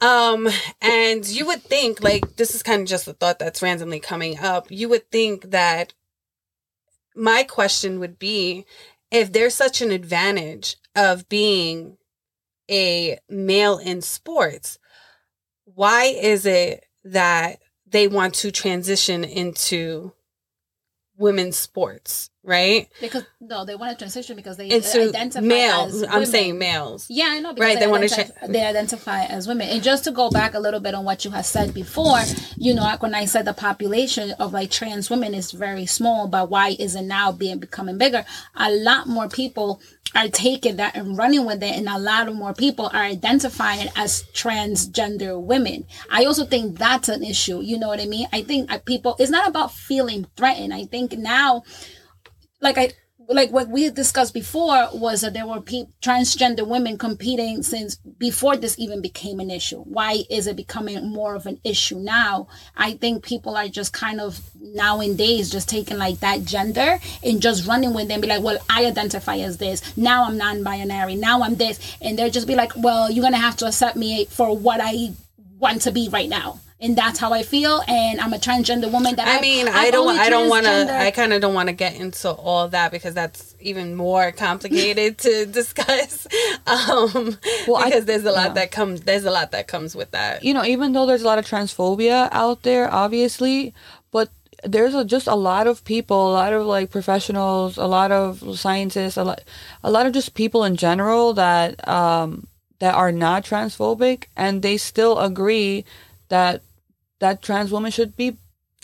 um, 0.00 0.48
and 0.80 1.26
you 1.26 1.46
would 1.46 1.62
think, 1.62 2.02
like, 2.02 2.36
this 2.36 2.54
is 2.54 2.62
kind 2.62 2.82
of 2.82 2.88
just 2.88 3.08
a 3.08 3.12
thought 3.12 3.38
that's 3.38 3.62
randomly 3.62 4.00
coming 4.00 4.38
up. 4.38 4.66
You 4.70 4.88
would 4.90 5.10
think 5.10 5.50
that 5.50 5.94
my 7.14 7.44
question 7.44 8.00
would 8.00 8.18
be 8.18 8.66
if 9.10 9.32
there's 9.32 9.54
such 9.54 9.80
an 9.80 9.90
advantage 9.90 10.76
of 10.96 11.28
being 11.28 11.96
a 12.70 13.18
male 13.28 13.78
in 13.78 14.02
sports, 14.02 14.78
why 15.64 16.04
is 16.04 16.46
it 16.46 16.84
that 17.04 17.60
they 17.86 18.08
want 18.08 18.34
to 18.34 18.50
transition 18.50 19.22
into 19.22 20.12
women's 21.16 21.56
sports, 21.56 22.30
right? 22.44 22.88
Because 23.00 23.24
no, 23.40 23.64
they 23.64 23.74
want 23.74 23.90
to 23.92 23.96
transition 23.98 24.36
because 24.36 24.56
they 24.56 24.68
Into 24.70 25.08
identify 25.08 25.44
males. 25.46 25.94
as 25.96 26.02
I'm 26.04 26.10
women. 26.12 26.26
saying 26.26 26.58
males. 26.58 27.06
Yeah, 27.08 27.28
I 27.30 27.40
know. 27.40 27.52
Because 27.54 27.66
Right, 27.66 27.74
They, 27.74 27.86
they 27.86 27.90
wanna 27.90 28.04
identify, 28.04 28.46
they 28.46 28.62
identify 28.64 29.24
as 29.24 29.48
women. 29.48 29.68
And 29.70 29.82
just 29.82 30.04
to 30.04 30.10
go 30.10 30.30
back 30.30 30.54
a 30.54 30.60
little 30.60 30.80
bit 30.80 30.94
on 30.94 31.04
what 31.04 31.24
you 31.24 31.30
had 31.30 31.46
said 31.46 31.72
before, 31.74 32.20
you 32.56 32.74
know, 32.74 32.94
when 33.00 33.14
I 33.14 33.24
said 33.24 33.46
the 33.46 33.54
population 33.54 34.32
of 34.38 34.52
like 34.52 34.70
trans 34.70 35.08
women 35.10 35.34
is 35.34 35.50
very 35.52 35.86
small, 35.86 36.28
but 36.28 36.50
why 36.50 36.76
is 36.78 36.94
it 36.94 37.02
now 37.02 37.32
being 37.32 37.58
becoming 37.58 37.98
bigger? 37.98 38.24
A 38.56 38.70
lot 38.70 39.06
more 39.08 39.28
people 39.28 39.80
are 40.14 40.28
taking 40.28 40.76
that 40.76 40.94
and 40.94 41.18
running 41.18 41.44
with 41.44 41.60
it, 41.60 41.74
and 41.74 41.88
a 41.88 41.98
lot 41.98 42.28
of 42.28 42.36
more 42.36 42.54
people 42.54 42.86
are 42.92 43.02
identifying 43.02 43.88
as 43.96 44.22
transgender 44.32 45.40
women. 45.42 45.84
I 46.08 46.24
also 46.24 46.44
think 46.44 46.78
that's 46.78 47.08
an 47.08 47.24
issue. 47.24 47.60
You 47.60 47.78
know 47.78 47.88
what 47.88 48.00
I 48.00 48.06
mean? 48.06 48.28
I 48.32 48.42
think 48.42 48.70
uh, 48.70 48.78
people. 48.78 49.16
It's 49.18 49.30
not 49.30 49.48
about 49.48 49.72
feeling 49.72 50.26
threatened. 50.36 50.72
I 50.72 50.84
think 50.84 51.18
now 51.18 51.64
like 52.64 52.78
I 52.78 52.92
like 53.28 53.50
what 53.50 53.68
we 53.68 53.88
discussed 53.90 54.34
before 54.34 54.88
was 54.92 55.22
that 55.22 55.32
there 55.32 55.46
were 55.46 55.60
pe- 55.60 55.86
transgender 56.02 56.66
women 56.66 56.98
competing 56.98 57.62
since 57.62 57.96
before 57.96 58.56
this 58.56 58.78
even 58.78 59.00
became 59.00 59.40
an 59.40 59.50
issue. 59.50 59.80
Why 59.80 60.24
is 60.28 60.46
it 60.46 60.56
becoming 60.56 61.10
more 61.10 61.34
of 61.34 61.46
an 61.46 61.58
issue 61.64 61.98
now? 61.98 62.48
I 62.76 62.94
think 62.94 63.24
people 63.24 63.56
are 63.56 63.68
just 63.68 63.92
kind 63.92 64.20
of 64.20 64.40
nowadays 64.60 65.48
just 65.48 65.68
taking 65.68 65.96
like 65.96 66.20
that 66.20 66.44
gender 66.44 66.98
and 67.22 67.40
just 67.40 67.66
running 67.66 67.94
with 67.94 68.08
them, 68.08 68.20
be 68.20 68.28
like, 68.28 68.42
well, 68.42 68.58
I 68.68 68.84
identify 68.84 69.36
as 69.36 69.58
this. 69.58 69.96
Now 69.96 70.24
I'm 70.24 70.36
non-binary. 70.36 71.14
Now 71.14 71.42
I'm 71.42 71.54
this, 71.54 71.96
and 72.02 72.18
they'll 72.18 72.30
just 72.30 72.46
be 72.46 72.56
like, 72.56 72.72
well, 72.76 73.10
you're 73.10 73.24
gonna 73.24 73.36
have 73.38 73.56
to 73.58 73.66
accept 73.66 73.96
me 73.96 74.26
for 74.26 74.56
what 74.56 74.80
I 74.82 75.12
want 75.58 75.82
to 75.82 75.92
be 75.92 76.08
right 76.10 76.28
now. 76.28 76.60
And 76.80 76.96
that's 76.98 77.18
how 77.18 77.32
I 77.32 77.44
feel, 77.44 77.82
and 77.88 78.20
I'm 78.20 78.32
a 78.34 78.36
transgender 78.38 78.90
woman. 78.92 79.14
That 79.16 79.26
I 79.28 79.34
I've- 79.36 79.40
mean, 79.42 79.68
I've 79.68 79.74
I 79.74 79.90
don't, 79.90 80.18
I 80.18 80.28
don't 80.28 80.48
want 80.50 80.66
to, 80.66 80.92
I 80.94 81.10
kind 81.12 81.32
of 81.32 81.40
don't 81.40 81.54
want 81.54 81.68
to 81.68 81.72
get 81.72 81.94
into 81.94 82.30
all 82.30 82.68
that 82.68 82.90
because 82.90 83.14
that's 83.14 83.54
even 83.60 83.94
more 83.94 84.32
complicated 84.32 85.16
to 85.18 85.46
discuss. 85.60 86.26
Um, 86.66 87.38
Well, 87.66 87.76
I- 87.76 87.84
because 87.86 88.04
there's 88.06 88.24
a 88.24 88.32
lot 88.32 88.48
yeah. 88.48 88.52
that 88.54 88.70
comes, 88.70 89.02
there's 89.02 89.24
a 89.24 89.30
lot 89.30 89.52
that 89.52 89.66
comes 89.68 89.94
with 89.94 90.10
that. 90.10 90.42
you 90.44 90.52
know, 90.52 90.64
even 90.64 90.92
though 90.92 91.06
there's 91.06 91.22
a 91.22 91.26
lot 91.26 91.38
of 91.38 91.46
transphobia 91.46 92.28
out 92.32 92.62
there, 92.64 92.92
obviously, 92.92 93.72
but 94.10 94.30
there's 94.64 94.94
a, 94.94 95.04
just 95.04 95.26
a 95.26 95.34
lot 95.36 95.66
of 95.66 95.84
people, 95.84 96.30
a 96.30 96.34
lot 96.34 96.52
of 96.52 96.66
like 96.66 96.90
professionals, 96.90 97.76
a 97.78 97.86
lot 97.86 98.10
of 98.10 98.58
scientists, 98.58 99.16
a 99.16 99.24
lot, 99.24 99.42
a 99.82 99.90
lot 99.90 100.06
of 100.06 100.12
just 100.12 100.34
people 100.34 100.64
in 100.64 100.76
general 100.76 101.34
that 101.34 101.86
um, 101.88 102.46
that 102.80 102.94
are 102.94 103.12
not 103.12 103.44
transphobic, 103.44 104.24
and 104.36 104.62
they 104.62 104.76
still 104.76 105.18
agree 105.20 105.84
that 106.34 106.62
that 107.20 107.42
trans 107.42 107.70
woman 107.70 107.92
should 107.92 108.16
be. 108.16 108.36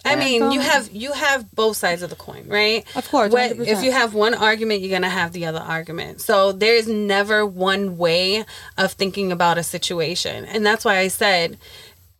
I 0.04 0.14
mean, 0.16 0.52
you 0.52 0.60
have 0.60 0.90
you 0.92 1.12
have 1.12 1.50
both 1.52 1.76
sides 1.76 2.00
of 2.02 2.08
the 2.08 2.16
coin, 2.16 2.44
right? 2.48 2.86
Of 2.94 3.08
course, 3.10 3.32
What- 3.32 3.50
if 3.58 3.82
you 3.82 3.92
have 3.92 4.14
one 4.14 4.34
argument, 4.34 4.80
you're 4.80 4.96
gonna 4.98 5.10
have 5.10 5.32
the 5.32 5.44
other 5.46 5.58
argument. 5.58 6.20
So 6.22 6.52
there's 6.52 6.86
never 6.86 7.44
one 7.44 7.98
way 7.98 8.44
of 8.78 8.92
thinking 8.92 9.30
about 9.32 9.58
a 9.58 9.62
situation, 9.62 10.44
and 10.46 10.64
that's 10.64 10.84
why 10.84 10.98
I 10.98 11.08
said. 11.08 11.58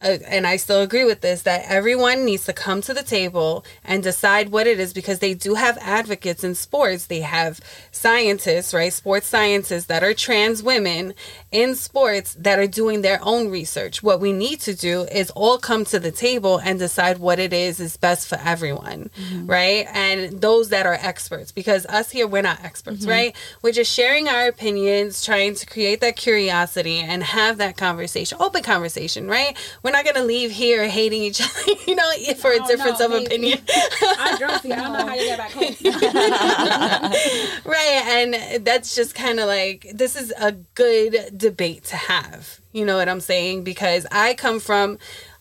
Uh, 0.02 0.18
and 0.26 0.46
I 0.46 0.56
still 0.56 0.80
agree 0.80 1.04
with 1.04 1.20
this 1.20 1.42
that 1.42 1.64
everyone 1.68 2.24
needs 2.24 2.46
to 2.46 2.52
come 2.54 2.80
to 2.82 2.94
the 2.94 3.02
table 3.02 3.64
and 3.84 4.02
decide 4.02 4.48
what 4.50 4.66
it 4.66 4.80
is 4.80 4.92
because 4.94 5.18
they 5.18 5.34
do 5.34 5.54
have 5.54 5.76
advocates 5.80 6.42
in 6.42 6.54
sports. 6.54 7.06
They 7.06 7.20
have 7.20 7.60
scientists, 7.90 8.72
right? 8.72 8.92
Sports 8.92 9.26
scientists 9.26 9.86
that 9.86 10.02
are 10.02 10.14
trans 10.14 10.62
women 10.62 11.14
in 11.52 11.74
sports 11.74 12.34
that 12.38 12.58
are 12.58 12.66
doing 12.66 13.02
their 13.02 13.18
own 13.22 13.50
research. 13.50 14.02
What 14.02 14.20
we 14.20 14.32
need 14.32 14.60
to 14.60 14.74
do 14.74 15.02
is 15.02 15.30
all 15.32 15.58
come 15.58 15.84
to 15.86 15.98
the 15.98 16.10
table 16.10 16.58
and 16.58 16.78
decide 16.78 17.18
what 17.18 17.38
it 17.38 17.52
is 17.52 17.78
is 17.78 17.96
best 17.98 18.26
for 18.28 18.38
everyone, 18.42 19.10
right? 19.44 19.86
And 19.92 20.40
those 20.40 20.70
that 20.70 20.86
are 20.86 20.94
experts 20.94 21.52
because 21.52 21.84
us 21.86 22.10
here 22.10 22.26
we're 22.26 22.42
not 22.42 22.64
experts, 22.64 23.04
right? 23.06 23.36
We're 23.62 23.72
just 23.72 23.92
sharing 23.92 24.28
our 24.28 24.48
opinions, 24.48 25.22
trying 25.24 25.54
to 25.56 25.66
create 25.66 26.00
that 26.00 26.16
curiosity 26.16 26.98
and 27.00 27.22
have 27.22 27.58
that 27.58 27.76
conversation, 27.76 28.38
open 28.40 28.62
conversation, 28.62 29.28
right? 29.28 29.56
We're 29.82 29.89
not 29.92 30.05
going 30.05 30.16
to 30.16 30.24
leave 30.24 30.50
here 30.50 30.88
hating 30.88 31.22
each 31.22 31.40
other, 31.42 31.72
you 31.87 31.94
know, 31.94 32.11
for 32.37 32.53
a 32.53 32.59
Oh, 32.61 32.66
difference 32.68 33.00
of 33.00 33.11
maybe. 33.11 33.26
opinion. 33.26 33.59
I 33.68 34.37
drove 34.38 34.64
you. 34.64 34.72
I 34.72 34.76
don't 34.76 34.92
know 34.92 35.07
how 35.07 35.14
you 35.14 35.24
get 35.24 35.38
back 35.38 35.53
home. 35.53 35.74
right 37.64 38.03
and 38.07 38.64
that's 38.66 38.94
just 38.94 39.14
kind 39.14 39.40
of 39.40 39.46
like 39.46 39.87
this 39.94 40.16
is 40.16 40.33
a 40.40 40.53
good 40.74 41.37
debate 41.37 41.85
to 41.85 41.96
have 41.96 42.61
you 42.72 42.85
know 42.85 42.96
what 42.96 43.09
i'm 43.09 43.20
saying 43.20 43.64
because 43.64 44.07
i 44.12 44.35
come 44.35 44.61
from 44.61 44.98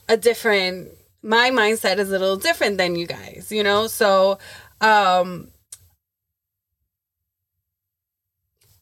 a 0.08 0.18
different 0.18 0.90
my 1.22 1.50
mindset 1.52 1.98
is 1.98 2.10
a 2.10 2.20
little 2.20 2.38
different 2.38 2.78
than 2.78 2.96
you 2.96 3.06
guys 3.08 3.48
you 3.52 3.64
know 3.64 3.88
so 3.88 4.38
um 4.82 5.50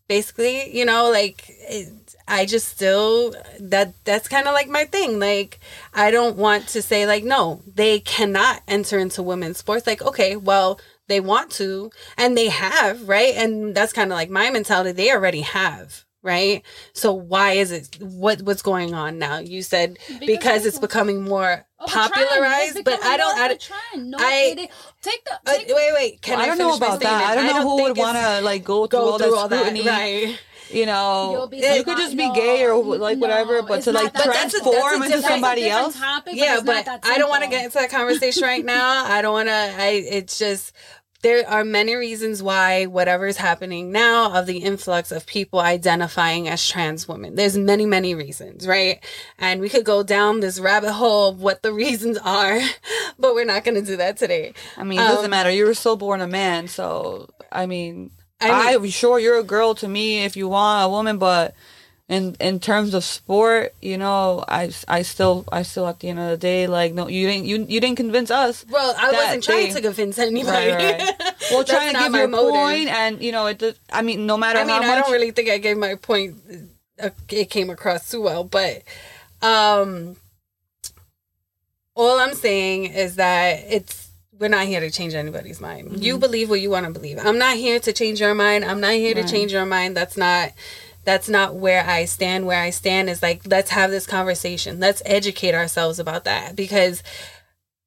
basically 0.07 0.75
you 0.75 0.85
know 0.85 1.09
like 1.11 1.45
it, 1.49 2.06
i 2.27 2.45
just 2.45 2.67
still 2.67 3.33
that 3.59 3.93
that's 4.03 4.27
kind 4.27 4.47
of 4.47 4.53
like 4.53 4.67
my 4.69 4.85
thing 4.85 5.19
like 5.19 5.59
i 5.93 6.11
don't 6.11 6.37
want 6.37 6.67
to 6.67 6.81
say 6.81 7.05
like 7.05 7.23
no 7.23 7.61
they 7.75 7.99
cannot 7.99 8.61
enter 8.67 8.97
into 8.99 9.23
women's 9.23 9.57
sports 9.57 9.87
like 9.87 10.01
okay 10.01 10.35
well 10.35 10.79
they 11.07 11.19
want 11.19 11.49
to 11.51 11.89
and 12.17 12.37
they 12.37 12.49
have 12.49 13.07
right 13.07 13.33
and 13.35 13.73
that's 13.75 13.93
kind 13.93 14.11
of 14.11 14.15
like 14.17 14.29
my 14.29 14.49
mentality 14.49 14.91
they 14.91 15.11
already 15.11 15.41
have 15.41 16.03
right 16.23 16.63
so 16.93 17.13
why 17.13 17.51
is 17.51 17.71
it 17.71 17.97
what 18.01 18.41
what's 18.41 18.61
going 18.61 18.93
on 18.93 19.17
now 19.17 19.37
you 19.37 19.61
said 19.61 19.97
because, 20.19 20.65
it's 20.65 20.79
becoming 20.79 21.21
more 21.23 21.63
trend. 21.87 22.11
popularized 22.11 22.83
but 22.83 23.01
i 23.05 23.15
don't 23.15 23.37
i 23.37 23.45
of 23.45 23.45
a 23.45 23.49
don't 23.49 23.61
trend. 23.61 24.11
No, 24.11 24.17
I- 24.19 24.69
take 25.01 25.23
the 25.23 25.33
uh, 25.33 25.57
wait 25.69 25.93
wait 25.93 26.21
can 26.21 26.39
I 26.39 26.43
i, 26.43 26.45
don't 26.47 26.57
know 26.57 26.75
about 26.75 26.99
that. 27.01 27.13
I 27.23 27.33
statement? 27.35 27.47
don't 27.47 27.63
know 27.63 27.69
who 27.77 27.83
would 27.83 27.97
want 27.97 28.17
to 28.17 28.41
like 28.41 28.63
go 28.65 28.87
through 28.87 28.99
go 28.99 29.11
all 29.11 29.17
through 29.19 29.31
that 29.31 29.37
all 29.37 29.47
that 29.47 29.65
scrutiny. 29.67 29.87
right 29.87 30.39
You 30.69 30.85
know, 30.85 31.31
You'll 31.33 31.47
be 31.47 31.57
you 31.57 31.83
could 31.83 31.97
just 31.97 32.17
be 32.17 32.29
gay 32.33 32.65
or 32.65 32.75
like 32.97 33.17
whatever, 33.19 33.61
but 33.63 33.83
to 33.83 33.91
like 33.91 34.13
that- 34.13 34.25
But 34.25 34.33
that's 34.33 34.53
a- 34.53 34.59
transform 34.59 35.03
into 35.03 35.21
somebody 35.21 35.67
else. 35.69 35.97
topic, 35.97 36.35
yeah 36.35 36.55
it's 36.55 36.63
but 36.63 36.87
i 37.03 37.17
don't 37.17 37.29
want 37.29 37.43
to 37.43 37.49
get 37.49 37.63
into 37.65 37.77
that 37.77 37.89
conversation 37.89 38.43
right 38.43 38.63
now. 38.65 39.05
I 39.15 39.21
don't 39.21 39.33
want 39.33 39.47
to 39.49 39.53
i 39.53 39.87
it's 40.17 40.37
just 40.37 40.73
there 41.23 41.47
are 41.49 41.63
many 41.63 41.95
reasons 41.95 42.43
why 42.43 42.85
whatever 42.85 43.25
is 43.27 43.37
happening 43.37 43.91
now 43.91 44.31
of 44.37 44.45
the 44.45 44.59
influx 44.59 45.11
of 45.11 45.25
people 45.25 45.59
identifying 45.59 46.47
as 46.47 46.65
trans 46.67 47.07
women. 47.07 47.33
There's 47.35 47.57
many 47.57 47.85
many 47.85 48.13
reasons 48.13 48.67
right? 48.67 49.03
And 49.39 49.59
we 49.61 49.69
could 49.69 49.85
go 49.85 50.03
down 50.03 50.41
this 50.41 50.59
rabbit 50.59 50.93
hole 50.93 51.29
of 51.29 51.41
what 51.41 51.63
the 51.63 51.73
reasons 51.85 52.17
are 52.19 52.59
but 53.19 53.33
we're 53.33 53.45
not 53.45 53.63
going 53.63 53.75
to 53.75 53.81
do 53.81 53.97
that 53.97 54.17
today. 54.17 54.53
I 54.77 54.83
mean, 54.83 54.99
it 54.99 55.03
doesn't 55.03 55.25
Um, 55.25 55.31
matter. 55.31 55.49
You 55.49 55.65
were 55.65 55.73
still 55.73 55.95
born 55.97 56.21
a 56.21 56.27
man, 56.27 56.67
so 56.67 57.29
I 57.51 57.65
mean, 57.65 58.11
I 58.39 58.75
I, 58.75 58.89
sure 58.89 59.19
you're 59.19 59.39
a 59.39 59.43
girl 59.43 59.73
to 59.75 59.87
me 59.87 60.23
if 60.23 60.35
you 60.37 60.47
want 60.47 60.85
a 60.85 60.89
woman, 60.89 61.17
but 61.17 61.55
in 62.07 62.35
in 62.39 62.59
terms 62.59 62.93
of 62.93 63.03
sport, 63.03 63.73
you 63.81 63.97
know, 63.97 64.45
I, 64.47 64.71
I 64.87 65.01
still 65.01 65.43
I 65.51 65.63
still 65.63 65.87
at 65.87 65.99
the 65.99 66.09
end 66.09 66.19
of 66.19 66.29
the 66.29 66.37
day 66.37 66.67
like 66.67 66.93
no, 66.93 67.07
you 67.07 67.27
didn't 67.27 67.45
you 67.45 67.65
you 67.67 67.79
didn't 67.81 67.97
convince 67.97 68.31
us. 68.31 68.63
well 68.69 68.95
i 68.97 69.11
wasn't 69.11 69.43
trying 69.43 69.67
they- 69.69 69.73
to 69.73 69.81
convince 69.81 70.17
anybody 70.19 70.71
Right, 70.71 70.99
right. 71.01 71.33
Well, 71.51 71.63
trying 71.63 71.93
to 71.93 71.99
give 71.99 72.11
my 72.11 72.19
your 72.19 72.27
motive. 72.27 72.51
point, 72.53 72.89
and 72.89 73.21
you 73.21 73.31
know, 73.31 73.47
it. 73.47 73.57
does- 73.59 73.79
I 73.91 74.01
mean, 74.01 74.25
no 74.25 74.37
matter 74.37 74.59
I 74.59 74.63
mean, 74.63 74.71
how 74.81 74.87
much. 74.87 74.89
I 74.89 75.01
don't 75.01 75.11
really 75.11 75.31
think 75.31 75.49
I 75.49 75.57
gave 75.57 75.77
my 75.77 75.95
point. 75.95 76.35
Uh, 77.01 77.09
it 77.29 77.49
came 77.49 77.69
across 77.69 78.09
too 78.11 78.21
well, 78.21 78.43
but 78.43 78.83
um, 79.41 80.17
all 81.95 82.19
I'm 82.19 82.33
saying 82.33 82.85
is 82.85 83.15
that 83.15 83.63
it's 83.69 84.06
we're 84.39 84.47
not 84.49 84.67
here 84.67 84.79
to 84.79 84.91
change 84.91 85.13
anybody's 85.13 85.59
mind. 85.59 85.89
Mm-hmm. 85.89 86.01
You 86.01 86.17
believe 86.17 86.49
what 86.49 86.61
you 86.61 86.69
want 86.69 86.85
to 86.85 86.91
believe. 86.91 87.17
I'm 87.23 87.37
not 87.37 87.57
here 87.57 87.79
to 87.79 87.93
change 87.93 88.19
your 88.19 88.35
mind. 88.35 88.65
I'm 88.65 88.79
not 88.79 88.93
here 88.93 89.15
Right. 89.15 89.25
to 89.25 89.31
change 89.31 89.51
your 89.53 89.65
mind. 89.65 89.95
That's 89.97 90.17
not. 90.17 90.51
That's 91.03 91.29
not 91.29 91.55
where 91.55 91.85
I 91.85 92.03
stand. 92.05 92.45
Where 92.45 92.61
I 92.61 92.69
stand 92.69 93.09
is 93.09 93.23
like, 93.23 93.41
let's 93.47 93.69
have 93.71 93.91
this 93.91 94.05
conversation. 94.05 94.79
Let's 94.79 95.01
educate 95.05 95.55
ourselves 95.55 95.99
about 95.99 96.25
that 96.25 96.55
because 96.55 97.01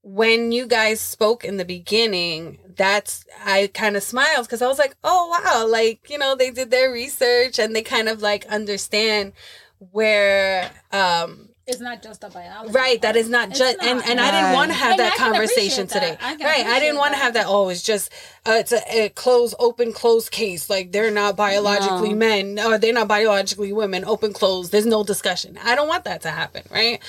when 0.02 0.50
you 0.52 0.66
guys 0.66 1.00
spoke 1.02 1.44
in 1.44 1.58
the 1.58 1.64
beginning, 1.66 2.58
that's 2.76 3.26
I 3.44 3.70
kind 3.74 3.96
of 3.96 4.02
smiled 4.02 4.46
because 4.46 4.62
I 4.62 4.66
was 4.68 4.78
like, 4.78 4.96
oh 5.04 5.28
wow, 5.44 5.66
like 5.68 6.08
you 6.08 6.16
know 6.18 6.34
they 6.34 6.50
did 6.50 6.70
their 6.70 6.90
research 6.90 7.58
and 7.58 7.76
they 7.76 7.82
kind 7.82 8.08
of 8.08 8.22
like 8.22 8.46
understand 8.46 9.34
where 9.78 10.70
um 10.92 11.49
It's 11.66 11.80
not 11.80 12.02
just 12.02 12.24
a 12.24 12.28
biology. 12.30 12.72
right 12.72 13.00
That 13.02 13.16
is 13.16 13.28
not 13.28 13.50
just 13.50 13.78
and 13.82 14.02
and 14.04 14.20
I 14.20 14.30
didn't 14.30 14.54
want 14.54 14.70
to 14.72 14.76
have 14.76 14.90
And 14.92 15.00
that 15.00 15.16
conversation 15.16 15.84
appreciate 15.84 15.88
today 15.88 16.16
that. 16.20 16.40
I 16.40 16.44
right 16.44 16.66
I 16.66 16.80
didn't 16.80 16.96
want 16.98 17.14
to 17.14 17.18
have 17.20 17.34
that 17.34 17.46
oh 17.48 17.68
it's 17.68 17.82
just 17.82 18.12
uh, 18.46 18.52
it's 18.58 18.72
a, 18.72 19.04
a 19.04 19.08
closed 19.10 19.54
open 19.58 19.92
closed 19.92 20.30
case. 20.32 20.68
Like 20.68 20.90
they're 20.92 21.10
not 21.12 21.36
biologically 21.36 22.10
No. 22.10 22.16
men 22.16 22.58
or 22.58 22.78
they're 22.78 22.92
not 22.92 23.08
biologically 23.08 23.72
women. 23.72 24.04
Open 24.04 24.32
closed 24.32 24.72
there's 24.72 24.86
no 24.86 25.04
discussion. 25.04 25.58
I 25.62 25.74
don't 25.76 25.88
want 25.88 26.04
that 26.04 26.22
to 26.22 26.30
happen 26.30 26.64
right? 26.70 27.00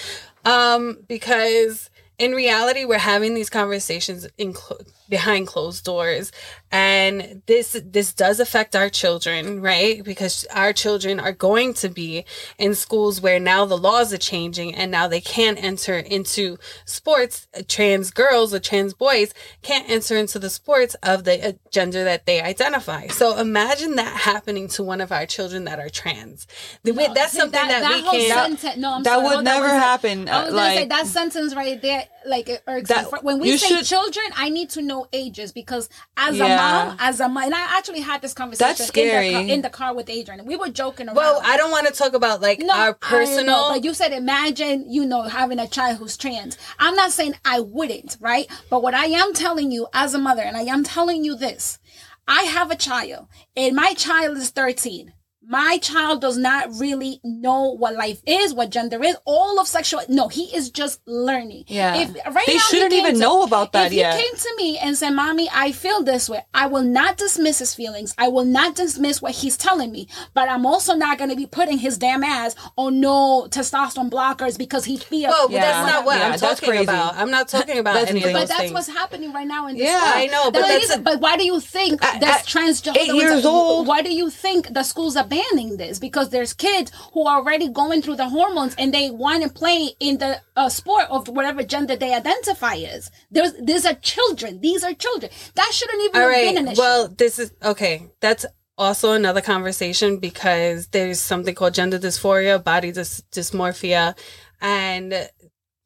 Um 0.45 0.99
because 1.07 1.89
in 2.19 2.33
reality 2.33 2.85
we're 2.85 2.99
having 2.99 3.33
these 3.33 3.49
conversations 3.49 4.27
in 4.37 4.53
clo- 4.53 4.77
behind 5.09 5.47
closed 5.47 5.83
doors 5.83 6.31
and 6.71 7.41
this 7.47 7.79
this 7.85 8.13
does 8.13 8.39
affect 8.39 8.75
our 8.75 8.89
children 8.89 9.61
right? 9.61 10.03
Because 10.03 10.45
our 10.51 10.73
children 10.73 11.19
are 11.19 11.31
going 11.31 11.73
to 11.75 11.89
be 11.89 12.25
in 12.57 12.75
schools 12.75 13.19
where 13.21 13.39
now 13.39 13.65
the 13.65 13.77
laws 13.77 14.13
are 14.13 14.17
changing 14.17 14.73
and 14.75 14.89
now 14.91 15.07
they 15.07 15.21
can't 15.21 15.61
enter 15.61 15.97
into 15.97 16.57
sports. 16.85 17.47
Trans 17.67 18.11
girls 18.11 18.53
or 18.53 18.59
trans 18.59 18.93
boys 18.93 19.33
can't 19.61 19.89
enter 19.89 20.15
into 20.17 20.39
the 20.39 20.49
sports 20.49 20.95
of 21.03 21.23
the 21.25 21.49
uh, 21.49 21.51
gender 21.71 22.03
that 22.03 22.25
they 22.25 22.41
identify. 22.41 23.07
So 23.07 23.37
imagine 23.37 23.95
that 23.95 24.15
happening 24.21 24.67
to 24.69 24.83
one 24.83 25.01
of 25.01 25.11
our 25.11 25.25
children 25.25 25.65
that 25.65 25.79
are 25.79 25.89
trans. 25.89 26.47
The 26.83 26.91
way- 26.91 27.09
that's 27.13 27.33
something 27.33 27.51
that, 27.67 27.83
we 27.95 28.01
can't 28.03 28.57
senten- 28.59 28.77
no, 28.77 29.01
That 29.03 29.19
sorry, 29.21 29.35
would 29.35 29.43
never 29.45 29.61
one 29.67 29.69
sec. 29.71 29.81
happen, 29.81 30.29
I 30.29 30.43
was 30.45 30.53
gonna 30.53 30.75
say 30.75 30.85
that 30.87 31.07
sentence 31.07 31.55
right 31.55 31.81
there, 31.81 32.05
like 32.25 32.49
uh, 32.49 32.53
it 32.53 32.63
irks 32.67 32.89
That-. 32.89 33.23
When 33.23 33.39
we 33.39 33.57
say 33.57 33.67
should- 33.67 33.85
children, 33.85 34.25
I 34.35 34.49
need 34.49 34.69
to 34.71 34.81
know 34.81 35.07
ages 35.13 35.51
because 35.51 35.89
as 36.17 36.39
a 36.39 36.47
mom, 36.47 36.97
as 36.99 37.19
a 37.19 37.27
mom, 37.27 37.43
and 37.43 37.55
I 37.55 37.77
actually 37.77 38.01
had 38.01 38.21
this 38.21 38.33
conversation 38.33 38.85
In, 38.95 39.07
the 39.07 39.31
car, 39.31 39.41
in 39.55 39.61
the 39.61 39.69
car 39.69 39.93
with 39.95 40.09
Adrian. 40.09 40.45
We 40.45 40.55
were 40.55 40.69
joking 40.69 41.07
around. 41.07 41.15
well 41.15 41.41
i 41.43 41.57
don't 41.57 41.71
want 41.71 41.87
to 41.87 41.93
talk 41.93 42.13
about 42.13 42.41
like 42.41 42.59
no, 42.59 42.73
our 42.73 42.79
I 42.79 42.87
know, 42.87 42.93
personal 43.01 43.69
but 43.73 43.83
you 43.83 43.93
said 43.93 44.13
imagine, 44.13 44.85
you 44.91 45.05
know, 45.05 45.23
having 45.23 45.59
a 45.59 45.67
child 45.67 45.97
who's 45.97 46.17
trans. 46.17 46.57
I'm 46.79 46.95
not 46.95 47.11
saying 47.11 47.35
I 47.45 47.59
wouldn't, 47.59 48.17
right? 48.19 48.47
But 48.69 48.81
what 48.83 48.93
I 48.93 49.05
am 49.05 49.33
telling 49.33 49.71
you 49.71 49.87
as 49.93 50.13
a 50.13 50.19
mother, 50.19 50.41
and 50.43 50.55
I 50.57 50.61
am 50.63 50.83
telling 50.83 51.23
you 51.23 51.35
this, 51.35 51.79
I 52.27 52.43
have 52.43 52.71
a 52.71 52.75
child, 52.75 53.27
and 53.55 53.75
my 53.75 53.93
child 53.93 54.37
is 54.37 54.49
13. 54.51 55.13
My 55.43 55.79
child 55.79 56.21
does 56.21 56.37
not 56.37 56.69
really 56.79 57.19
know 57.23 57.71
what 57.75 57.95
life 57.95 58.21
is, 58.27 58.53
what 58.53 58.69
gender 58.69 59.03
is, 59.03 59.17
all 59.25 59.59
of 59.59 59.67
sexual. 59.67 60.01
No, 60.07 60.27
he 60.27 60.55
is 60.55 60.69
just 60.69 61.01
learning. 61.07 61.63
Yeah. 61.67 61.95
If 61.95 62.09
right 62.13 62.45
They 62.45 62.53
now 62.53 62.59
he 62.59 62.59
shouldn't 62.59 62.93
even 62.93 63.15
to- 63.15 63.19
know 63.19 63.41
about 63.41 63.71
that 63.73 63.87
if 63.87 63.93
yet. 63.93 64.13
he 64.15 64.21
came 64.23 64.35
to 64.35 64.53
me 64.57 64.77
and 64.77 64.95
said, 64.95 65.09
"Mommy, 65.11 65.49
I 65.51 65.71
feel 65.71 66.03
this 66.03 66.29
way," 66.29 66.45
I 66.53 66.67
will 66.67 66.83
not 66.83 67.17
dismiss 67.17 67.57
his 67.57 67.73
feelings. 67.73 68.13
I 68.19 68.27
will 68.27 68.45
not 68.45 68.75
dismiss 68.75 69.19
what 69.19 69.31
he's 69.31 69.57
telling 69.57 69.91
me. 69.91 70.07
But 70.35 70.47
I'm 70.47 70.65
also 70.65 70.93
not 70.93 71.17
going 71.17 71.31
to 71.31 71.35
be 71.35 71.47
putting 71.47 71.79
his 71.79 71.97
damn 71.97 72.23
ass 72.23 72.55
on 72.77 72.99
no 72.99 73.47
testosterone 73.49 74.11
blockers 74.11 74.59
because 74.59 74.85
he 74.85 74.97
feels. 74.97 75.31
Well, 75.33 75.47
but 75.47 75.55
Yeah. 75.55 75.61
that's 75.61 75.91
not 75.91 76.05
what 76.05 76.19
Yeah, 76.19 76.27
I'm 76.29 76.39
talking 76.39 76.69
crazy. 76.69 76.83
about. 76.83 77.15
I'm 77.15 77.31
not 77.31 77.47
talking 77.47 77.79
about 77.83 77.95
That's 77.95 78.11
any 78.11 78.19
of 78.23 78.25
those 78.25 78.33
But 78.43 78.47
that's 78.47 78.59
things. 78.61 78.73
what's 78.73 78.87
happening 78.89 79.33
right 79.33 79.47
now 79.47 79.65
in 79.67 79.75
this. 79.75 79.85
Yeah, 79.89 79.99
school. 79.99 80.13
I 80.21 80.25
know, 80.27 80.51
but 80.51 80.59
That 80.61 80.67
that's 80.67 80.83
is- 80.85 80.95
a- 80.97 80.99
but 80.99 81.19
why 81.19 81.35
do 81.35 81.43
you 81.45 81.59
think 81.59 82.05
At- 82.05 82.21
that's 82.21 82.47
transgender? 82.47 82.95
eight 82.97 83.13
years 83.15 83.43
old? 83.43 83.87
Why 83.87 84.03
do 84.03 84.13
you 84.13 84.29
think 84.29 84.71
the 84.73 84.83
schools 84.83 85.17
are 85.17 85.30
banning 85.31 85.77
this? 85.77 85.97
Because 85.97 86.29
there's 86.29 86.53
kids 86.53 86.91
who 87.13 87.25
are 87.25 87.39
already 87.39 87.69
going 87.69 88.03
through 88.03 88.17
the 88.17 88.29
hormones 88.29 88.75
and 88.77 88.93
they 88.93 89.09
want 89.09 89.43
to 89.43 89.49
play 89.49 89.89
in 89.99 90.19
the 90.19 90.39
uh, 90.55 90.69
sport 90.69 91.05
of 91.09 91.27
whatever 91.27 91.63
gender 91.63 91.95
they 91.95 92.13
identify 92.13 92.75
as. 92.75 93.09
There's 93.31 93.53
these 93.53 93.85
are 93.85 93.95
children. 93.95 94.61
These 94.61 94.83
are 94.83 94.93
children. 94.93 95.31
That 95.55 95.71
shouldn't 95.73 96.03
even 96.03 96.21
All 96.21 96.29
have 96.29 96.53
been 96.53 96.57
an 96.57 96.67
issue. 96.73 96.81
Well, 96.81 97.07
this 97.07 97.39
is 97.39 97.53
okay. 97.63 98.11
That's 98.19 98.45
also 98.77 99.13
another 99.13 99.41
conversation 99.41 100.17
because 100.17 100.87
there's 100.87 101.19
something 101.19 101.55
called 101.55 101.73
gender 101.73 101.99
dysphoria, 101.99 102.63
body 102.63 102.91
dys- 102.91 103.23
dysmorphia, 103.31 104.17
and 104.59 105.29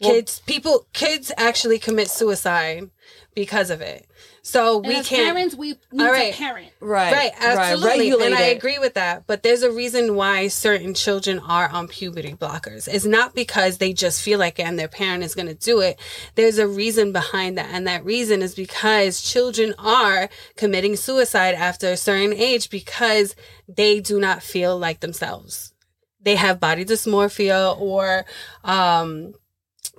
kids, 0.01 0.41
people, 0.45 0.87
kids 0.93 1.31
actually 1.37 1.79
commit 1.79 2.09
suicide 2.09 2.89
because 3.33 3.69
of 3.69 3.81
it. 3.81 4.07
So 4.47 4.77
and 4.77 4.87
we 4.87 4.95
as 4.97 5.07
can't. 5.07 5.23
parents, 5.33 5.55
we 5.55 5.69
need 5.91 6.05
All 6.05 6.11
right. 6.11 6.31
to 6.31 6.37
parent. 6.37 6.67
Right. 6.79 7.11
Right, 7.11 7.31
absolutely. 7.39 8.11
Regulate 8.11 8.25
and 8.27 8.35
I 8.35 8.41
it. 8.43 8.57
agree 8.57 8.77
with 8.77 8.93
that. 8.93 9.25
But 9.25 9.41
there's 9.41 9.63
a 9.63 9.71
reason 9.71 10.13
why 10.13 10.49
certain 10.49 10.93
children 10.93 11.39
are 11.39 11.67
on 11.67 11.87
puberty 11.87 12.33
blockers. 12.33 12.87
It's 12.87 13.05
not 13.05 13.33
because 13.33 13.79
they 13.79 13.91
just 13.91 14.21
feel 14.21 14.37
like 14.37 14.59
it 14.59 14.67
and 14.67 14.77
their 14.77 14.87
parent 14.87 15.23
is 15.23 15.33
going 15.33 15.47
to 15.47 15.55
do 15.55 15.79
it. 15.79 15.99
There's 16.35 16.59
a 16.59 16.67
reason 16.67 17.11
behind 17.11 17.57
that. 17.57 17.69
And 17.71 17.87
that 17.87 18.05
reason 18.05 18.43
is 18.43 18.53
because 18.53 19.19
children 19.19 19.73
are 19.79 20.29
committing 20.55 20.95
suicide 20.95 21.55
after 21.55 21.87
a 21.87 21.97
certain 21.97 22.31
age 22.33 22.69
because 22.69 23.35
they 23.67 23.99
do 23.99 24.19
not 24.19 24.43
feel 24.43 24.77
like 24.77 24.99
themselves. 24.99 25.73
They 26.21 26.35
have 26.35 26.59
body 26.59 26.85
dysmorphia 26.85 27.75
or, 27.81 28.25
um, 28.63 29.33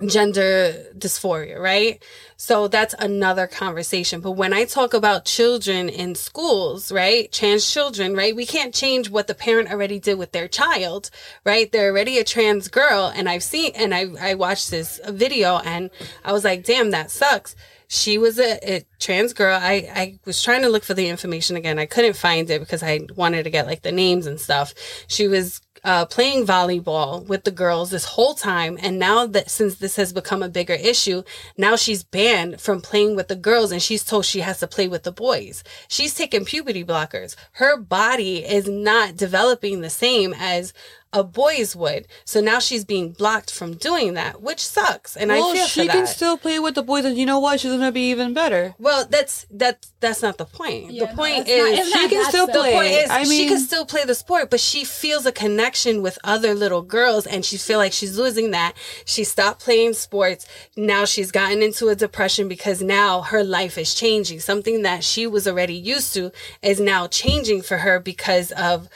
gender 0.05 0.85
dysphoria, 0.97 1.57
right? 1.59 2.03
So 2.35 2.67
that's 2.67 2.93
another 2.99 3.47
conversation. 3.47 4.21
But 4.21 4.31
when 4.31 4.53
I 4.53 4.65
talk 4.65 4.93
about 4.93 5.25
children 5.25 5.89
in 5.89 6.13
schools, 6.15 6.91
right? 6.91 7.31
Trans 7.31 7.69
children, 7.69 8.15
right? 8.15 8.35
We 8.35 8.45
can't 8.45 8.73
change 8.73 9.09
what 9.09 9.27
the 9.27 9.33
parent 9.33 9.71
already 9.71 9.99
did 9.99 10.19
with 10.19 10.33
their 10.33 10.47
child, 10.47 11.09
right? 11.45 11.71
They're 11.71 11.89
already 11.89 12.19
a 12.19 12.23
trans 12.23 12.67
girl. 12.67 13.11
And 13.15 13.27
I've 13.27 13.43
seen, 13.43 13.71
and 13.75 13.93
I, 13.93 14.05
I 14.19 14.33
watched 14.35 14.69
this 14.69 14.99
video 15.07 15.57
and 15.59 15.89
I 16.23 16.31
was 16.31 16.43
like, 16.43 16.63
damn, 16.63 16.91
that 16.91 17.09
sucks. 17.09 17.55
She 17.89 18.17
was 18.17 18.37
a, 18.37 18.59
a 18.77 18.85
trans 18.99 19.33
girl. 19.33 19.57
I, 19.59 19.89
I 19.95 20.19
was 20.25 20.43
trying 20.43 20.61
to 20.63 20.69
look 20.69 20.83
for 20.83 20.93
the 20.93 21.07
information 21.07 21.55
again. 21.55 21.79
I 21.79 21.85
couldn't 21.85 22.17
find 22.17 22.49
it 22.49 22.59
because 22.59 22.83
I 22.83 22.99
wanted 23.15 23.43
to 23.43 23.49
get 23.49 23.65
like 23.65 23.81
the 23.81 23.93
names 23.93 24.27
and 24.27 24.39
stuff. 24.39 24.73
She 25.07 25.27
was 25.27 25.61
uh, 25.83 26.05
playing 26.05 26.45
volleyball 26.45 27.25
with 27.25 27.43
the 27.43 27.51
girls 27.51 27.91
this 27.91 28.05
whole 28.05 28.33
time. 28.33 28.77
And 28.81 28.99
now 28.99 29.25
that 29.27 29.49
since 29.49 29.75
this 29.75 29.95
has 29.95 30.13
become 30.13 30.43
a 30.43 30.49
bigger 30.49 30.73
issue, 30.73 31.23
now 31.57 31.75
she's 31.75 32.03
banned 32.03 32.59
from 32.61 32.81
playing 32.81 33.15
with 33.15 33.27
the 33.27 33.35
girls 33.35 33.71
and 33.71 33.81
she's 33.81 34.03
told 34.03 34.25
she 34.25 34.41
has 34.41 34.59
to 34.59 34.67
play 34.67 34.87
with 34.87 35.03
the 35.03 35.11
boys. 35.11 35.63
She's 35.87 36.13
taking 36.13 36.45
puberty 36.45 36.83
blockers. 36.83 37.35
Her 37.53 37.77
body 37.77 38.45
is 38.45 38.67
not 38.67 39.15
developing 39.15 39.81
the 39.81 39.89
same 39.89 40.33
as 40.37 40.73
a 41.13 41.23
boy's 41.23 41.75
would. 41.75 42.07
So 42.25 42.41
now 42.41 42.59
she's 42.59 42.83
being 42.85 43.11
blocked 43.11 43.51
from 43.51 43.75
doing 43.75 44.13
that, 44.15 44.41
which 44.41 44.59
sucks. 44.59 45.15
And 45.15 45.29
well, 45.29 45.51
I 45.51 45.55
feel 45.55 45.65
she 45.67 45.85
for 45.87 45.91
can 45.93 46.07
still 46.07 46.37
play 46.37 46.59
with 46.59 46.75
the 46.75 46.83
boys, 46.83 47.05
and 47.05 47.17
you 47.17 47.25
know 47.25 47.39
what? 47.39 47.59
She's 47.59 47.71
gonna 47.71 47.91
be 47.91 48.09
even 48.11 48.33
better. 48.33 48.75
well, 48.77 49.05
that's 49.09 49.45
that's 49.49 49.93
that's 49.99 50.21
not 50.21 50.37
the 50.37 50.45
point. 50.45 50.91
Yeah, 50.91 51.05
the 51.05 51.15
point 51.15 51.47
it's 51.47 51.49
not- 51.49 51.73
is 51.73 51.79
it's 51.79 52.01
She 52.01 52.09
can 52.09 52.25
still 52.25 52.45
simple. 52.47 52.61
play. 52.61 52.73
point 52.73 52.91
is 52.91 53.09
I 53.09 53.23
she 53.23 53.47
can 53.47 53.59
still 53.59 53.85
play 53.85 54.03
the 54.05 54.15
sport, 54.15 54.49
but 54.49 54.59
she 54.59 54.83
feels 54.83 55.25
a 55.25 55.31
connection 55.31 56.01
with 56.01 56.19
other 56.23 56.53
little 56.53 56.81
girls 56.83 57.25
and 57.25 57.43
she 57.43 57.57
feel 57.57 57.77
like 57.79 57.93
she's 57.93 58.17
losing 58.17 58.51
that. 58.51 58.73
She 59.05 59.23
stopped 59.23 59.61
playing 59.61 59.93
sports. 59.93 60.45
Now 60.75 61.05
she's 61.05 61.31
gotten 61.31 61.61
into 61.63 61.87
a 61.87 61.95
depression 61.95 62.47
because 62.47 62.81
now 62.81 63.21
her 63.21 63.43
life 63.43 63.77
is 63.77 63.95
changing. 63.95 64.39
Something 64.41 64.83
that 64.83 65.03
she 65.03 65.25
was 65.25 65.47
already 65.47 65.73
used 65.75 66.13
to 66.15 66.31
is 66.61 66.79
now 66.79 67.07
changing 67.07 67.61
for 67.63 67.77
her 67.79 67.99
because 67.99 68.51
of 68.51 68.87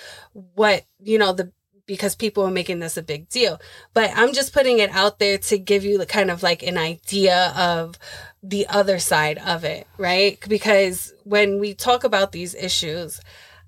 what, 0.54 0.84
you 1.04 1.18
know, 1.18 1.34
the 1.34 1.52
because 1.92 2.16
people 2.16 2.48
are 2.48 2.52
making 2.52 2.80
this 2.80 2.96
a 2.96 3.04
big 3.04 3.28
deal. 3.28 3.60
But 3.94 4.12
I'm 4.16 4.32
just 4.32 4.54
putting 4.54 4.80
it 4.80 4.90
out 4.92 5.20
there 5.20 5.38
to 5.38 5.58
give 5.58 5.84
you 5.84 5.98
the 5.98 6.06
kind 6.06 6.32
of 6.32 6.42
like 6.42 6.64
an 6.64 6.78
idea 6.78 7.52
of 7.54 8.00
the 8.42 8.66
other 8.68 8.98
side 8.98 9.38
of 9.40 9.66
it, 9.66 9.86
right? 9.98 10.40
Because 10.48 11.14
when 11.26 11.60
we 11.60 11.74
talk 11.74 12.06
about 12.06 12.32
these 12.32 12.56
issues, 12.56 13.20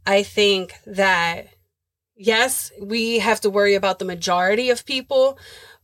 I 0.08 0.24
think 0.24 0.74
that 0.86 1.50
yes, 2.16 2.72
we 2.82 3.20
have 3.20 3.42
to 3.42 3.50
worry 3.50 3.76
about 3.76 4.00
the 4.00 4.06
majority 4.06 4.70
of 4.70 4.86
people, 4.86 5.38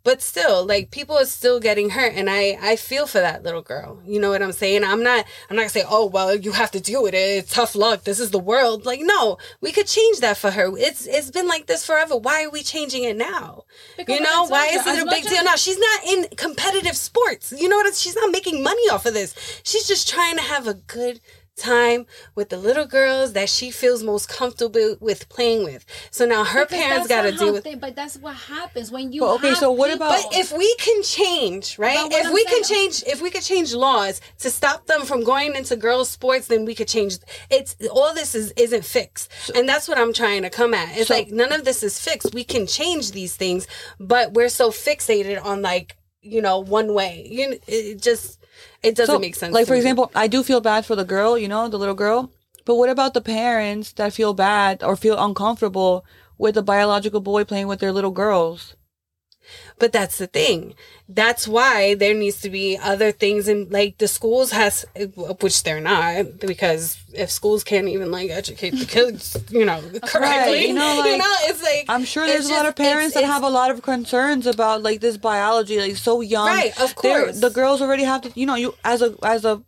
but 0.09 0.23
still 0.23 0.65
like 0.65 0.89
people 0.89 1.15
are 1.15 1.25
still 1.25 1.59
getting 1.59 1.91
hurt 1.91 2.13
and 2.15 2.31
I 2.31 2.57
I 2.59 2.77
feel 2.77 3.05
for 3.05 3.19
that 3.19 3.43
little 3.43 3.61
girl. 3.61 4.01
You 4.07 4.19
know 4.19 4.31
what 4.31 4.41
I'm 4.41 4.53
saying? 4.53 4.83
I'm 4.83 5.03
not 5.03 5.23
I'm 5.47 5.55
not 5.55 5.61
going 5.61 5.69
to 5.69 5.79
say, 5.79 5.85
"Oh, 5.87 6.07
well, 6.07 6.35
you 6.35 6.51
have 6.53 6.71
to 6.71 6.79
deal 6.79 7.03
with 7.03 7.13
it. 7.13 7.17
It's 7.17 7.53
tough 7.53 7.75
luck. 7.75 8.05
This 8.05 8.19
is 8.19 8.31
the 8.31 8.39
world." 8.39 8.87
Like, 8.87 9.01
no, 9.03 9.37
we 9.61 9.71
could 9.71 9.85
change 9.85 10.19
that 10.21 10.37
for 10.37 10.49
her. 10.49 10.75
It's 10.75 11.05
it's 11.05 11.29
been 11.29 11.47
like 11.47 11.67
this 11.67 11.85
forever. 11.85 12.17
Why 12.17 12.43
are 12.43 12.49
we 12.49 12.63
changing 12.63 13.03
it 13.03 13.17
now? 13.17 13.65
Because 13.97 14.15
you 14.15 14.21
know, 14.21 14.47
why 14.47 14.69
is 14.69 14.87
it 14.87 14.99
a 14.99 15.05
big 15.05 15.25
deal 15.25 15.43
now? 15.43 15.55
She's 15.55 15.77
not 15.77 16.03
in 16.05 16.25
competitive 16.35 16.97
sports. 16.97 17.53
You 17.55 17.69
know 17.69 17.75
what? 17.75 17.93
She's 17.93 18.15
not 18.15 18.31
making 18.31 18.63
money 18.63 18.89
off 18.89 19.05
of 19.05 19.13
this. 19.13 19.35
She's 19.61 19.87
just 19.87 20.09
trying 20.09 20.37
to 20.37 20.41
have 20.41 20.67
a 20.67 20.73
good 20.73 21.21
time 21.59 22.05
with 22.35 22.49
the 22.49 22.57
little 22.57 22.85
girls 22.85 23.33
that 23.33 23.49
she 23.49 23.69
feels 23.71 24.03
most 24.03 24.29
comfortable 24.29 24.95
with 24.99 25.29
playing 25.29 25.63
with. 25.63 25.85
So 26.11 26.25
now 26.25 26.43
her 26.43 26.65
Because 26.65 26.79
parents 26.79 27.07
got 27.07 27.21
to 27.23 27.31
not 27.31 27.39
deal 27.39 27.53
with 27.53 27.63
they- 27.63 27.75
but 27.75 27.95
that's 27.95 28.17
what 28.17 28.35
happens 28.35 28.91
when 28.91 29.11
you. 29.11 29.21
But, 29.21 29.33
okay, 29.35 29.49
have 29.49 29.57
so 29.57 29.71
what 29.71 29.91
people- 29.91 30.07
about- 30.07 30.23
but 30.31 30.35
if 30.39 30.51
we 30.51 30.73
can 30.75 31.03
change, 31.03 31.77
right? 31.77 32.11
If 32.11 32.27
I'm 32.27 32.33
we 32.33 32.43
can 32.45 32.63
change, 32.63 33.03
if 33.05 33.21
we 33.21 33.29
could 33.29 33.43
change 33.43 33.73
laws 33.73 34.21
to 34.39 34.49
stop 34.49 34.87
them 34.87 35.05
from 35.05 35.23
going 35.23 35.55
into 35.55 35.75
girls' 35.75 36.09
sports, 36.09 36.47
then 36.47 36.65
we 36.65 36.73
could 36.75 36.87
change. 36.87 37.17
It's 37.49 37.75
all 37.91 38.13
this 38.13 38.33
is 38.35 38.51
isn't 38.57 38.85
fixed, 38.85 39.29
and 39.55 39.67
that's 39.67 39.87
what 39.87 39.97
I'm 39.97 40.13
trying 40.13 40.41
to 40.43 40.49
come 40.49 40.73
at. 40.73 40.97
It's 40.97 41.07
So- 41.09 41.13
like 41.15 41.29
none 41.29 41.51
of 41.51 41.65
this 41.65 41.83
is 41.83 41.99
fixed. 41.99 42.33
We 42.33 42.43
can 42.43 42.65
change 42.67 43.11
these 43.11 43.35
things, 43.35 43.67
but 43.99 44.33
we're 44.33 44.49
so 44.49 44.71
fixated 44.71 45.43
on 45.43 45.61
like 45.61 45.95
you 46.21 46.41
know 46.41 46.59
one 46.59 46.93
way. 46.93 47.25
You 47.29 47.59
it 47.67 48.01
just 48.01 48.38
It 48.83 48.95
doesn't 48.95 49.15
So, 49.15 49.19
make 49.19 49.35
sense. 49.35 49.53
Like 49.53 49.67
for 49.67 49.73
me. 49.73 49.79
example, 49.79 50.11
I 50.15 50.27
do 50.27 50.43
feel 50.43 50.61
bad 50.61 50.85
for 50.85 50.95
the 50.95 51.05
girl, 51.05 51.37
you 51.37 51.47
know, 51.47 51.67
the 51.67 51.77
little 51.77 51.95
girl. 51.95 52.31
But 52.65 52.75
what 52.75 52.89
about 52.89 53.13
the 53.13 53.21
parents 53.21 53.91
that 53.93 54.13
feel 54.13 54.33
bad 54.33 54.83
or 54.83 54.95
feel 54.95 55.17
uncomfortable 55.17 56.05
with 56.37 56.55
a 56.57 56.61
biological 56.61 57.19
boy 57.19 57.43
playing 57.43 57.67
with 57.67 57.79
their 57.79 57.91
little 57.91 58.11
girls? 58.11 58.75
But 59.79 59.91
that's 59.93 60.17
the 60.17 60.27
thing. 60.27 60.73
That's 61.07 61.47
why 61.47 61.95
there 61.95 62.13
needs 62.13 62.41
to 62.41 62.49
be 62.49 62.77
other 62.77 63.11
things 63.11 63.47
in 63.47 63.69
like 63.69 63.97
the 63.97 64.07
schools 64.07 64.51
has 64.51 64.85
which 65.39 65.63
they're 65.63 65.79
not 65.81 66.39
because 66.39 66.97
if 67.13 67.31
schools 67.31 67.63
can't 67.63 67.87
even 67.87 68.11
like 68.11 68.29
educate 68.29 68.71
the 68.71 68.85
kids, 68.85 69.37
you 69.49 69.65
know, 69.65 69.81
correctly. 70.03 70.67
You 70.67 70.73
know, 70.73 70.99
like, 70.99 71.21
it's 71.49 71.63
like 71.63 71.85
I'm 71.89 72.03
sure 72.05 72.25
there's 72.27 72.41
it's 72.41 72.49
a 72.49 72.53
lot 72.53 72.65
of 72.67 72.75
parents 72.75 73.15
it's- 73.15 73.27
that 73.27 73.33
have 73.33 73.43
a 73.43 73.49
lot 73.49 73.71
of 73.71 73.81
concerns 73.81 74.45
about 74.45 74.83
like 74.83 74.99
this 74.99 75.17
biology, 75.17 75.79
like 75.79 75.95
so 75.95 76.21
young. 76.21 76.47
Right, 76.47 76.71
of 76.79 76.93
They're- 77.01 77.23
course. 77.25 77.39
the 77.39 77.49
girls 77.49 77.81
already 77.81 78.03
have 78.03 78.21
to, 78.23 78.31
you 78.39 78.45
know, 78.45 78.55
you 78.55 78.75
as 78.83 79.01
a 79.01 79.15
as 79.23 79.45
a 79.45 79.63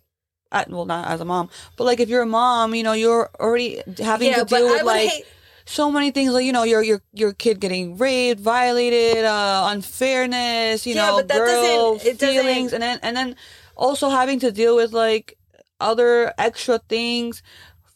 well, 0.67 0.85
not 0.85 1.07
as 1.07 1.21
a 1.21 1.25
mom, 1.25 1.49
but 1.77 1.85
like 1.85 1.99
if 2.01 2.09
you're 2.09 2.23
a 2.23 2.25
mom, 2.25 2.75
you 2.75 2.83
know, 2.83 2.91
you're 2.93 3.29
already 3.39 3.81
having 4.03 4.31
yeah, 4.31 4.39
to 4.39 4.45
deal 4.45 4.59
I 4.67 4.71
with 4.71 4.71
would 4.81 4.85
like 4.85 5.09
hate 5.09 5.25
so 5.65 5.91
many 5.91 6.11
things 6.11 6.33
like 6.33 6.45
you 6.45 6.51
know 6.51 6.63
your 6.63 6.81
your 6.83 7.01
your 7.13 7.33
kid 7.33 7.59
getting 7.59 7.97
raped 7.97 8.39
violated 8.41 9.23
uh 9.25 9.67
unfairness 9.71 10.85
you 10.85 10.95
Yeah, 10.95 11.05
know 11.07 11.15
but 11.17 11.27
that 11.29 11.37
girl 11.37 11.97
doesn't- 11.97 12.07
it 12.13 12.17
doesn't- 12.19 12.35
feelings 12.35 12.73
and 12.73 12.81
then 12.83 12.99
and 13.03 13.15
then 13.15 13.35
also 13.75 14.09
having 14.09 14.39
to 14.39 14.51
deal 14.51 14.75
with 14.75 14.91
like 14.93 15.37
other 15.79 16.33
extra 16.37 16.79
things 16.89 17.41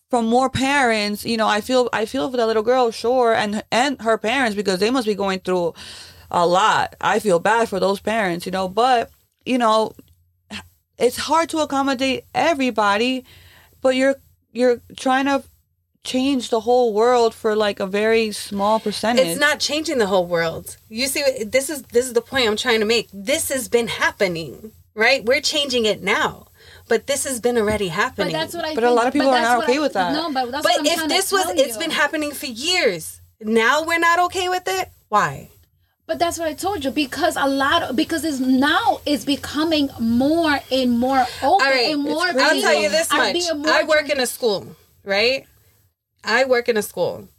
from 0.09 0.25
more 0.27 0.49
parents 0.49 1.25
you 1.25 1.37
know 1.37 1.47
i 1.47 1.61
feel 1.61 1.89
i 1.93 2.05
feel 2.05 2.29
for 2.31 2.37
that 2.37 2.47
little 2.47 2.63
girl 2.63 2.91
sure 2.91 3.33
and 3.33 3.63
and 3.71 4.01
her 4.01 4.17
parents 4.17 4.55
because 4.55 4.79
they 4.79 4.89
must 4.91 5.07
be 5.07 5.15
going 5.15 5.39
through 5.39 5.73
a 6.31 6.45
lot. 6.45 6.95
I 6.99 7.19
feel 7.19 7.39
bad 7.39 7.69
for 7.69 7.79
those 7.79 7.99
parents 7.99 8.45
you 8.45 8.51
know 8.51 8.67
but 8.67 9.09
you 9.45 9.57
know 9.57 9.93
it's 10.97 11.17
hard 11.17 11.49
to 11.49 11.59
accommodate 11.59 12.23
everybody 12.33 13.23
but 13.81 13.95
you're 13.95 14.15
you're 14.51 14.81
trying 14.97 15.25
to 15.25 15.43
change 16.05 16.49
the 16.49 16.61
whole 16.61 16.93
world 16.93 17.33
for 17.33 17.55
like 17.55 17.79
a 17.81 17.87
very 17.87 18.31
small 18.31 18.79
percentage. 18.79 19.25
it's 19.27 19.39
not 19.39 19.59
changing 19.59 19.97
the 19.97 20.07
whole 20.07 20.25
world. 20.25 20.77
You 20.89 21.07
see, 21.07 21.23
this 21.43 21.69
is 21.69 21.81
this 21.95 22.05
is 22.07 22.13
the 22.13 22.21
point 22.21 22.47
I'm 22.47 22.55
trying 22.57 22.79
to 22.79 22.85
make. 22.85 23.09
This 23.11 23.49
has 23.49 23.67
been 23.67 23.87
happening, 23.87 24.71
right? 24.93 25.25
We're 25.25 25.41
changing 25.41 25.85
it 25.85 26.01
now, 26.01 26.47
but 26.87 27.07
this 27.07 27.23
has 27.25 27.41
been 27.41 27.57
already 27.57 27.89
happening. 27.89 28.31
But 28.33 28.39
that's 28.39 28.53
what 28.55 28.65
I. 28.65 28.75
But 28.75 28.83
a 28.85 28.91
lot 28.91 29.07
of 29.07 29.13
people 29.13 29.29
are 29.29 29.41
not 29.41 29.63
okay 29.63 29.77
I- 29.77 29.81
with 29.81 29.93
that. 29.93 30.13
No, 30.13 30.31
but 30.31 30.51
that's 30.51 30.63
But 30.63 30.71
what 30.73 30.79
I'm 30.79 30.85
if 30.85 30.95
trying 30.95 31.09
this 31.09 31.29
to 31.29 31.35
was, 31.35 31.45
tell 31.45 31.59
it's 31.59 31.73
you. 31.75 31.79
been 31.79 31.91
happening 31.91 32.31
for 32.31 32.45
years. 32.45 33.19
Now 33.41 33.83
we're 33.83 33.99
not 33.99 34.19
okay 34.27 34.47
with 34.47 34.63
it. 34.67 34.89
Why? 35.09 35.49
But 36.07 36.19
that's 36.19 36.37
what 36.37 36.47
I 36.47 36.53
told 36.53 36.85
you 36.85 36.91
because 36.91 37.35
a 37.35 37.47
lot 37.47 37.81
of 37.81 37.95
because 37.95 38.23
it's 38.23 38.39
now 38.39 39.01
it's 39.07 39.25
becoming 39.25 39.89
more 39.99 40.59
and 40.71 40.99
more 40.99 41.17
open 41.19 41.27
All 41.43 41.59
right, 41.59 41.91
and 41.93 42.03
more. 42.03 42.27
I'll 42.27 42.61
tell 42.61 42.79
you 42.79 42.89
this 42.89 43.11
much. 43.11 43.35
more 43.57 43.73
I 43.73 43.83
work 43.83 44.07
in 44.09 44.19
a 44.19 44.27
school, 44.27 44.75
right? 45.03 45.47
I 46.25 46.45
work 46.45 46.67
in 46.67 46.77
a 46.77 46.81
school. 46.81 47.29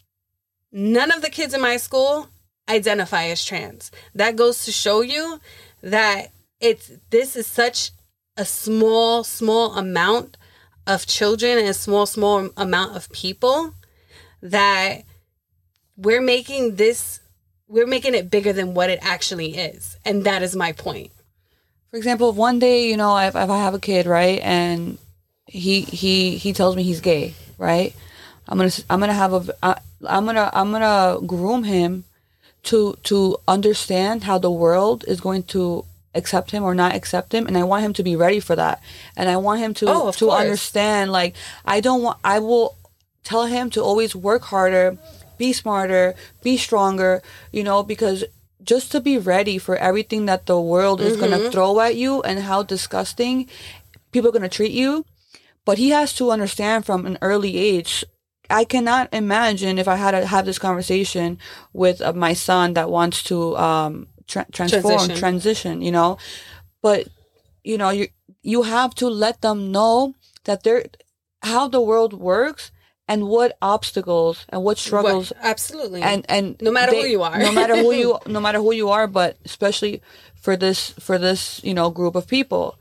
None 0.73 1.11
of 1.11 1.23
the 1.23 1.31
kids 1.31 1.55
in 1.55 1.61
my 1.61 1.77
school 1.77 2.29
identify 2.69 3.25
as 3.25 3.45
trans. 3.45 3.91
That 4.15 4.37
goes 4.37 4.65
to 4.65 4.73
show 4.73 5.01
you 5.01 5.41
that 5.83 6.29
it's 6.61 6.93
this 7.11 7.37
is 7.37 7.47
such 7.47 7.91
a 8.37 8.45
small, 8.45 9.25
small 9.25 9.75
amount 9.75 10.37
of 10.87 11.07
children 11.07 11.59
and 11.59 11.69
a 11.69 11.75
small, 11.75 12.07
small 12.07 12.51
amount 12.57 12.97
of 12.97 13.11
people 13.11 13.75
that 14.43 15.03
we're 15.97 16.21
making 16.21 16.77
this 16.77 17.21
we're 17.69 17.87
making 17.87 18.15
it 18.15 18.31
bigger 18.31 18.53
than 18.53 18.75
what 18.75 18.91
it 18.91 19.01
actually 19.03 19.57
is. 19.57 19.97
And 20.05 20.25
that 20.25 20.43
is 20.43 20.55
my 20.55 20.73
point. 20.73 21.11
For 21.91 21.97
example, 21.97 22.31
if 22.31 22.37
one 22.37 22.59
day, 22.59 22.89
you 22.89 22.97
know, 22.97 23.17
if, 23.19 23.35
if 23.35 23.51
I 23.51 23.59
have 23.59 23.75
a 23.75 23.81
kid, 23.81 24.07
right, 24.07 24.41
and 24.43 24.99
he 25.47 25.81
he 25.81 26.37
he 26.37 26.53
tells 26.53 26.77
me 26.77 26.83
he's 26.83 27.01
gay, 27.01 27.35
right? 27.59 27.95
I'm 28.49 28.59
gonna 28.59 28.71
I'm 28.89 29.01
gonna 29.01 29.13
have 29.13 29.33
a 29.33 29.55
I, 29.63 29.79
I'm 30.07 30.25
gonna 30.27 30.51
I'm 30.53 30.71
gonna 30.73 31.21
groom 31.27 31.65
him 31.65 32.05
to 32.65 32.97
to 33.05 33.39
understand 33.47 34.25
how 34.25 34.39
the 34.39 34.51
world 34.51 35.05
is 35.07 35.21
going 35.21 35.45
to 35.45 35.85
accept 36.15 36.51
him 36.51 36.63
or 36.63 36.75
not 36.75 36.95
accept 36.95 37.33
him, 37.33 37.47
and 37.47 37.57
I 37.59 37.65
want 37.65 37.85
him 37.85 37.93
to 37.95 38.03
be 38.03 38.17
ready 38.17 38.41
for 38.41 38.57
that, 38.57 38.81
and 39.17 39.29
I 39.29 39.37
want 39.37 39.61
him 39.61 39.75
to 39.75 39.87
Oh, 39.89 40.13
to 40.13 40.27
course. 40.27 40.41
understand. 40.41 41.13
Like 41.13 41.35
I 41.65 41.81
don't 41.81 42.03
want 42.03 42.19
I 42.25 42.39
will 42.39 42.77
tell 43.25 43.47
him 43.47 43.71
to 43.71 43.83
always 43.83 44.15
work 44.15 44.43
harder, 44.45 44.97
be 45.39 45.53
smarter, 45.53 46.15
be 46.43 46.57
stronger, 46.57 47.23
you 47.53 47.65
know, 47.65 47.83
because 47.83 48.25
just 48.63 48.91
to 48.93 49.01
be 49.01 49.17
ready 49.17 49.59
for 49.59 49.77
everything 49.77 50.27
that 50.27 50.47
the 50.47 50.61
world 50.61 51.01
is 51.01 51.17
going 51.17 51.31
to 51.31 51.39
mm-hmm. 51.39 51.51
throw 51.51 51.79
at 51.81 51.95
you 51.95 52.21
and 52.23 52.41
how 52.41 52.63
disgusting 52.63 53.49
people 54.11 54.29
are 54.29 54.33
going 54.33 54.43
to 54.43 54.49
treat 54.49 54.73
you. 54.73 55.05
But 55.65 55.79
he 55.79 55.91
has 55.91 56.13
to 56.15 56.31
understand 56.31 56.85
from 56.85 57.07
an 57.07 57.19
early 57.23 57.57
age. 57.57 58.05
I 58.51 58.65
cannot 58.65 59.09
imagine 59.13 59.79
if 59.79 59.89
I 59.89 59.97
had 59.97 60.13
to 60.13 60.27
have 60.27 60.47
this 60.47 60.59
conversation 60.59 61.39
with 61.73 62.01
uh, 62.01 62.13
my 62.13 62.33
son 62.35 62.75
that 62.75 62.91
wants 62.91 63.23
to 63.25 63.57
um, 63.57 64.07
tra- 64.27 64.47
transform, 64.53 64.83
Transition. 64.83 65.17
transition, 65.17 65.83
you 65.83 65.93
know. 65.93 66.19
But 66.83 67.09
you 67.65 67.79
know, 67.79 67.91
you 67.91 68.09
you 68.43 68.63
have 68.63 68.95
to 68.97 69.09
let 69.09 69.41
them 69.43 69.73
know 69.73 70.15
that 70.45 70.63
they're 70.63 70.87
how 71.43 71.69
the 71.69 71.81
world 71.81 72.13
works 72.13 72.71
and 73.09 73.29
what 73.29 73.57
obstacles 73.63 74.45
and 74.49 74.63
what 74.65 74.79
struggles 74.79 75.31
What- 75.31 75.45
absolutely. 75.45 76.03
and 76.03 76.25
and 76.29 76.57
No 76.61 76.71
matter 76.71 76.93
who 76.93 77.07
you 77.07 77.23
are. 77.23 77.39
no 77.39 77.53
matter 77.53 77.77
who 77.77 77.93
you 77.93 78.19
no 78.27 78.41
matter 78.41 78.59
who 78.59 78.73
you 78.73 78.89
are 78.91 79.07
but 79.07 79.37
especially 79.45 80.03
for 80.35 80.57
this 80.57 80.91
for 80.99 81.19
this 81.19 81.61
you 81.63 81.75
know 81.75 81.91
group 81.91 82.15
of 82.17 82.27
people 82.27 82.79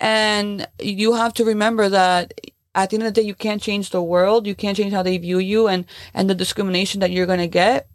and 0.00 0.66
you 0.80 1.14
have 1.14 1.32
to 1.34 1.44
remember 1.44 1.88
that 1.88 2.32
at 2.76 2.90
the 2.90 2.94
end 2.96 3.02
of 3.02 3.12
the 3.12 3.20
day 3.20 3.26
you 3.26 3.34
can't 3.34 3.62
change 3.68 3.90
the 3.90 4.02
world 4.14 4.46
you 4.46 4.54
can't 4.62 4.76
change 4.76 4.92
how 4.92 5.02
they 5.02 5.18
view 5.18 5.38
you 5.52 5.66
and 5.66 5.84
and 6.14 6.30
the 6.30 6.34
discrimination 6.34 7.00
that 7.00 7.10
you're 7.10 7.26
going 7.32 7.44
to 7.48 7.54
get 7.64 7.88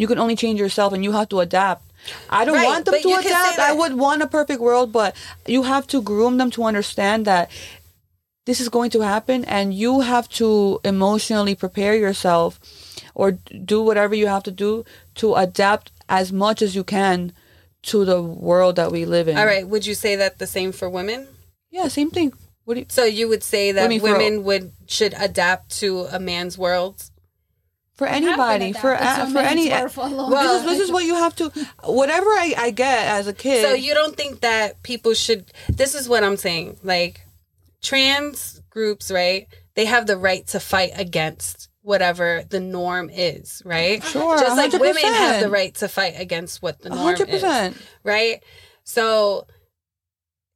you 0.00 0.06
can 0.10 0.18
only 0.18 0.34
change 0.34 0.58
yourself 0.58 0.92
and 0.92 1.04
you 1.04 1.12
have 1.12 1.28
to 1.28 1.38
adapt 1.38 1.82
I 2.28 2.44
don't 2.44 2.56
Mm-hmm. 2.56 2.64
Right, 2.64 2.72
want 2.74 2.84
them 2.86 3.00
to 3.00 3.08
adapt. 3.20 3.58
I 3.60 3.72
would 3.72 3.94
want 3.94 4.22
a 4.22 4.26
perfect 4.26 4.60
world, 4.60 4.90
but 4.90 5.14
you 5.46 5.62
have 5.62 5.86
to 5.94 6.02
groom 6.02 6.36
them 6.38 6.50
to 6.56 6.64
understand 6.64 7.24
that 7.30 7.48
this 8.44 8.60
is 8.60 8.68
going 8.68 8.90
to 8.90 9.00
happen 9.02 9.44
and 9.44 9.72
you 9.72 10.00
have 10.00 10.28
to 10.40 10.80
emotionally 10.82 11.54
prepare 11.54 11.94
yourself 11.94 12.58
or 13.14 13.38
do 13.72 13.80
whatever 13.82 14.14
you 14.16 14.26
have 14.26 14.42
to 14.42 14.50
do 14.50 14.84
to 15.20 15.34
adapt 15.36 15.92
as 16.08 16.32
much 16.32 16.60
as 16.60 16.74
you 16.74 16.82
can 16.82 17.32
to 17.82 18.04
the 18.04 18.20
world 18.20 18.74
that 18.76 18.90
we 18.90 19.04
live 19.04 19.28
in. 19.28 19.36
All 19.38 19.46
right. 19.46 19.66
Would 19.66 19.86
you 19.86 19.94
say 19.94 20.16
that 20.16 20.38
the 20.38 20.46
same 20.46 20.72
for 20.72 20.90
women? 20.90 21.28
Yeah, 21.70 21.86
same 21.86 22.10
thing. 22.10 22.32
What 22.64 22.74
do 22.74 22.80
you, 22.80 22.86
So 22.88 23.04
you 23.04 23.28
would 23.28 23.42
say 23.42 23.72
that 23.72 23.82
What 23.82 23.88
do 23.88 23.94
for- 24.00 24.12
women 24.12 24.44
would 24.44 24.72
should 24.86 25.14
adapt 25.18 25.78
to 25.80 26.06
a 26.12 26.18
man's 26.18 26.56
world? 26.58 27.04
for 27.94 28.06
anybody, 28.06 28.72
for 28.72 28.92
a, 28.92 29.30
for 29.30 29.38
any 29.38 29.68
Well, 29.68 29.86
this 29.86 30.62
is 30.62 30.64
this 30.64 30.80
is 30.80 30.90
what 30.90 31.04
you 31.04 31.14
have 31.14 31.36
to 31.36 31.50
whatever 31.84 32.30
I, 32.30 32.54
I 32.58 32.70
get 32.70 33.06
as 33.06 33.28
a 33.28 33.32
kid. 33.32 33.64
So 33.64 33.74
you 33.74 33.94
don't 33.94 34.16
think 34.16 34.40
that 34.40 34.82
people 34.82 35.14
should 35.14 35.52
this 35.68 35.94
is 35.94 36.08
what 36.08 36.24
I'm 36.24 36.36
saying. 36.36 36.78
Like 36.82 37.26
trans 37.80 38.60
groups, 38.70 39.10
right? 39.10 39.46
They 39.74 39.84
have 39.84 40.06
the 40.06 40.16
right 40.16 40.46
to 40.48 40.58
fight 40.60 40.92
against 40.94 41.68
whatever 41.82 42.42
the 42.48 42.60
norm 42.60 43.10
is, 43.12 43.62
right? 43.64 44.02
Sure, 44.04 44.38
Just 44.38 44.56
like 44.56 44.72
women 44.72 45.02
have 45.02 45.42
the 45.42 45.50
right 45.50 45.74
to 45.76 45.88
fight 45.88 46.14
against 46.18 46.62
what 46.62 46.80
the 46.80 46.90
norm 46.90 47.14
100%. 47.16 47.70
is. 47.72 47.76
Right? 48.04 48.42
So 48.84 49.46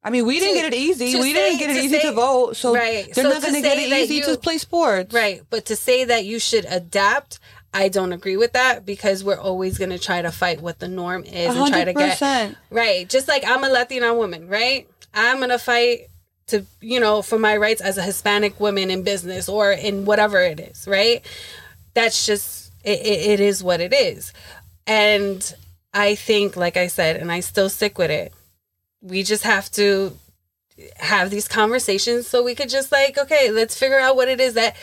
I 0.06 0.10
mean, 0.10 0.24
we 0.24 0.38
didn't 0.38 0.54
get 0.54 0.72
it 0.72 0.76
easy. 0.76 1.06
We 1.16 1.32
say- 1.32 1.32
didn't 1.32 1.58
get 1.58 1.70
it 1.70 1.74
to 1.74 1.80
easy 1.80 1.96
say- 1.98 2.02
to 2.02 2.12
vote, 2.12 2.56
so 2.56 2.72
Right. 2.72 3.12
they're 3.12 3.24
So 3.24 3.30
not 3.30 3.42
to 3.42 3.50
going 3.50 3.54
to 3.54 3.68
get 3.68 3.76
it 3.76 3.92
easy 3.92 4.14
you- 4.16 4.24
to 4.26 4.36
play 4.38 4.56
sports. 4.58 5.12
Right. 5.12 5.42
But 5.50 5.64
to 5.66 5.74
say 5.74 6.04
that 6.04 6.24
you 6.24 6.38
should 6.38 6.64
adapt, 6.70 7.40
I 7.74 7.88
don't 7.88 8.12
agree 8.12 8.36
with 8.36 8.52
that 8.52 8.86
because 8.86 9.24
we're 9.24 9.40
always 9.40 9.78
going 9.78 9.90
to 9.90 9.98
try 9.98 10.22
to 10.22 10.30
fight 10.30 10.60
what 10.62 10.78
the 10.78 10.86
norm 10.86 11.24
is 11.24 11.56
and 11.56 11.66
try 11.72 11.84
to 11.84 11.92
get 11.92 12.18
100%. 12.20 12.56
right. 12.70 13.08
Just 13.08 13.26
like 13.26 13.44
I'm 13.44 13.64
a 13.64 13.68
Latina 13.68 14.14
woman, 14.14 14.46
right? 14.48 14.86
I'm 15.12 15.38
going 15.38 15.50
to 15.50 15.58
fight 15.58 16.06
to, 16.48 16.64
you 16.80 17.00
know, 17.00 17.20
for 17.20 17.38
my 17.40 17.56
rights 17.56 17.80
as 17.80 17.98
a 17.98 18.02
Hispanic 18.02 18.60
woman 18.60 18.90
in 18.92 19.02
business 19.02 19.48
or 19.48 19.72
in 19.72 20.04
whatever 20.04 20.40
it 20.40 20.60
is, 20.60 20.86
right? 20.86 21.26
That's 21.94 22.24
just, 22.24 22.70
it, 22.84 23.00
it, 23.00 23.30
it 23.32 23.40
is 23.40 23.64
what 23.64 23.80
it 23.80 23.92
is. 23.92 24.32
And 24.86 25.52
I 25.92 26.14
think, 26.14 26.54
like 26.56 26.76
I 26.76 26.86
said, 26.86 27.16
and 27.16 27.32
I 27.32 27.40
still 27.40 27.68
stick 27.68 27.98
with 27.98 28.10
it, 28.12 28.32
we 29.00 29.22
just 29.22 29.44
have 29.44 29.70
to 29.72 30.16
have 30.98 31.30
these 31.30 31.48
conversations 31.48 32.26
so 32.26 32.42
we 32.42 32.54
could 32.54 32.68
just 32.68 32.92
like, 32.92 33.16
okay, 33.16 33.50
let's 33.50 33.78
figure 33.78 33.98
out 33.98 34.16
what 34.16 34.28
it 34.28 34.40
is 34.40 34.54
that 34.54 34.76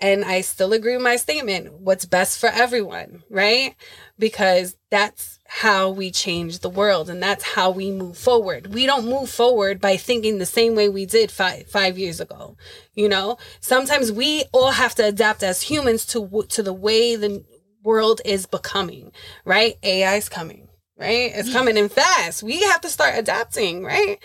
and 0.00 0.24
I 0.24 0.40
still 0.40 0.72
agree 0.72 0.94
with 0.94 1.04
my 1.04 1.16
statement. 1.16 1.74
What's 1.74 2.06
best 2.06 2.38
for 2.40 2.48
everyone, 2.48 3.22
right? 3.28 3.74
Because 4.18 4.76
that's 4.90 5.38
how 5.46 5.90
we 5.90 6.10
change 6.10 6.60
the 6.60 6.70
world 6.70 7.10
and 7.10 7.22
that's 7.22 7.44
how 7.44 7.70
we 7.70 7.90
move 7.90 8.16
forward. 8.16 8.72
We 8.72 8.86
don't 8.86 9.04
move 9.04 9.28
forward 9.28 9.80
by 9.80 9.96
thinking 9.98 10.38
the 10.38 10.46
same 10.46 10.74
way 10.74 10.88
we 10.88 11.04
did 11.04 11.30
five, 11.30 11.66
five 11.66 11.98
years 11.98 12.18
ago. 12.18 12.56
You 12.94 13.10
know, 13.10 13.36
sometimes 13.60 14.10
we 14.10 14.44
all 14.52 14.70
have 14.70 14.94
to 14.94 15.06
adapt 15.06 15.42
as 15.42 15.62
humans 15.62 16.06
to, 16.06 16.46
to 16.48 16.62
the 16.62 16.72
way 16.72 17.16
the 17.16 17.44
world 17.82 18.22
is 18.24 18.46
becoming, 18.46 19.12
right? 19.44 19.76
AI 19.82 20.16
is 20.16 20.30
coming, 20.30 20.68
right? 21.00 21.32
It's 21.34 21.52
coming 21.52 21.78
in 21.78 21.88
fast. 21.88 22.42
We 22.42 22.62
have 22.64 22.82
to 22.82 22.88
start 22.88 23.14
adapting, 23.16 23.82
right? 23.82 24.18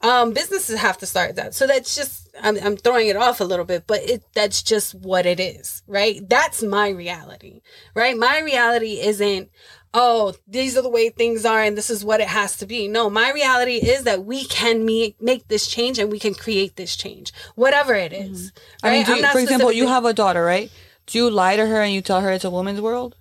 Um, 0.00 0.32
businesses 0.32 0.78
have 0.78 0.96
to 0.98 1.06
start 1.06 1.34
that. 1.36 1.54
So 1.54 1.66
that's 1.66 1.96
just 1.96 2.28
I'm, 2.40 2.56
I'm 2.62 2.76
throwing 2.76 3.08
it 3.08 3.16
off 3.16 3.40
a 3.40 3.44
little 3.44 3.64
bit, 3.64 3.86
but 3.86 4.00
it 4.08 4.22
that's 4.32 4.62
just 4.62 4.94
what 4.94 5.26
it 5.26 5.40
is, 5.40 5.82
right? 5.88 6.26
That's 6.26 6.62
my 6.62 6.88
reality, 6.88 7.62
right? 7.94 8.16
My 8.16 8.40
reality 8.40 9.00
isn't 9.00 9.50
oh, 9.92 10.32
these 10.46 10.78
are 10.78 10.82
the 10.82 10.88
way 10.88 11.08
things 11.08 11.44
are 11.44 11.60
and 11.60 11.76
this 11.76 11.90
is 11.90 12.04
what 12.04 12.20
it 12.20 12.28
has 12.28 12.56
to 12.58 12.64
be. 12.64 12.86
No, 12.86 13.10
my 13.10 13.32
reality 13.32 13.74
is 13.74 14.04
that 14.04 14.24
we 14.24 14.44
can 14.44 14.84
me- 14.84 15.16
make 15.20 15.48
this 15.48 15.66
change 15.66 15.98
and 15.98 16.12
we 16.12 16.20
can 16.20 16.32
create 16.32 16.76
this 16.76 16.94
change, 16.94 17.32
whatever 17.56 17.92
it 17.94 18.12
is, 18.12 18.52
I 18.84 18.90
mean, 18.90 19.00
right? 19.00 19.08
I'm 19.08 19.16
you, 19.16 19.22
not 19.22 19.32
for 19.32 19.40
example, 19.40 19.72
you 19.72 19.88
have 19.88 20.04
a 20.04 20.14
daughter, 20.14 20.44
right? 20.44 20.70
Do 21.06 21.18
you 21.18 21.28
lie 21.28 21.56
to 21.56 21.66
her 21.66 21.82
and 21.82 21.92
you 21.92 22.02
tell 22.02 22.20
her 22.20 22.30
it's 22.30 22.44
a 22.44 22.50
woman's 22.50 22.80
world? 22.80 23.16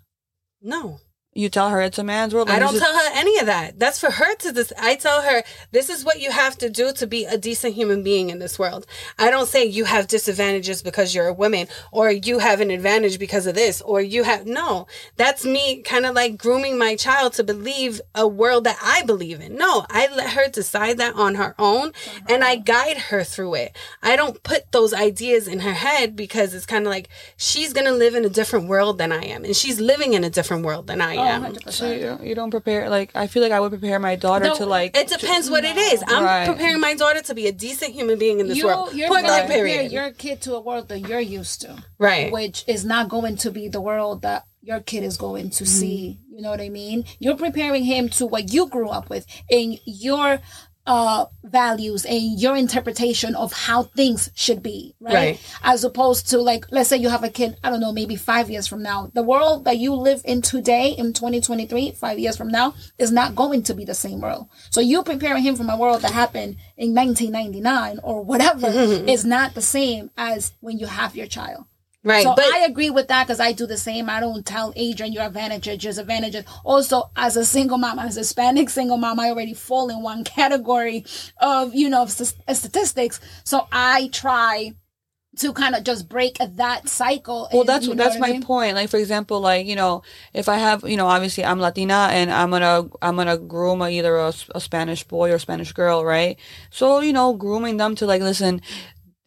no. 0.62 1.00
You 1.40 1.48
tell 1.48 1.70
her 1.70 1.80
it's 1.82 1.98
a 1.98 2.04
man's 2.04 2.34
world. 2.34 2.50
I 2.50 2.60
don't 2.60 2.78
tell 2.78 2.94
her 2.94 3.10
any 3.14 3.38
of 3.40 3.46
that. 3.46 3.80
That's 3.80 3.98
for 3.98 4.12
her 4.12 4.36
to 4.36 4.52
this. 4.52 4.74
I 4.78 4.96
tell 4.96 5.22
her 5.22 5.42
this 5.72 5.90
is 5.90 6.04
what 6.04 6.20
you 6.20 6.32
have 6.32 6.58
to 6.58 6.70
do 6.70 6.92
to 6.92 7.08
be 7.08 7.24
a 7.24 7.38
decent 7.38 7.76
human 7.76 8.04
being 8.04 8.30
in 8.30 8.40
this 8.40 8.60
world. 8.60 8.86
I 9.18 9.32
don't 9.32 9.48
say 9.48 9.64
you 9.64 9.86
have 9.86 10.08
disadvantages 10.08 10.82
because 10.82 11.16
you're 11.16 11.28
a 11.28 11.34
woman 11.34 11.68
or 11.94 12.12
you 12.12 12.40
have 12.40 12.60
an 12.60 12.72
advantage 12.72 13.20
because 13.20 13.48
of 13.48 13.56
this 13.56 13.80
or 13.82 14.02
you 14.02 14.24
have 14.24 14.46
no. 14.48 14.88
That's 15.16 15.46
me 15.46 15.82
kind 15.82 16.06
of 16.06 16.14
like 16.14 16.38
grooming 16.38 16.78
my 16.78 16.98
child 16.98 17.32
to 17.34 17.44
believe 17.46 18.02
a 18.14 18.28
world 18.28 18.66
that 18.66 18.78
I 18.84 19.04
believe 19.04 19.40
in. 19.40 19.56
No, 19.56 19.86
I 19.90 20.14
let 20.14 20.32
her 20.32 20.50
decide 20.50 20.98
that 20.98 21.16
on 21.16 21.36
her 21.36 21.56
own 21.58 21.94
and 22.28 22.44
I 22.44 22.58
guide 22.58 22.98
her 22.98 23.24
through 23.24 23.54
it. 23.54 23.78
I 24.04 24.18
don't 24.18 24.44
put 24.44 24.74
those 24.74 24.94
ideas 24.94 25.48
in 25.48 25.60
her 25.62 25.74
head 25.74 26.18
because 26.18 26.54
it's 26.54 26.66
kind 26.66 26.86
of 26.86 26.92
like 26.92 27.08
she's 27.38 27.72
going 27.72 27.88
to 27.88 27.94
live 27.94 28.14
in 28.14 28.26
a 28.26 28.30
different 28.30 28.68
world 28.68 28.98
than 28.98 29.14
I 29.14 29.24
am 29.24 29.46
and 29.46 29.56
she's 29.56 29.80
living 29.80 30.14
in 30.14 30.26
a 30.26 30.30
different 30.30 30.66
world 30.66 30.88
than 30.88 31.00
I 31.00 31.16
Oh, 31.16 31.29
am. 31.30 31.44
100%. 31.44 31.72
So 31.72 31.92
you 31.92 32.00
don't, 32.02 32.24
you 32.24 32.36
don't 32.36 32.52
prepare 32.52 32.90
like 32.90 33.12
I 33.16 33.28
feel 33.28 33.44
like 33.44 33.52
I 33.52 33.60
would 33.60 33.72
prepare 33.72 34.00
my 34.00 34.16
daughter 34.16 34.46
No, 34.46 34.56
to 34.56 34.66
like 34.66 34.96
It 34.98 35.08
depends 35.08 35.50
what 35.50 35.64
it 35.64 35.78
is. 35.78 36.04
I'm 36.08 36.24
Right. 36.24 36.48
preparing 36.48 36.80
my 36.80 36.94
daughter 36.96 37.22
to 37.22 37.34
be 37.36 37.48
a 37.48 37.52
decent 37.52 37.94
human 37.94 38.18
being 38.20 38.40
in 38.40 38.48
this 38.48 38.58
you, 38.58 38.66
world. 38.66 38.94
you're 38.94 39.08
Point 39.08 39.26
gonna 39.26 39.34
blank, 39.34 39.48
prepare 39.48 39.66
period. 39.66 39.92
your 39.92 40.12
kid 40.12 40.42
to 40.42 40.56
a 40.56 40.62
world 40.62 40.90
that 40.90 41.00
you're 41.00 41.20
used 41.20 41.62
to, 41.62 41.84
Right. 41.98 42.32
which 42.32 42.64
is 42.68 42.86
not 42.86 43.10
going 43.10 43.38
to 43.38 43.52
be 43.52 43.68
the 43.68 43.82
world 43.82 44.22
that 44.24 44.46
your 44.62 44.80
kid 44.82 45.04
is 45.04 45.18
going 45.18 45.50
to 45.50 45.64
mm-hmm. 45.64 45.80
see. 45.80 46.20
You 46.32 46.42
know 46.42 46.50
what 46.52 46.62
I 46.62 46.70
mean? 46.70 47.06
You're 47.20 47.36
preparing 47.38 47.84
him 47.86 48.10
to 48.10 48.26
what 48.26 48.52
you 48.54 48.68
grew 48.68 48.90
up 48.90 49.10
with 49.10 49.26
and 49.50 49.78
your 49.86 50.40
uh 50.90 51.28
values 51.44 52.04
and 52.04 52.40
your 52.40 52.56
interpretation 52.56 53.36
of 53.36 53.54
how 53.54 53.84
things 53.84 54.32
should 54.34 54.64
be 54.64 54.96
right? 55.00 55.14
Right. 55.14 55.56
as 55.64 55.84
opposed 55.84 56.28
to 56.32 56.40
like 56.40 56.66
let's 56.72 56.90
say 56.90 56.98
you 56.98 57.10
have 57.10 57.24
a 57.24 57.30
kid 57.30 57.58
i 57.64 57.70
don't 57.70 57.80
know 57.80 57.92
maybe 57.92 58.16
five 58.16 58.50
years 58.50 58.66
from 58.66 58.82
now 58.82 59.12
the 59.14 59.22
world 59.22 59.66
that 59.66 59.78
you 59.78 59.94
live 59.94 60.22
in 60.26 60.42
today 60.42 60.96
in 60.98 61.14
2023 61.14 61.92
five 61.92 62.18
years 62.18 62.36
from 62.36 62.48
now 62.48 62.74
is 62.98 63.12
not 63.12 63.36
going 63.36 63.62
to 63.62 63.76
be 63.76 63.86
the 63.86 63.94
same 63.94 64.20
world 64.20 64.48
so 64.72 64.82
you 64.82 65.04
preparing 65.04 65.44
him 65.44 65.56
from 65.56 65.70
a 65.70 65.78
world 65.78 66.02
that 66.02 66.12
happened 66.12 66.58
in 66.76 66.96
1999 66.96 68.00
or 68.02 68.24
whatever 68.24 68.68
is 69.14 69.24
not 69.24 69.54
the 69.54 69.62
same 69.62 70.10
as 70.18 70.54
when 70.60 70.80
you 70.80 70.88
have 70.88 71.16
your 71.16 71.28
child 71.28 71.66
Right. 72.04 72.24
so 72.24 72.34
but 72.34 72.46
I 72.46 72.60
agree 72.60 72.90
with 72.90 73.10
that 73.10 73.28
because 73.28 73.42
I 73.42 73.52
do 73.52 73.68
the 73.68 73.78
same. 73.78 74.10
I 74.10 74.22
don't 74.22 74.46
tell 74.46 74.72
Adrian 74.76 75.12
your 75.12 75.24
advantages, 75.24 75.78
disadvantages. 75.80 76.46
Also, 76.64 77.10
as 77.16 77.36
a 77.36 77.44
single 77.44 77.78
mom, 77.78 78.00
as 78.00 78.16
a 78.16 78.22
Hispanic 78.22 78.70
single 78.70 78.98
mom, 78.98 79.20
I 79.20 79.30
already 79.30 79.54
fall 79.54 79.90
in 79.90 80.02
one 80.02 80.24
category 80.38 81.06
of 81.38 81.76
you 81.76 81.90
know 81.90 82.06
st- 82.06 82.36
uh, 82.48 82.54
statistics. 82.54 83.20
So 83.44 83.68
I 83.72 84.10
try 84.14 84.76
to 85.38 85.54
kind 85.54 85.76
of 85.76 85.84
just 85.84 86.10
break 86.10 86.38
that 86.40 86.88
cycle. 86.88 87.48
Well, 87.52 87.62
and, 87.62 87.70
that's 87.70 87.86
you 87.86 87.96
know 87.96 88.04
that's 88.04 88.20
my 88.20 88.32
mean? 88.32 88.44
point. 88.44 88.76
Like 88.76 88.90
for 88.90 88.98
example, 88.98 89.40
like 89.40 89.66
you 89.68 89.76
know, 89.76 90.04
if 90.34 90.50
I 90.50 90.58
have 90.58 90.88
you 90.88 90.98
know, 90.98 91.08
obviously 91.08 91.46
I'm 91.46 91.60
Latina 91.60 92.10
and 92.12 92.32
I'm 92.32 92.50
gonna 92.50 92.90
I'm 93.02 93.16
gonna 93.16 93.38
groom 93.38 93.82
a, 93.82 93.90
either 93.90 94.16
a, 94.16 94.34
a 94.56 94.62
Spanish 94.62 95.04
boy 95.04 95.32
or 95.32 95.40
Spanish 95.40 95.72
girl, 95.74 96.04
right? 96.04 96.38
So 96.70 97.02
you 97.02 97.14
know, 97.14 97.34
grooming 97.34 97.78
them 97.78 97.96
to 97.96 98.06
like 98.06 98.22
listen, 98.22 98.62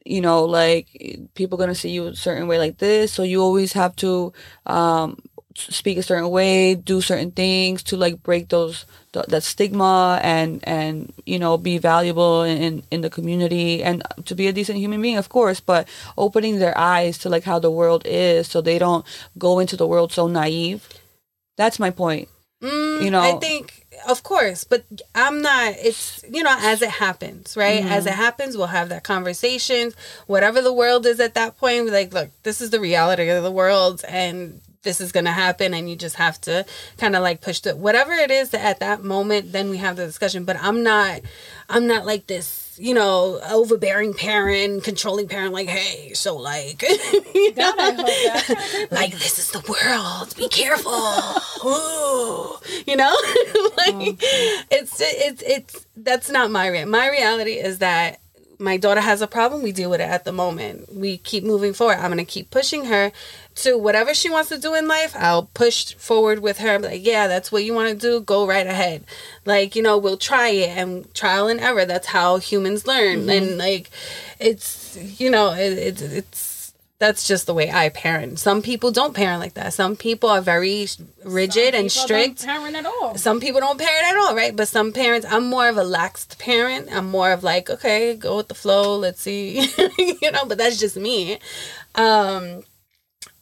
you 0.05 0.20
know, 0.20 0.44
like 0.44 0.86
people 1.34 1.59
gonna 1.59 1.74
see 1.74 1.90
you 1.90 2.07
a 2.09 2.16
certain 2.16 2.46
way 2.48 2.59
like 2.59 2.78
this, 2.78 3.12
so 3.12 3.22
you 3.22 3.40
always 3.42 3.72
have 3.74 3.94
to 3.96 4.32
um 4.66 5.18
speak 5.55 5.98
a 5.98 6.03
certain 6.03 6.30
way, 6.30 6.74
do 6.74 7.00
certain 7.03 7.30
things 7.30 7.82
to 7.82 7.96
like 7.96 8.22
break 8.22 8.48
those 8.48 8.86
th- 9.12 9.26
that 9.26 9.42
stigma 9.42 10.18
and 10.22 10.61
and 10.66 11.12
you 11.26 11.38
know 11.38 11.59
be 11.59 11.76
valuable 11.76 12.42
in, 12.42 12.57
in 12.62 12.82
in 12.90 13.00
the 13.03 13.11
community 13.11 13.82
and 13.82 14.03
to 14.24 14.34
be 14.34 14.48
a 14.48 14.53
decent 14.53 14.78
human 14.78 15.03
being, 15.03 15.18
of 15.18 15.28
course. 15.28 15.61
But 15.61 15.86
opening 16.16 16.59
their 16.59 16.76
eyes 16.78 17.18
to 17.18 17.28
like 17.28 17.44
how 17.44 17.59
the 17.59 17.70
world 17.70 18.03
is, 18.07 18.48
so 18.48 18.61
they 18.62 18.78
don't 18.78 19.05
go 19.36 19.59
into 19.59 19.76
the 19.76 19.86
world 19.86 20.11
so 20.12 20.26
naive. 20.26 20.88
That's 21.59 21.78
my 21.78 21.90
point. 21.90 22.28
mm, 22.62 23.03
you 23.05 23.11
know- 23.11 23.20
I 23.20 23.32
think, 23.38 23.82
of 24.09 24.22
course, 24.22 24.64
but 24.64 24.84
I'm 25.14 25.42
not, 25.42 25.74
it's, 25.78 26.24
you 26.30 26.42
know, 26.42 26.57
as 26.61 26.82
it 26.82 26.90
happens, 26.90 27.57
right? 27.57 27.82
Mm-hmm. 27.82 27.92
As 27.92 28.07
it 28.07 28.14
happens, 28.14 28.57
we'll 28.57 28.66
have 28.68 28.88
that 28.90 29.05
conversation. 29.05 29.92
Whatever 30.26 30.61
the 30.61 30.72
world 30.72 31.07
is 31.07 31.20
at 31.20 31.34
that 31.34 31.59
point, 31.59 31.84
we're 31.84 31.92
like, 31.92 32.12
look, 32.12 32.30
this 32.42 32.61
is 32.61 32.70
the 32.70 32.80
reality 32.80 33.28
of 33.28 33.42
the 33.42 33.50
world 33.50 34.03
and 34.09 34.61
this 34.82 35.00
is 35.00 35.12
going 35.12 35.24
to 35.24 35.32
happen 35.32 35.74
and 35.74 35.88
you 35.88 35.96
just 35.96 36.16
have 36.16 36.40
to 36.40 36.64
kind 36.98 37.14
of 37.14 37.22
like 37.22 37.40
push 37.40 37.61
the 37.61 37.76
whatever 37.76 38.12
it 38.12 38.30
is 38.30 38.50
that 38.50 38.64
at 38.64 38.80
that 38.80 39.03
moment 39.03 39.53
then 39.53 39.70
we 39.70 39.76
have 39.76 39.96
the 39.96 40.05
discussion 40.05 40.44
but 40.44 40.57
i'm 40.61 40.82
not 40.82 41.20
i'm 41.68 41.86
not 41.86 42.05
like 42.05 42.26
this 42.26 42.62
you 42.83 42.95
know 42.95 43.41
overbearing 43.49 44.12
parent 44.12 44.83
controlling 44.83 45.28
parent 45.28 45.53
like 45.53 45.68
hey 45.68 46.12
so 46.14 46.37
like? 46.37 46.80
God, 46.80 47.74
I 47.78 47.93
hope 47.97 48.07
that. 48.07 48.89
like 48.91 49.12
this 49.12 49.39
is 49.39 49.53
the 49.53 49.61
world 49.61 50.35
be 50.37 50.49
careful 50.49 50.93
Ooh. 51.64 52.59
you 52.85 52.97
know 52.97 53.14
like 53.76 53.95
oh, 53.95 54.16
it's 54.70 55.01
it's 55.01 55.43
it's 55.43 55.87
that's 55.97 56.28
not 56.28 56.51
my 56.51 56.85
my 56.85 57.09
reality 57.09 57.53
is 57.53 57.78
that 57.78 58.20
my 58.63 58.77
daughter 58.77 59.01
has 59.01 59.21
a 59.21 59.27
problem 59.27 59.63
we 59.63 59.73
deal 59.73 59.91
with 59.91 60.01
it 60.01 60.09
at 60.09 60.25
the 60.25 60.33
moment. 60.33 60.95
We 60.95 61.19
keep 61.19 61.43
moving 61.43 61.73
forward. 61.73 61.97
I'm 61.97 62.11
gonna 62.11 62.25
keep 62.25 62.51
pushing 62.51 62.85
her 62.87 63.11
to 63.57 63.77
whatever 63.77 64.15
she 64.15 64.31
wants 64.31 64.49
to 64.49 64.57
do 64.57 64.73
in 64.75 64.89
life 64.89 65.15
i'll 65.15 65.43
push 65.43 65.95
forward 65.97 66.39
with 66.39 66.59
her. 66.59 66.71
I'm 66.71 66.83
like 66.83 67.05
yeah 67.05 67.27
that's 67.27 67.53
what 67.53 67.65
you 67.65 67.75
want 67.75 67.91
to 67.91 67.95
do 67.95 68.21
go 68.21 68.47
right 68.47 68.67
ahead. 68.67 69.05
Like 69.45 69.75
you 69.77 69.83
know 69.83 69.99
we'll 69.99 70.17
try 70.17 70.49
it 70.49 70.71
and 70.71 71.13
trial 71.15 71.49
and 71.49 71.61
error 71.61 71.85
that's 71.85 72.07
how 72.07 72.39
humans 72.39 72.87
learn. 72.87 73.21
Mm-hmm. 73.21 73.31
And 73.31 73.59
like 73.59 73.91
it's 74.39 74.97
you 75.21 75.31
know 75.31 75.53
it, 75.53 75.79
it, 75.79 76.03
it's 76.03 76.51
that's 77.03 77.26
just 77.26 77.46
the 77.46 77.53
way 77.53 77.68
I 77.68 77.88
parent. 77.88 78.38
Some 78.38 78.62
people 78.62 78.92
don't 78.92 79.12
parent 79.12 79.40
like 79.40 79.55
that. 79.55 79.72
Some 79.72 79.96
people 79.96 80.30
are 80.30 80.40
very 80.40 80.86
rigid 81.24 81.74
and 81.74 81.90
strict. 81.90 82.42
don't 82.42 82.46
parent 82.46 82.76
at 82.76 82.86
all. 82.86 83.16
Some 83.18 83.40
people 83.40 83.61
don't 83.61 83.76
parent 83.76 84.07
at 84.07 84.16
all, 84.18 84.36
right? 84.36 84.55
But 84.55 84.68
some 84.68 84.92
parents, 84.92 85.26
I'm 85.28 85.46
more 85.50 85.68
of 85.68 85.76
a 85.76 85.82
laxed 85.82 86.38
parent. 86.38 86.86
I'm 86.92 87.07
more 87.11 87.32
of 87.32 87.42
like, 87.42 87.68
okay, 87.68 88.14
go 88.14 88.36
with 88.36 88.46
the 88.46 88.55
flow. 88.55 88.96
Let's 88.96 89.20
see, 89.20 89.59
you 89.98 90.30
know. 90.30 90.44
But 90.46 90.59
that's 90.59 90.78
just 90.78 90.96
me. 90.96 91.40
Um, 91.96 92.62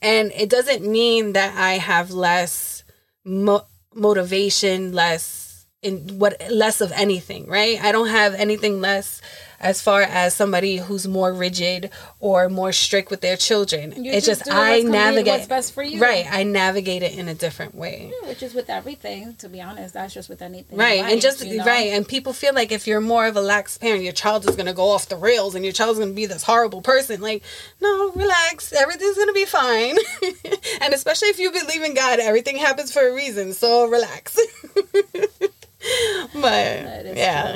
and 0.01 0.31
it 0.35 0.49
doesn't 0.49 0.83
mean 0.83 1.33
that 1.33 1.55
I 1.55 1.73
have 1.73 2.09
less 2.09 2.83
mo- 3.23 3.67
motivation, 3.93 4.91
less 4.91 5.67
in 5.83 6.17
what 6.17 6.41
less 6.49 6.81
of 6.81 6.91
anything, 6.93 7.45
right? 7.45 7.79
I 7.79 7.91
don't 7.91 8.09
have 8.09 8.33
anything 8.33 8.81
less 8.81 9.21
as 9.61 9.81
far 9.81 10.01
as 10.01 10.35
somebody 10.35 10.77
who's 10.77 11.07
more 11.07 11.31
rigid 11.31 11.89
or 12.19 12.49
more 12.49 12.73
strict 12.73 13.09
with 13.09 13.21
their 13.21 13.37
children. 13.37 14.03
You 14.03 14.11
it's 14.11 14.25
just 14.25 14.45
just, 14.45 14.51
I 14.51 14.81
navigate 14.81 15.27
what's 15.27 15.47
best 15.47 15.73
for 15.73 15.83
you. 15.83 15.99
Right, 16.01 16.25
I 16.29 16.43
navigate 16.43 17.03
it 17.03 17.17
in 17.17 17.27
a 17.27 17.33
different 17.33 17.75
way. 17.75 18.11
Which 18.23 18.41
is 18.43 18.53
with 18.53 18.69
everything, 18.69 19.35
to 19.35 19.47
be 19.47 19.61
honest. 19.61 19.93
That's 19.93 20.13
just 20.13 20.29
with 20.29 20.41
anything. 20.41 20.77
Right, 20.77 21.01
life, 21.01 21.11
and 21.11 21.21
just 21.21 21.45
you 21.45 21.57
know? 21.57 21.65
right, 21.65 21.87
and 21.87 22.07
people 22.07 22.33
feel 22.33 22.53
like 22.53 22.71
if 22.71 22.87
you're 22.87 23.01
more 23.01 23.27
of 23.27 23.37
a 23.37 23.41
lax 23.41 23.77
parent, 23.77 24.03
your 24.03 24.13
child 24.13 24.47
is 24.49 24.55
gonna 24.55 24.73
go 24.73 24.89
off 24.89 25.07
the 25.07 25.15
rails, 25.15 25.55
and 25.55 25.63
your 25.63 25.73
child's 25.73 25.99
gonna 25.99 26.11
be 26.11 26.25
this 26.25 26.43
horrible 26.43 26.81
person. 26.81 27.21
Like, 27.21 27.43
no, 27.79 28.11
relax, 28.11 28.73
everything's 28.73 29.17
gonna 29.17 29.33
be 29.33 29.45
fine. 29.45 29.97
and 30.81 30.93
especially 30.93 31.29
if 31.29 31.39
you 31.39 31.51
believe 31.51 31.83
in 31.83 31.93
God, 31.93 32.19
everything 32.19 32.57
happens 32.57 32.91
for 32.91 33.07
a 33.07 33.13
reason. 33.13 33.53
So 33.53 33.87
relax. 33.87 34.39
but 36.33 37.05
is 37.05 37.17
yeah, 37.17 37.51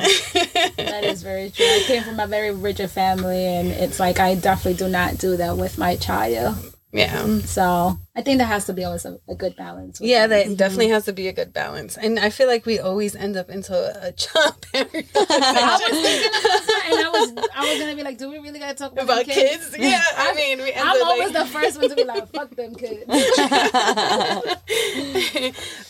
That 0.77 1.03
is 1.03 1.23
very 1.23 1.49
true. 1.51 1.65
I 1.65 1.83
came 1.85 2.03
from 2.03 2.19
a 2.19 2.27
very 2.27 2.51
rigid 2.51 2.89
family, 2.89 3.45
and 3.45 3.67
it's 3.69 3.99
like 3.99 4.19
I 4.19 4.35
definitely 4.35 4.77
do 4.85 4.89
not 4.89 5.17
do 5.17 5.37
that 5.37 5.57
with 5.57 5.77
my 5.77 5.95
child. 5.95 6.57
yeah, 6.91 7.39
So 7.39 7.97
I 8.17 8.21
think 8.21 8.37
there 8.37 8.47
has 8.47 8.65
to 8.67 8.73
be 8.73 8.83
always 8.85 9.03
a, 9.05 9.19
a 9.27 9.35
good 9.35 9.55
balance. 9.57 9.99
yeah. 9.99 10.25
that. 10.27 10.47
That 10.47 10.57
definitely 10.57 10.87
has 10.89 11.03
to 11.05 11.13
be 11.13 11.27
a 11.27 11.33
good 11.33 11.51
balance, 11.53 11.97
and 11.97 12.17
I 12.19 12.29
feel 12.29 12.47
like 12.47 12.65
we 12.65 12.79
always 12.79 13.15
end 13.15 13.35
up 13.35 13.49
into 13.49 13.73
a, 13.75 14.07
a 14.07 14.11
child 14.13 14.55
parent 14.73 14.89
I 15.15 15.79
was 15.81 15.81
thinking 16.01 16.29
about 16.29 16.65
that, 16.65 16.83
and 16.87 16.95
I 17.05 17.09
was 17.09 17.49
I 17.55 17.69
was 17.71 17.79
gonna 17.79 17.95
be 17.95 18.03
like, 18.03 18.17
do 18.17 18.29
we 18.29 18.37
really 18.39 18.59
gotta 18.59 18.75
talk 18.75 18.93
about, 18.93 19.03
about 19.05 19.25
them 19.25 19.35
kids. 19.35 19.75
Yeah, 19.77 20.01
I 20.17 20.33
mean, 20.33 20.59
we 20.59 20.71
end 20.71 20.87
I'm 20.87 21.01
up 21.01 21.07
always 21.07 21.31
like, 21.33 21.43
the 21.45 21.49
first 21.51 21.79
one 21.81 21.89
to 21.89 21.95
be 21.95 22.03
like, 22.05 22.27
fuck 22.33 22.49
them 22.55 22.73
kids. 22.75 23.03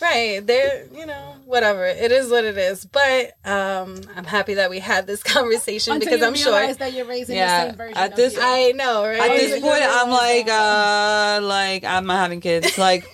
right 0.00 0.40
they're 0.46 0.86
you 0.94 1.06
know 1.06 1.34
whatever 1.44 1.84
it 1.86 2.10
is 2.12 2.30
what 2.30 2.44
it 2.44 2.56
is 2.58 2.84
but 2.84 3.32
um 3.44 4.00
i'm 4.16 4.24
happy 4.24 4.54
that 4.54 4.68
we 4.70 4.78
had 4.78 5.06
this 5.06 5.22
conversation 5.22 5.94
Until 5.94 6.10
because 6.10 6.26
i'm 6.26 6.34
sure 6.34 6.56
realize 6.56 6.76
that 6.78 6.92
you're 6.92 7.06
raising 7.06 7.36
Yeah, 7.36 7.64
the 7.66 7.70
same 7.70 7.76
version 7.78 7.96
at 7.98 8.10
of 8.12 8.16
this- 8.16 8.34
you. 8.34 8.40
i 8.42 8.72
know 8.72 9.04
right 9.06 9.20
At 9.20 9.36
this 9.38 9.60
point, 9.60 9.82
I'm 9.82 10.10
like, 10.10 10.48
uh, 10.48 11.40
like 11.42 11.84
I'm 11.84 12.08
not 12.16 12.22
having 12.22 12.40
kids. 12.40 12.76
Like 12.78 13.06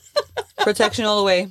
protection 0.58 1.04
all 1.04 1.18
the 1.18 1.24
way. 1.24 1.48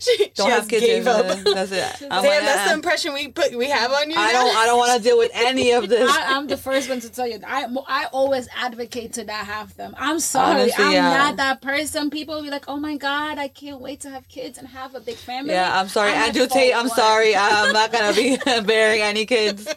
she, 0.00 0.32
Don't 0.34 0.46
she 0.46 0.50
have 0.52 0.66
kids. 0.68 0.84
gave 0.86 1.06
up. 1.06 1.26
That's 1.44 1.70
it. 1.70 1.84
I'm 2.10 2.22
Damn, 2.22 2.24
like, 2.24 2.40
that's 2.40 2.68
the 2.68 2.74
impression 2.74 3.12
we 3.12 3.28
put 3.28 3.54
we 3.56 3.68
have 3.68 3.92
on 3.92 4.10
you. 4.10 4.16
I 4.18 4.32
now? 4.32 4.44
don't. 4.44 4.56
I 4.56 4.66
don't 4.66 4.78
want 4.78 4.96
to 4.96 5.02
deal 5.06 5.18
with 5.18 5.30
any 5.34 5.72
of 5.72 5.88
this. 5.88 6.10
I, 6.10 6.34
I'm 6.36 6.46
the 6.46 6.56
first 6.56 6.88
one 6.88 7.00
to 7.00 7.10
tell 7.10 7.26
you. 7.26 7.38
I 7.46 7.66
I 7.86 8.06
always 8.12 8.48
advocate 8.56 9.12
to 9.14 9.24
not 9.24 9.44
have 9.46 9.76
them. 9.76 9.94
I'm 9.98 10.20
sorry, 10.20 10.62
Honestly, 10.62 10.84
I'm 10.84 10.92
yeah. 10.92 11.16
not 11.18 11.36
that 11.36 11.60
person. 11.62 12.08
People 12.10 12.36
will 12.36 12.42
be 12.42 12.50
like, 12.50 12.64
"Oh 12.66 12.78
my 12.78 12.96
god, 12.96 13.38
I 13.38 13.48
can't 13.48 13.80
wait 13.80 14.00
to 14.00 14.10
have 14.10 14.26
kids 14.28 14.58
and 14.58 14.66
have 14.68 14.94
a 14.94 15.00
big 15.00 15.16
family." 15.16 15.52
yeah, 15.52 15.78
I'm 15.78 15.88
sorry, 15.88 16.12
like, 16.12 16.28
Andrew 16.28 16.46
"For 16.46 16.54
Tate. 16.54 16.74
I'm 16.74 16.88
what?" 16.88 16.96
sorry. 16.96 17.36
I'm 17.36 17.72
not 17.72 17.92
gonna 17.92 18.14
be 18.14 18.38
bearing 18.62 19.02
any 19.02 19.26
kids. 19.26 19.68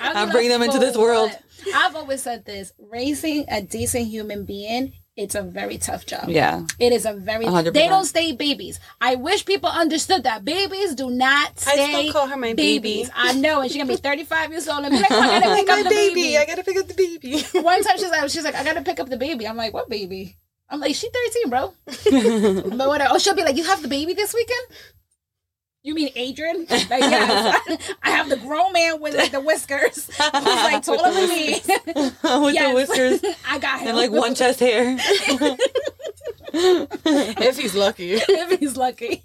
I'm 0.00 0.16
I'll 0.16 0.24
like, 0.26 0.32
bring 0.32 0.48
them 0.50 0.62
into 0.62 0.78
this 0.78 0.96
world." 0.96 1.30
what?" 1.30 1.42
I've 1.74 1.96
always 1.96 2.22
said 2.22 2.44
this: 2.44 2.72
raising 2.78 3.44
a 3.48 3.62
decent 3.62 4.06
human 4.08 4.44
being, 4.44 4.92
it's 5.16 5.34
a 5.34 5.42
very 5.42 5.76
tough 5.78 6.06
job. 6.06 6.28
Yeah. 6.28 6.64
It 6.78 6.92
is 6.92 7.04
a 7.06 7.12
very. 7.12 7.44
100%. 7.44 7.72
They 7.72 7.88
don't 7.88 8.04
stay 8.04 8.32
babies. 8.32 8.80
I 9.00 9.16
wish 9.16 9.44
people 9.44 9.68
understood 9.68 10.22
that 10.24 10.44
babies 10.44 10.94
do 10.94 11.10
not 11.10 11.58
stay 11.58 11.82
I 11.94 12.00
still 12.00 12.12
call 12.12 12.26
her 12.28 12.36
my 12.36 12.54
baby. 12.54 12.78
babies. 12.78 13.10
I 13.14 13.32
know, 13.34 13.60
and 13.60 13.70
she's 13.70 13.80
gonna 13.82 13.92
be 13.92 13.96
35 14.08 14.50
years 14.50 14.68
old 14.68 14.84
and 14.84 14.92
be 14.94 15.00
like, 15.00 15.10
"Oh, 15.10 15.20
I 15.20 15.40
gotta 15.40 15.54
pick 15.56 15.68
my 15.68 15.74
up 15.74 15.82
the 15.84 15.90
baby. 15.90 16.14
baby. 16.14 16.38
I 16.38 16.46
gotta 16.46 16.62
pick 16.64 16.76
up 16.78 16.86
the 16.88 16.94
baby. 16.94 17.42
One 17.62 17.82
time 17.82 17.98
she's 17.98 18.10
like, 18.10 18.30
she's 18.30 18.44
like, 18.44 18.54
I 18.54 18.64
gotta 18.64 18.82
pick 18.82 19.00
up 19.00 19.08
the 19.08 19.16
baby. 19.16 19.46
I'm 19.46 19.56
like, 19.56 19.74
what 19.74 19.88
baby? 19.88 20.36
I'm 20.72 20.78
like, 20.80 20.94
she's 20.94 21.10
13, 21.44 21.50
bro. 21.50 21.74
but 22.76 22.88
whatever. 22.88 23.10
Oh, 23.14 23.18
she'll 23.18 23.34
be 23.34 23.42
like, 23.42 23.56
you 23.56 23.64
have 23.64 23.82
the 23.82 23.88
baby 23.88 24.14
this 24.14 24.32
weekend? 24.32 24.66
You 25.82 25.94
mean 25.94 26.10
Adrian? 26.14 26.66
Like, 26.68 26.90
yes. 26.90 27.92
I 28.02 28.10
have 28.10 28.28
the 28.28 28.36
grown 28.36 28.72
man 28.74 29.00
with 29.00 29.14
like 29.16 29.32
the 29.32 29.40
whiskers. 29.40 30.06
He's 30.08 30.18
like 30.18 30.82
taller 30.82 31.10
than 31.12 31.28
me. 31.28 31.52
with 31.54 31.64
Yes. 32.54 32.68
the 32.68 32.72
whiskers 32.74 33.36
I 33.48 33.58
got 33.58 33.80
him. 33.80 33.88
and 33.88 33.96
like 33.96 34.10
one 34.10 34.34
chest 34.34 34.60
hair. 34.60 34.96
if 36.52 37.58
he's 37.58 37.74
lucky, 37.74 38.12
if 38.14 38.58
he's 38.60 38.76
lucky. 38.76 39.22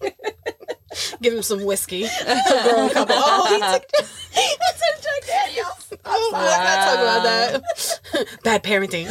give 1.21 1.33
him 1.33 1.41
some 1.41 1.65
whiskey. 1.65 2.07
Grown 2.23 2.89
couple. 2.89 3.15
Oh, 3.17 3.47
he 3.49 3.59
took. 3.59 4.07
he 4.33 4.55
took 4.55 5.01
Jack 5.03 5.27
Daniels. 5.27 5.93
Oh, 6.05 6.29
let's 6.31 6.57
not 6.57 6.85
talk 6.85 6.99
about 6.99 7.23
that. 7.23 8.43
Bad 8.43 8.63
parenting. 8.63 9.07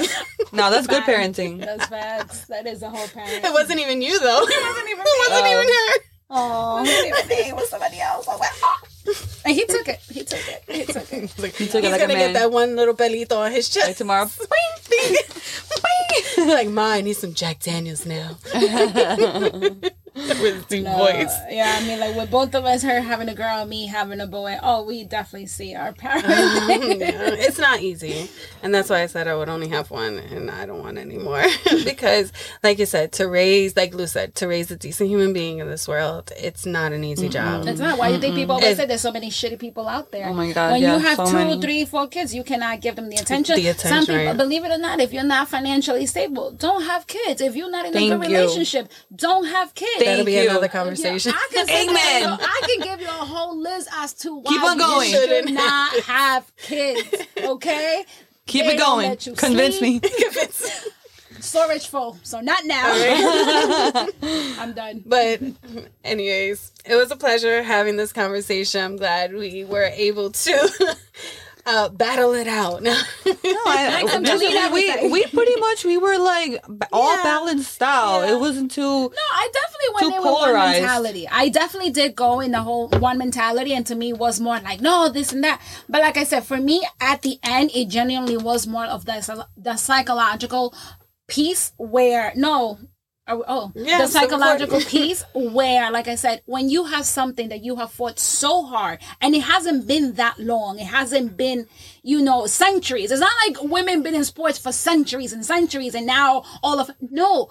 No, 0.52 0.70
that's 0.70 0.86
good 0.86 1.02
parenting. 1.02 1.58
That's 1.60 1.86
facts. 1.88 2.46
That 2.46 2.66
is 2.66 2.82
a 2.82 2.88
whole 2.88 3.08
parent. 3.08 3.44
It 3.44 3.52
wasn't 3.52 3.80
even 3.80 4.00
you 4.00 4.18
though. 4.20 4.44
It 4.48 4.62
wasn't 4.66 4.88
even 4.88 5.04
It 5.06 5.28
wasn't 5.28 5.44
me. 5.44 5.52
even 5.52 5.66
oh. 5.68 5.92
her. 5.98 6.04
Oh, 6.30 6.78
it 6.78 6.88
wasn't 6.88 7.06
even 7.06 7.28
me. 7.28 7.48
It 7.50 7.56
was 7.56 7.68
somebody 7.70 8.00
else. 8.00 8.26
I 8.28 8.36
went, 8.36 8.52
"Oh." 8.62 8.78
Ah. 8.82 8.88
And 9.44 9.54
he 9.54 9.66
took 9.66 9.86
it. 9.88 10.00
He 10.10 10.24
took 10.24 10.48
it. 10.48 10.64
He 10.66 10.84
took 10.86 11.12
it. 11.12 11.20
He's, 11.20 11.38
like, 11.42 11.54
He 11.54 11.66
took 11.66 11.76
it 11.76 11.84
he's 11.84 11.92
like 11.92 12.00
gonna 12.00 12.14
get 12.14 12.32
man. 12.32 12.34
that 12.34 12.50
one 12.50 12.76
little 12.76 12.94
belito 12.94 13.36
on 13.36 13.52
his 13.52 13.68
chest. 13.68 13.88
Like 13.88 13.96
tomorrow. 13.96 14.30
like 16.38 16.68
mine 16.68 17.04
needs 17.04 17.18
some 17.18 17.34
Jack 17.34 17.60
Daniels 17.60 18.06
now. 18.06 18.36
With 20.24 20.38
his 20.54 20.64
deep 20.66 20.84
No, 20.84 20.96
voice. 20.96 21.34
yeah, 21.50 21.76
I 21.80 21.84
mean, 21.84 21.98
like 21.98 22.14
with 22.14 22.30
both 22.30 22.54
of 22.54 22.64
us, 22.64 22.82
her 22.84 23.00
having 23.00 23.28
a 23.28 23.34
girl, 23.34 23.64
me 23.66 23.86
having 23.86 24.20
a 24.20 24.28
boy. 24.28 24.56
Oh, 24.62 24.84
we 24.84 25.02
definitely 25.02 25.46
see 25.48 25.74
our 25.74 25.92
parents. 25.92 26.28
yeah, 26.28 27.34
it's 27.34 27.58
not 27.58 27.80
easy. 27.80 28.30
And 28.62 28.72
that's 28.72 28.88
why 28.90 29.02
I 29.02 29.06
said 29.06 29.26
I 29.26 29.34
would 29.34 29.48
only 29.48 29.68
have 29.68 29.90
one 29.90 30.18
and 30.18 30.52
I 30.52 30.66
don't 30.66 30.78
want 30.80 30.98
any 30.98 31.18
more. 31.18 31.42
because, 31.84 32.32
like 32.62 32.78
you 32.78 32.86
said, 32.86 33.10
to 33.14 33.26
raise, 33.28 33.76
like 33.76 33.92
Lou 33.92 34.06
said, 34.06 34.36
to 34.36 34.46
raise 34.46 34.70
a 34.70 34.76
decent 34.76 35.10
human 35.10 35.32
being 35.32 35.58
in 35.58 35.68
this 35.68 35.88
world, 35.88 36.30
it's 36.36 36.64
not 36.64 36.92
an 36.92 37.02
easy 37.02 37.28
job. 37.28 37.66
It's 37.66 37.80
not. 37.80 37.98
Why 37.98 38.10
you 38.10 38.20
think 38.20 38.36
people 38.36 38.54
always 38.54 38.70
If- 38.72 38.76
say 38.78 38.86
there's 38.86 39.00
so 39.00 39.10
many 39.10 39.30
shitty 39.30 39.58
people 39.58 39.88
out 39.88 40.12
there? 40.12 40.28
Oh 40.28 40.32
my 40.32 40.52
God, 40.52 40.72
When 40.72 40.82
yeah, 40.82 40.94
you 40.96 41.02
have 41.02 41.16
so 41.16 41.26
two, 41.26 41.32
many. 41.32 41.60
three, 41.60 41.84
four 41.84 42.06
kids, 42.06 42.32
you 42.32 42.44
cannot 42.44 42.80
give 42.80 42.94
them 42.94 43.08
the 43.10 43.16
attention. 43.16 43.56
The 43.56 43.66
attention, 43.68 44.04
Some 44.04 44.06
people, 44.06 44.26
right. 44.26 44.36
believe 44.36 44.64
it 44.64 44.70
or 44.70 44.78
not, 44.78 45.00
if 45.00 45.12
you're 45.12 45.24
not 45.24 45.48
financially 45.48 46.06
stable, 46.06 46.52
don't 46.52 46.82
have 46.84 47.08
kids. 47.08 47.40
If 47.40 47.56
you're 47.56 47.70
not 47.70 47.84
in 47.86 47.90
a 47.90 47.94
Thank 47.94 48.12
good 48.22 48.30
you. 48.30 48.36
relationship, 48.36 48.88
don't 49.14 49.46
have 49.46 49.74
kids. 49.74 50.03
Thank 50.04 50.18
That'll 50.18 50.24
be 50.26 50.32
you. 50.34 50.50
another 50.50 50.66
Yeah, 50.66 50.72
conversation. 50.72 51.32
I 51.34 51.48
can 51.52 51.66
say 51.66 51.84
Amen. 51.88 52.22
you 52.22 52.28
I 52.40 52.60
can 52.66 52.80
give 52.82 53.00
you 53.00 53.08
a 53.08 53.10
whole 53.10 53.56
list 53.58 53.88
as 53.94 54.14
to 54.14 54.34
why 54.36 54.52
Keep 54.52 54.62
on 54.62 54.78
going. 54.78 55.10
you 55.10 55.16
should 55.16 55.28
Shouldn't. 55.28 55.58
have 56.04 56.52
kids. 56.58 57.14
Okay, 57.44 58.04
Keep 58.46 58.64
They 58.66 58.74
it 58.74 58.78
going. 58.78 59.16
Convince 59.36 59.78
sleep. 59.78 60.02
me. 60.02 60.10
storage 61.40 61.88
full, 61.88 62.18
so 62.22 62.40
not 62.40 62.64
now. 62.64 62.90
I'm 64.58 64.72
done. 64.72 65.02
But, 65.06 65.40
anyways, 66.04 66.72
it 66.86 66.96
was 66.96 67.10
a 67.10 67.16
pleasure 67.16 67.62
having 67.62 67.96
this 67.96 68.12
conversation. 68.12 68.82
I'm 68.82 68.96
glad 68.96 69.34
we 69.34 69.64
were 69.64 69.84
able 69.94 70.30
to 70.30 70.96
uh, 71.66 71.88
battle 71.90 72.34
it 72.34 72.46
out. 72.48 72.82
No, 73.44 73.60
I, 73.66 74.02
I 74.02 74.04
can 74.10 74.22
delete 74.22 74.72
we, 74.72 75.10
we 75.10 75.24
pretty 75.26 75.56
much 75.60 75.84
we 75.84 75.96
were 75.98 76.18
like 76.18 76.62
all 76.92 77.16
Yeah. 77.16 77.22
balanced 77.22 77.82
out. 77.82 78.22
Yeah. 78.22 78.32
It 78.34 78.40
wasn't 78.40 78.70
too. 78.70 78.82
No, 78.82 79.08
I 79.32 79.48
definitely 79.52 79.88
went 79.94 80.00
Too 80.00 80.16
in 80.16 80.22
with 80.22 80.24
one 80.32 80.44
polarized. 80.44 80.80
mentality. 80.82 81.28
I 81.30 81.48
definitely 81.50 81.90
did 81.90 82.16
go 82.16 82.40
in 82.40 82.50
the 82.52 82.62
whole 82.62 82.88
one 82.88 83.18
mentality, 83.18 83.72
and 83.74 83.86
to 83.86 83.94
me 83.94 84.12
was 84.12 84.40
more 84.40 84.58
like 84.60 84.80
no, 84.80 85.08
this 85.08 85.32
and 85.32 85.44
that. 85.44 85.60
But 85.88 86.00
like 86.02 86.16
I 86.16 86.24
said, 86.24 86.44
for 86.44 86.56
me, 86.58 86.82
at 87.00 87.22
the 87.22 87.38
end, 87.42 87.70
it 87.74 87.88
genuinely 87.88 88.36
was 88.36 88.66
more 88.66 88.86
of 88.86 89.04
the 89.04 89.46
the 89.56 89.76
psychological 89.76 90.74
piece 91.28 91.72
where 91.76 92.32
no. 92.34 92.78
Oh, 93.26 93.42
oh 93.48 93.72
Yeah, 93.74 93.98
the 94.02 94.06
psychological 94.08 94.76
important. 94.76 94.88
piece 94.90 95.24
where, 95.34 95.90
like 95.90 96.08
I 96.08 96.14
said, 96.14 96.42
when 96.44 96.68
you 96.68 96.84
have 96.84 97.06
something 97.06 97.48
that 97.48 97.64
you 97.64 97.76
have 97.76 97.90
fought 97.90 98.18
so 98.18 98.64
hard 98.64 98.98
and 99.20 99.34
it 99.34 99.42
hasn't 99.44 99.86
been 99.86 100.12
that 100.14 100.38
long, 100.38 100.78
it 100.78 100.86
hasn't 100.86 101.36
been, 101.36 101.66
you 102.02 102.20
know, 102.20 102.44
centuries. 102.46 103.10
It's 103.10 103.20
not 103.20 103.32
like 103.46 103.62
women 103.62 104.02
been 104.02 104.14
in 104.14 104.24
sports 104.24 104.58
for 104.58 104.72
centuries 104.72 105.32
and 105.32 105.44
centuries 105.44 105.94
and 105.94 106.06
now 106.06 106.44
all 106.62 106.78
of, 106.78 106.90
no, 107.00 107.48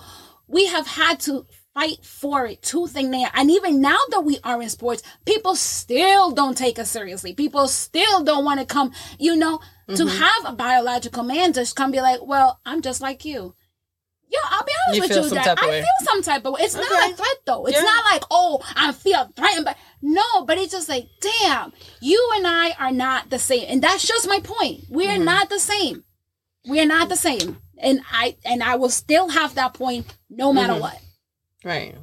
we 0.48 0.68
have 0.68 0.86
had 0.86 1.20
to 1.22 1.48
fight 1.74 2.06
for 2.06 2.46
it 2.46 2.62
tooth 2.62 2.96
and 2.96 3.10
nail. 3.10 3.30
And 3.34 3.50
even 3.50 3.82
now 3.82 3.98
that 4.12 4.22
we 4.22 4.38
are 4.44 4.62
in 4.62 4.70
sports, 4.70 5.02
people 5.26 5.56
still 5.56 6.30
don't 6.30 6.56
take 6.56 6.78
us 6.78 6.92
seriously. 6.92 7.34
People 7.34 7.68
still 7.68 8.24
don't 8.24 8.46
want 8.46 8.60
to 8.60 8.66
come, 8.68 8.92
you 9.18 9.36
know, 9.36 9.60
to 9.88 9.94
Mm-hmm. 10.06 10.18
have 10.20 10.54
a 10.54 10.56
biological 10.56 11.24
man 11.24 11.52
just 11.52 11.76
come 11.76 11.92
be 11.92 12.00
like, 12.00 12.24
well, 12.24 12.60
I'm 12.64 12.82
just 12.84 13.02
like 13.02 13.26
you. 13.26 13.56
Yeah, 14.34 14.40
I'll 14.50 14.64
be 14.66 14.72
honest 14.88 14.96
You 14.96 15.02
with 15.24 15.32
you 15.32 15.36
that 15.36 15.62
I 15.62 15.68
way. 15.70 15.82
feel 15.82 16.06
some 16.08 16.22
type 16.24 16.44
of 16.46 16.54
way. 16.54 16.62
It's 16.64 16.76
Okay. 16.76 16.84
not 16.90 17.12
a 17.12 17.16
threat 17.16 17.38
though. 17.46 17.66
It's 17.68 17.78
Yeah. 17.78 17.84
not 17.84 18.06
like, 18.12 18.24
oh, 18.32 18.62
I 18.76 18.92
feel 18.92 19.30
threatened, 19.36 19.66
but 19.66 19.78
no, 20.02 20.24
but 20.46 20.58
it's 20.58 20.72
just 20.72 20.90
like, 20.90 21.08
damn, 21.22 21.72
you 22.02 22.32
and 22.36 22.48
I 22.48 22.72
are 22.80 22.92
not 22.92 23.30
the 23.30 23.38
same. 23.40 23.66
And 23.70 23.82
that's 23.84 24.06
just 24.08 24.28
my 24.28 24.40
point. 24.40 24.86
We 24.90 25.06
Mm-hmm. 25.06 25.22
are 25.22 25.26
not 25.26 25.50
the 25.50 25.60
same. 25.60 26.04
We 26.68 26.80
are 26.80 26.86
not 26.88 27.10
the 27.10 27.16
same. 27.16 27.62
And 27.78 28.02
I 28.12 28.38
and 28.44 28.64
I 28.64 28.76
will 28.76 28.90
still 28.90 29.30
have 29.30 29.54
that 29.56 29.74
point 29.76 30.08
no 30.30 30.52
matter 30.54 30.74
Mhm. 30.74 30.80
what. 30.82 30.98
right. 31.64 31.96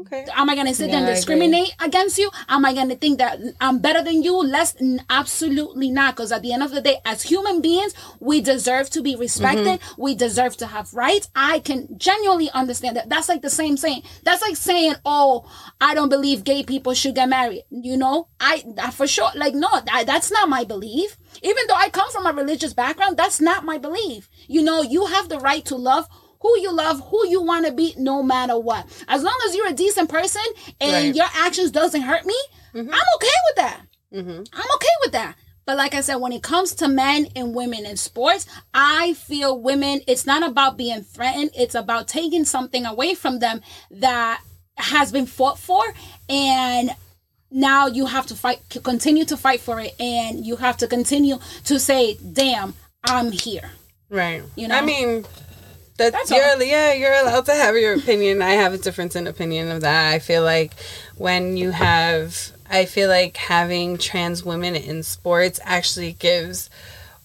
Okay. 0.00 0.26
Am 0.34 0.48
I 0.48 0.54
gonna 0.54 0.74
sit 0.74 0.90
there 0.90 0.98
and 0.98 1.06
discriminate 1.06 1.74
against 1.82 2.18
you? 2.18 2.30
Am 2.48 2.64
I 2.64 2.72
gonna 2.72 2.94
think 2.94 3.18
that 3.18 3.40
I'm 3.60 3.80
better 3.80 4.02
than 4.02 4.22
you? 4.22 4.36
Less, 4.36 4.76
n- 4.80 5.04
absolutely 5.10 5.90
not. 5.90 6.14
Because 6.14 6.30
at 6.30 6.42
the 6.42 6.52
end 6.52 6.62
of 6.62 6.70
the 6.70 6.80
day, 6.80 6.98
as 7.04 7.22
human 7.22 7.60
beings, 7.60 7.94
we 8.20 8.40
deserve 8.40 8.90
to 8.90 9.02
be 9.02 9.16
respected. 9.16 9.80
Mm-hmm. 9.80 10.02
We 10.02 10.14
deserve 10.14 10.56
to 10.58 10.66
have 10.66 10.94
rights. 10.94 11.28
I 11.34 11.58
can 11.60 11.98
genuinely 11.98 12.48
understand 12.50 12.96
that. 12.96 13.08
That's 13.08 13.28
like 13.28 13.42
the 13.42 13.50
same 13.50 13.76
saying. 13.76 14.02
That's 14.22 14.42
like 14.42 14.56
saying, 14.56 14.94
"Oh, 15.04 15.50
I 15.80 15.94
don't 15.94 16.08
believe 16.10 16.44
gay 16.44 16.62
people 16.62 16.94
should 16.94 17.16
get 17.16 17.28
married." 17.28 17.64
You 17.70 17.96
know, 17.96 18.28
I 18.38 18.62
that 18.76 18.94
for 18.94 19.06
sure. 19.08 19.30
Like, 19.34 19.54
no, 19.54 19.68
that, 19.86 20.04
that's 20.06 20.30
not 20.30 20.48
my 20.48 20.64
belief. 20.64 21.16
Even 21.42 21.64
though 21.66 21.74
I 21.74 21.88
come 21.90 22.10
from 22.10 22.26
a 22.26 22.32
religious 22.32 22.72
background, 22.72 23.16
that's 23.16 23.40
not 23.40 23.64
my 23.64 23.78
belief. 23.78 24.28
You 24.46 24.62
know, 24.62 24.82
you 24.82 25.06
have 25.06 25.28
the 25.28 25.38
right 25.38 25.64
to 25.66 25.76
love 25.76 26.06
who 26.40 26.58
you 26.60 26.72
love, 26.72 27.00
who 27.08 27.26
you 27.28 27.42
want 27.42 27.66
to 27.66 27.72
be, 27.72 27.94
no 27.98 28.22
matter 28.22 28.58
what. 28.58 28.86
As 29.08 29.22
long 29.22 29.36
as 29.46 29.54
you're 29.54 29.68
a 29.68 29.72
decent 29.72 30.08
person 30.08 30.42
and 30.80 30.92
Right. 30.92 31.14
your 31.14 31.26
actions 31.34 31.70
doesn't 31.70 32.02
hurt 32.02 32.24
me, 32.26 32.36
I'm 32.74 32.86
okay 32.88 33.38
with 33.48 33.56
that. 33.56 33.80
Mm-hmm. 34.14 34.42
I'm 34.52 34.70
okay 34.76 34.94
with 35.02 35.12
that. 35.12 35.34
But 35.66 35.76
like 35.76 35.94
I 35.94 36.00
said, 36.00 36.16
when 36.16 36.32
it 36.32 36.42
comes 36.42 36.74
to 36.76 36.88
men 36.88 37.26
and 37.36 37.54
women 37.54 37.84
in 37.84 37.96
sports, 37.98 38.46
I 38.72 39.12
feel 39.14 39.60
women, 39.60 40.00
it's 40.06 40.24
not 40.24 40.42
about 40.42 40.78
being 40.78 41.02
threatened. 41.02 41.50
It's 41.54 41.74
about 41.74 42.08
taking 42.08 42.46
something 42.46 42.86
away 42.86 43.14
from 43.14 43.40
them 43.40 43.60
that 43.90 44.42
has 44.76 45.12
been 45.12 45.26
fought 45.26 45.58
for. 45.58 45.82
And 46.28 46.94
now 47.50 47.86
you 47.86 48.06
have 48.06 48.26
to 48.28 48.34
fight, 48.34 48.60
continue 48.82 49.26
to 49.26 49.36
fight 49.36 49.60
for 49.60 49.78
it. 49.80 49.94
And 50.00 50.46
you 50.46 50.56
have 50.56 50.78
to 50.78 50.86
continue 50.86 51.38
to 51.64 51.78
say, 51.78 52.14
damn, 52.32 52.72
I'm 53.04 53.30
here. 53.30 53.70
Right. 54.08 54.42
You 54.56 54.68
know? 54.68 54.76
I 54.78 54.80
mean, 54.80 55.26
that 55.98 56.12
That's 56.12 56.30
you're 56.30 56.44
all. 56.44 56.62
yeah, 56.62 56.92
you're 56.94 57.12
allowed 57.12 57.46
to 57.46 57.54
have 57.54 57.76
your 57.76 57.94
opinion. 57.94 58.40
I 58.42 58.50
have 58.52 58.72
a 58.72 58.78
difference 58.78 59.14
in 59.14 59.26
opinion 59.26 59.70
of 59.70 59.82
that. 59.82 60.12
I 60.12 60.18
feel 60.18 60.42
like 60.42 60.72
when 61.16 61.56
you 61.56 61.70
have 61.70 62.52
I 62.70 62.84
feel 62.84 63.08
like 63.08 63.36
having 63.36 63.98
trans 63.98 64.44
women 64.44 64.74
in 64.76 65.02
sports 65.02 65.58
actually 65.62 66.12
gives 66.12 66.70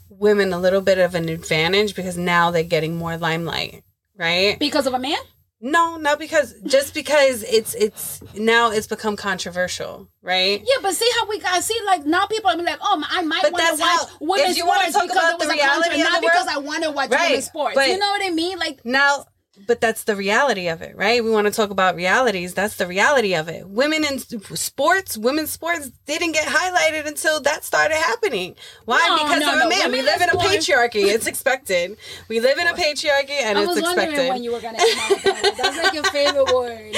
women 0.09 0.53
a 0.53 0.59
little 0.59 0.81
bit 0.81 0.97
of 0.99 1.15
an 1.15 1.29
advantage 1.29 1.95
because 1.95 2.17
now 2.17 2.51
they're 2.51 2.63
getting 2.63 2.95
more 2.95 3.17
limelight, 3.17 3.83
right? 4.17 4.57
Because 4.59 4.87
of 4.87 4.93
a 4.93 4.99
man? 4.99 5.17
No, 5.65 5.95
not 5.95 6.19
because 6.19 6.53
just 6.65 6.93
because 6.93 7.41
it's 7.43 7.73
it's 7.73 8.21
now 8.35 8.69
it's 8.71 8.85
become 8.85 9.15
controversial, 9.15 10.09
right? 10.21 10.59
Yeah, 10.59 10.75
but 10.81 10.93
see 10.93 11.09
how 11.17 11.25
we 11.29 11.39
got 11.39 11.63
see 11.63 11.79
like 11.85 12.05
now 12.05 12.25
people 12.25 12.49
are 12.51 12.57
like, 12.57 12.79
oh, 12.81 13.01
I 13.09 13.21
might 13.21 13.41
But 13.43 13.53
want 13.53 13.65
to 13.77 13.81
watch 13.81 13.81
how- 13.81 14.07
women's 14.19 14.51
if 14.51 14.57
you 14.57 14.65
wanna 14.67 14.91
sports 14.91 14.93
talk 14.93 15.03
because 15.07 15.17
about 15.23 15.33
it 15.33 15.39
was 15.39 15.47
the 15.47 15.53
a 15.53 15.55
reality 15.55 16.01
of 16.01 16.09
not 16.11 16.21
because 16.21 16.47
I 16.47 16.57
want 16.57 16.83
to 16.83 16.91
watch 16.91 17.09
Right, 17.11 17.29
women's 17.29 17.45
sports. 17.45 17.77
you 17.87 17.97
know 17.97 18.09
what 18.11 18.21
I 18.25 18.29
mean? 18.31 18.59
Like 18.59 18.81
Now 18.83 19.25
but 19.65 19.81
that's 19.81 20.03
the 20.03 20.15
reality 20.15 20.67
of 20.67 20.81
it, 20.81 20.95
right? 20.95 21.23
We 21.23 21.29
want 21.29 21.47
to 21.47 21.53
talk 21.53 21.69
about 21.69 21.95
realities. 21.95 22.53
That's 22.53 22.75
the 22.77 22.87
reality 22.87 23.33
of 23.35 23.47
it. 23.49 23.67
Women 23.67 24.03
in 24.03 24.19
sports, 24.19 25.17
women's 25.17 25.51
sports 25.51 25.91
didn't 26.05 26.33
get 26.33 26.47
highlighted 26.47 27.07
until 27.07 27.39
that 27.41 27.63
started 27.63 27.95
happening. 27.95 28.55
Why? 28.85 29.03
No, 29.07 29.23
because 29.23 29.39
no, 29.41 29.53
of 29.53 29.55
a 29.55 29.63
no. 29.63 29.69
man. 29.69 29.91
We 29.91 30.01
live 30.01 30.21
in 30.21 30.29
a 30.29 30.33
patriarchy. 30.33 31.05
It's 31.05 31.27
expected. 31.27 31.97
We 32.27 32.39
live 32.39 32.57
in 32.57 32.67
a 32.67 32.73
patriarchy 32.73 33.41
and 33.41 33.57
I 33.57 33.61
it's 33.61 33.69
was 33.69 33.77
expected. 33.79 34.07
wondering 34.07 34.29
when 34.29 34.43
you 34.43 34.51
were 34.51 34.61
gonna 34.61 34.77
come 34.77 34.99
out 34.99 35.09
with 35.09 35.23
that. 35.23 35.53
That's 35.57 35.77
like 35.83 35.93
your 35.93 36.03
favorite 36.05 36.45
word. 36.53 36.93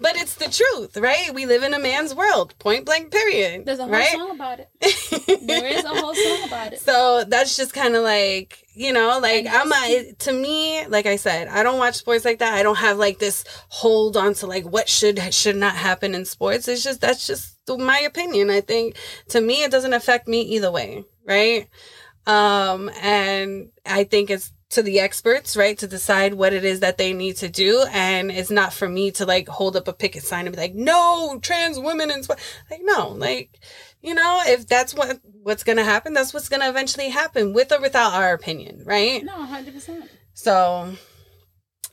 but 0.00 0.16
it's 0.16 0.34
the 0.34 0.48
truth, 0.50 0.96
right? 0.96 1.32
We 1.34 1.46
live 1.46 1.62
in 1.62 1.74
a 1.74 1.78
man's 1.78 2.14
world. 2.14 2.54
Point 2.58 2.86
blank 2.86 3.10
period. 3.10 3.66
There's 3.66 3.78
a 3.78 3.84
whole 3.84 3.92
right? 3.92 4.12
song 4.12 4.30
about 4.32 4.60
it. 4.60 4.68
There 5.50 5.66
is 5.66 5.84
a 5.84 5.88
whole 5.88 6.14
song 6.14 6.44
about 6.46 6.72
it. 6.72 6.80
So 6.80 7.24
that's 7.24 7.56
just 7.56 7.72
kind 7.72 7.96
of 7.96 8.02
like, 8.04 8.64
you 8.74 8.92
know, 8.92 9.18
like 9.20 9.46
I'm 9.50 9.72
a, 9.72 10.12
to 10.20 10.32
me, 10.32 10.86
like 10.86 11.06
I 11.06 11.16
said, 11.16 11.48
I 11.48 11.62
don't 11.62 11.78
watch 11.78 11.96
sports 11.96 12.24
like 12.24 12.38
that. 12.38 12.54
I 12.54 12.62
don't 12.62 12.76
have 12.76 12.98
like 12.98 13.18
this 13.18 13.44
hold 13.68 14.16
on 14.16 14.34
to 14.34 14.46
like 14.46 14.64
what 14.64 14.88
should, 14.88 15.18
should 15.34 15.56
not 15.56 15.74
happen 15.74 16.14
in 16.14 16.24
sports. 16.24 16.68
It's 16.68 16.84
just, 16.84 17.00
that's 17.00 17.26
just 17.26 17.56
my 17.68 18.00
opinion. 18.00 18.50
I 18.50 18.60
think 18.60 18.96
to 19.28 19.40
me, 19.40 19.62
it 19.62 19.70
doesn't 19.70 19.92
affect 19.92 20.28
me 20.28 20.42
either 20.42 20.70
way. 20.70 21.04
Right. 21.26 21.68
Um, 22.26 22.90
and 23.00 23.70
I 23.86 24.04
think 24.04 24.30
it's 24.30 24.52
to 24.70 24.82
the 24.82 25.00
experts, 25.00 25.56
right, 25.56 25.76
to 25.78 25.88
decide 25.88 26.34
what 26.34 26.52
it 26.52 26.64
is 26.64 26.80
that 26.80 26.96
they 26.96 27.12
need 27.12 27.36
to 27.38 27.48
do. 27.48 27.84
And 27.90 28.30
it's 28.30 28.50
not 28.50 28.72
for 28.72 28.88
me 28.88 29.10
to 29.12 29.26
like 29.26 29.48
hold 29.48 29.76
up 29.76 29.88
a 29.88 29.92
picket 29.92 30.22
sign 30.22 30.46
and 30.46 30.54
be 30.54 30.60
like, 30.60 30.74
no, 30.74 31.38
trans 31.42 31.78
women 31.78 32.10
and 32.10 32.24
sport. 32.24 32.38
Like, 32.70 32.80
no, 32.84 33.08
like, 33.08 33.58
you 34.02 34.14
know, 34.14 34.42
if 34.46 34.66
that's 34.66 34.94
what 34.94 35.20
what's 35.42 35.64
gonna 35.64 35.84
happen, 35.84 36.12
that's 36.14 36.32
what's 36.32 36.48
gonna 36.48 36.68
eventually 36.68 37.10
happen, 37.10 37.52
with 37.52 37.72
or 37.72 37.80
without 37.80 38.14
our 38.14 38.32
opinion, 38.32 38.82
right? 38.84 39.24
No, 39.24 39.32
hundred 39.44 39.74
percent. 39.74 40.10
So, 40.34 40.92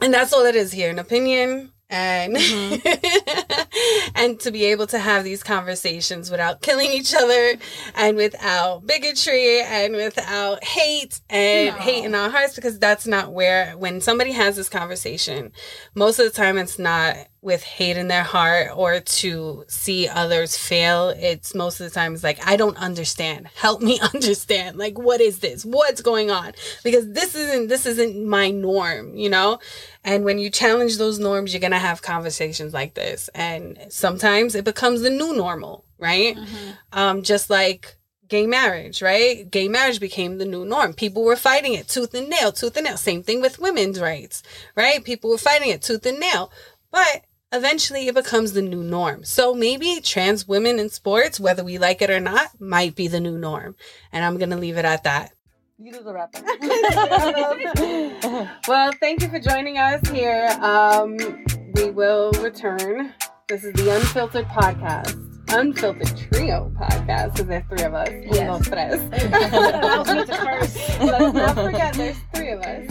and 0.02 0.14
that's 0.14 0.34
all 0.34 0.46
it 0.46 0.56
is 0.56 0.72
here, 0.72 0.90
an 0.90 1.00
opinion. 1.00 1.74
And 1.90 2.36
mm-hmm. 2.36 4.12
and 4.16 4.38
to 4.42 4.52
be 4.52 4.66
able 4.66 4.88
to 4.88 5.00
have 5.00 5.24
these 5.24 5.42
conversations 5.42 6.30
without 6.30 6.62
killing 6.62 6.92
each 6.92 7.14
other 7.16 7.54
and 7.96 8.18
without 8.18 8.86
bigotry 8.86 9.62
and 9.62 9.96
without 9.96 10.62
hate 10.66 11.22
and 11.30 11.76
No. 11.76 11.82
hate 11.82 12.04
in 12.04 12.14
our 12.14 12.30
hearts 12.30 12.56
because 12.56 12.78
that's 12.78 13.08
not 13.08 13.32
where 13.32 13.72
when 13.78 14.02
somebody 14.02 14.34
has 14.34 14.58
this 14.58 14.68
conversation 14.68 15.54
most 15.96 16.20
of 16.20 16.26
the 16.26 16.32
time 16.32 16.58
it's 16.58 16.78
not 16.78 17.16
with 17.48 17.64
hate 17.64 17.96
in 17.96 18.10
their 18.10 18.24
heart 18.24 18.70
or 18.76 19.00
to 19.00 19.64
see 19.70 20.06
others 20.06 20.58
fail 20.58 21.08
it's 21.18 21.56
most 21.56 21.80
of 21.80 21.86
the 21.86 21.90
time 21.90 22.14
it's 22.14 22.24
like 22.24 22.46
i 22.46 22.58
don't 22.58 22.76
understand 22.76 23.48
help 23.56 23.82
me 23.82 23.98
understand 24.14 24.78
like 24.78 25.00
what 25.00 25.22
is 25.22 25.40
this 25.40 25.64
what's 25.64 26.02
going 26.02 26.30
on 26.30 26.52
because 26.84 27.10
this 27.14 27.36
isn't 27.36 27.70
this 27.70 27.86
isn't 27.86 28.28
my 28.28 28.52
norm 28.52 29.16
you 29.16 29.30
know 29.30 29.58
and 30.04 30.26
when 30.26 30.38
you 30.38 30.50
challenge 30.50 30.98
those 30.98 31.20
norms 31.20 31.54
you're 31.54 31.62
gonna 31.62 31.80
have 31.80 32.02
conversations 32.02 32.74
like 32.74 32.96
this 32.96 33.30
and 33.34 33.80
sometimes 33.88 34.54
it 34.54 34.66
becomes 34.66 35.00
the 35.00 35.10
new 35.10 35.34
normal 35.34 35.86
right 35.98 36.38
um 36.92 37.24
just 37.24 37.50
like 37.50 37.96
gay 38.28 38.46
marriage, 38.46 39.02
right? 39.02 39.50
Gay 39.50 39.70
marriage 39.70 40.02
became 40.02 40.38
the 40.38 40.44
new 40.44 40.66
norm. 40.66 40.92
People 40.92 41.24
were 41.24 41.38
fighting 41.38 41.74
it 41.74 41.88
tooth 41.88 42.14
and 42.14 42.30
nail, 42.30 42.52
tooth 42.52 42.76
and 42.76 42.84
nail. 42.86 42.98
Same 42.98 43.24
thing 43.24 43.40
with 43.40 43.58
women's 43.58 44.02
rights, 44.02 44.44
right? 44.76 45.02
People 45.02 45.30
were 45.30 45.38
fighting 45.38 45.70
it 45.70 45.82
tooth 45.82 46.06
and 46.06 46.20
nail. 46.20 46.52
But 46.92 47.24
eventually 47.52 48.08
it 48.08 48.16
becomes 48.16 48.54
the 48.54 48.62
new 48.62 48.82
norm. 48.84 49.24
So 49.24 49.54
maybe 49.54 50.00
trans 50.02 50.48
women 50.48 50.80
in 50.80 50.90
sports, 50.90 51.40
whether 51.40 51.64
we 51.64 51.78
like 51.78 52.02
it 52.02 52.10
or 52.10 52.20
not, 52.20 52.60
might 52.60 52.96
be 52.96 53.08
the 53.08 53.20
new 53.20 53.38
norm. 53.38 53.76
And 54.12 54.26
I'm 54.26 54.38
going 54.38 54.50
to 54.50 54.58
leave 54.58 54.78
it 54.78 54.86
at 54.86 55.04
that. 55.04 55.32
You 55.80 55.94
do 55.94 56.02
the 56.02 56.12
wrap 56.12 56.34
well, 58.68 58.92
thank 59.00 59.22
you 59.22 59.30
for 59.30 59.40
joining 59.40 59.78
us 59.78 60.08
here. 60.10 60.48
Um, 60.60 61.18
we 61.76 61.92
will 61.92 62.32
return. 62.42 63.14
This 63.48 63.64
is 63.64 63.74
the 63.74 63.96
Unfiltered 63.96 64.48
Podcast. 64.48 65.24
Unfiltered 65.50 66.18
Trio 66.18 66.72
Podcast, 66.76 67.34
because 67.34 67.46
there's 67.46 67.64
three 67.70 67.84
of 67.86 67.94
us. 67.94 68.10
Yes. 68.10 68.38
Uno, 68.40 68.60
tres. 68.60 69.00
Allows 69.34 70.08
me 70.14 70.26
to 70.26 70.36
curse. 70.36 70.76
Let's 71.00 71.34
not 71.34 71.56
forget 71.56 71.94
there's 71.94 72.18
three 72.34 72.50
of 72.50 72.60
us. 72.62 72.88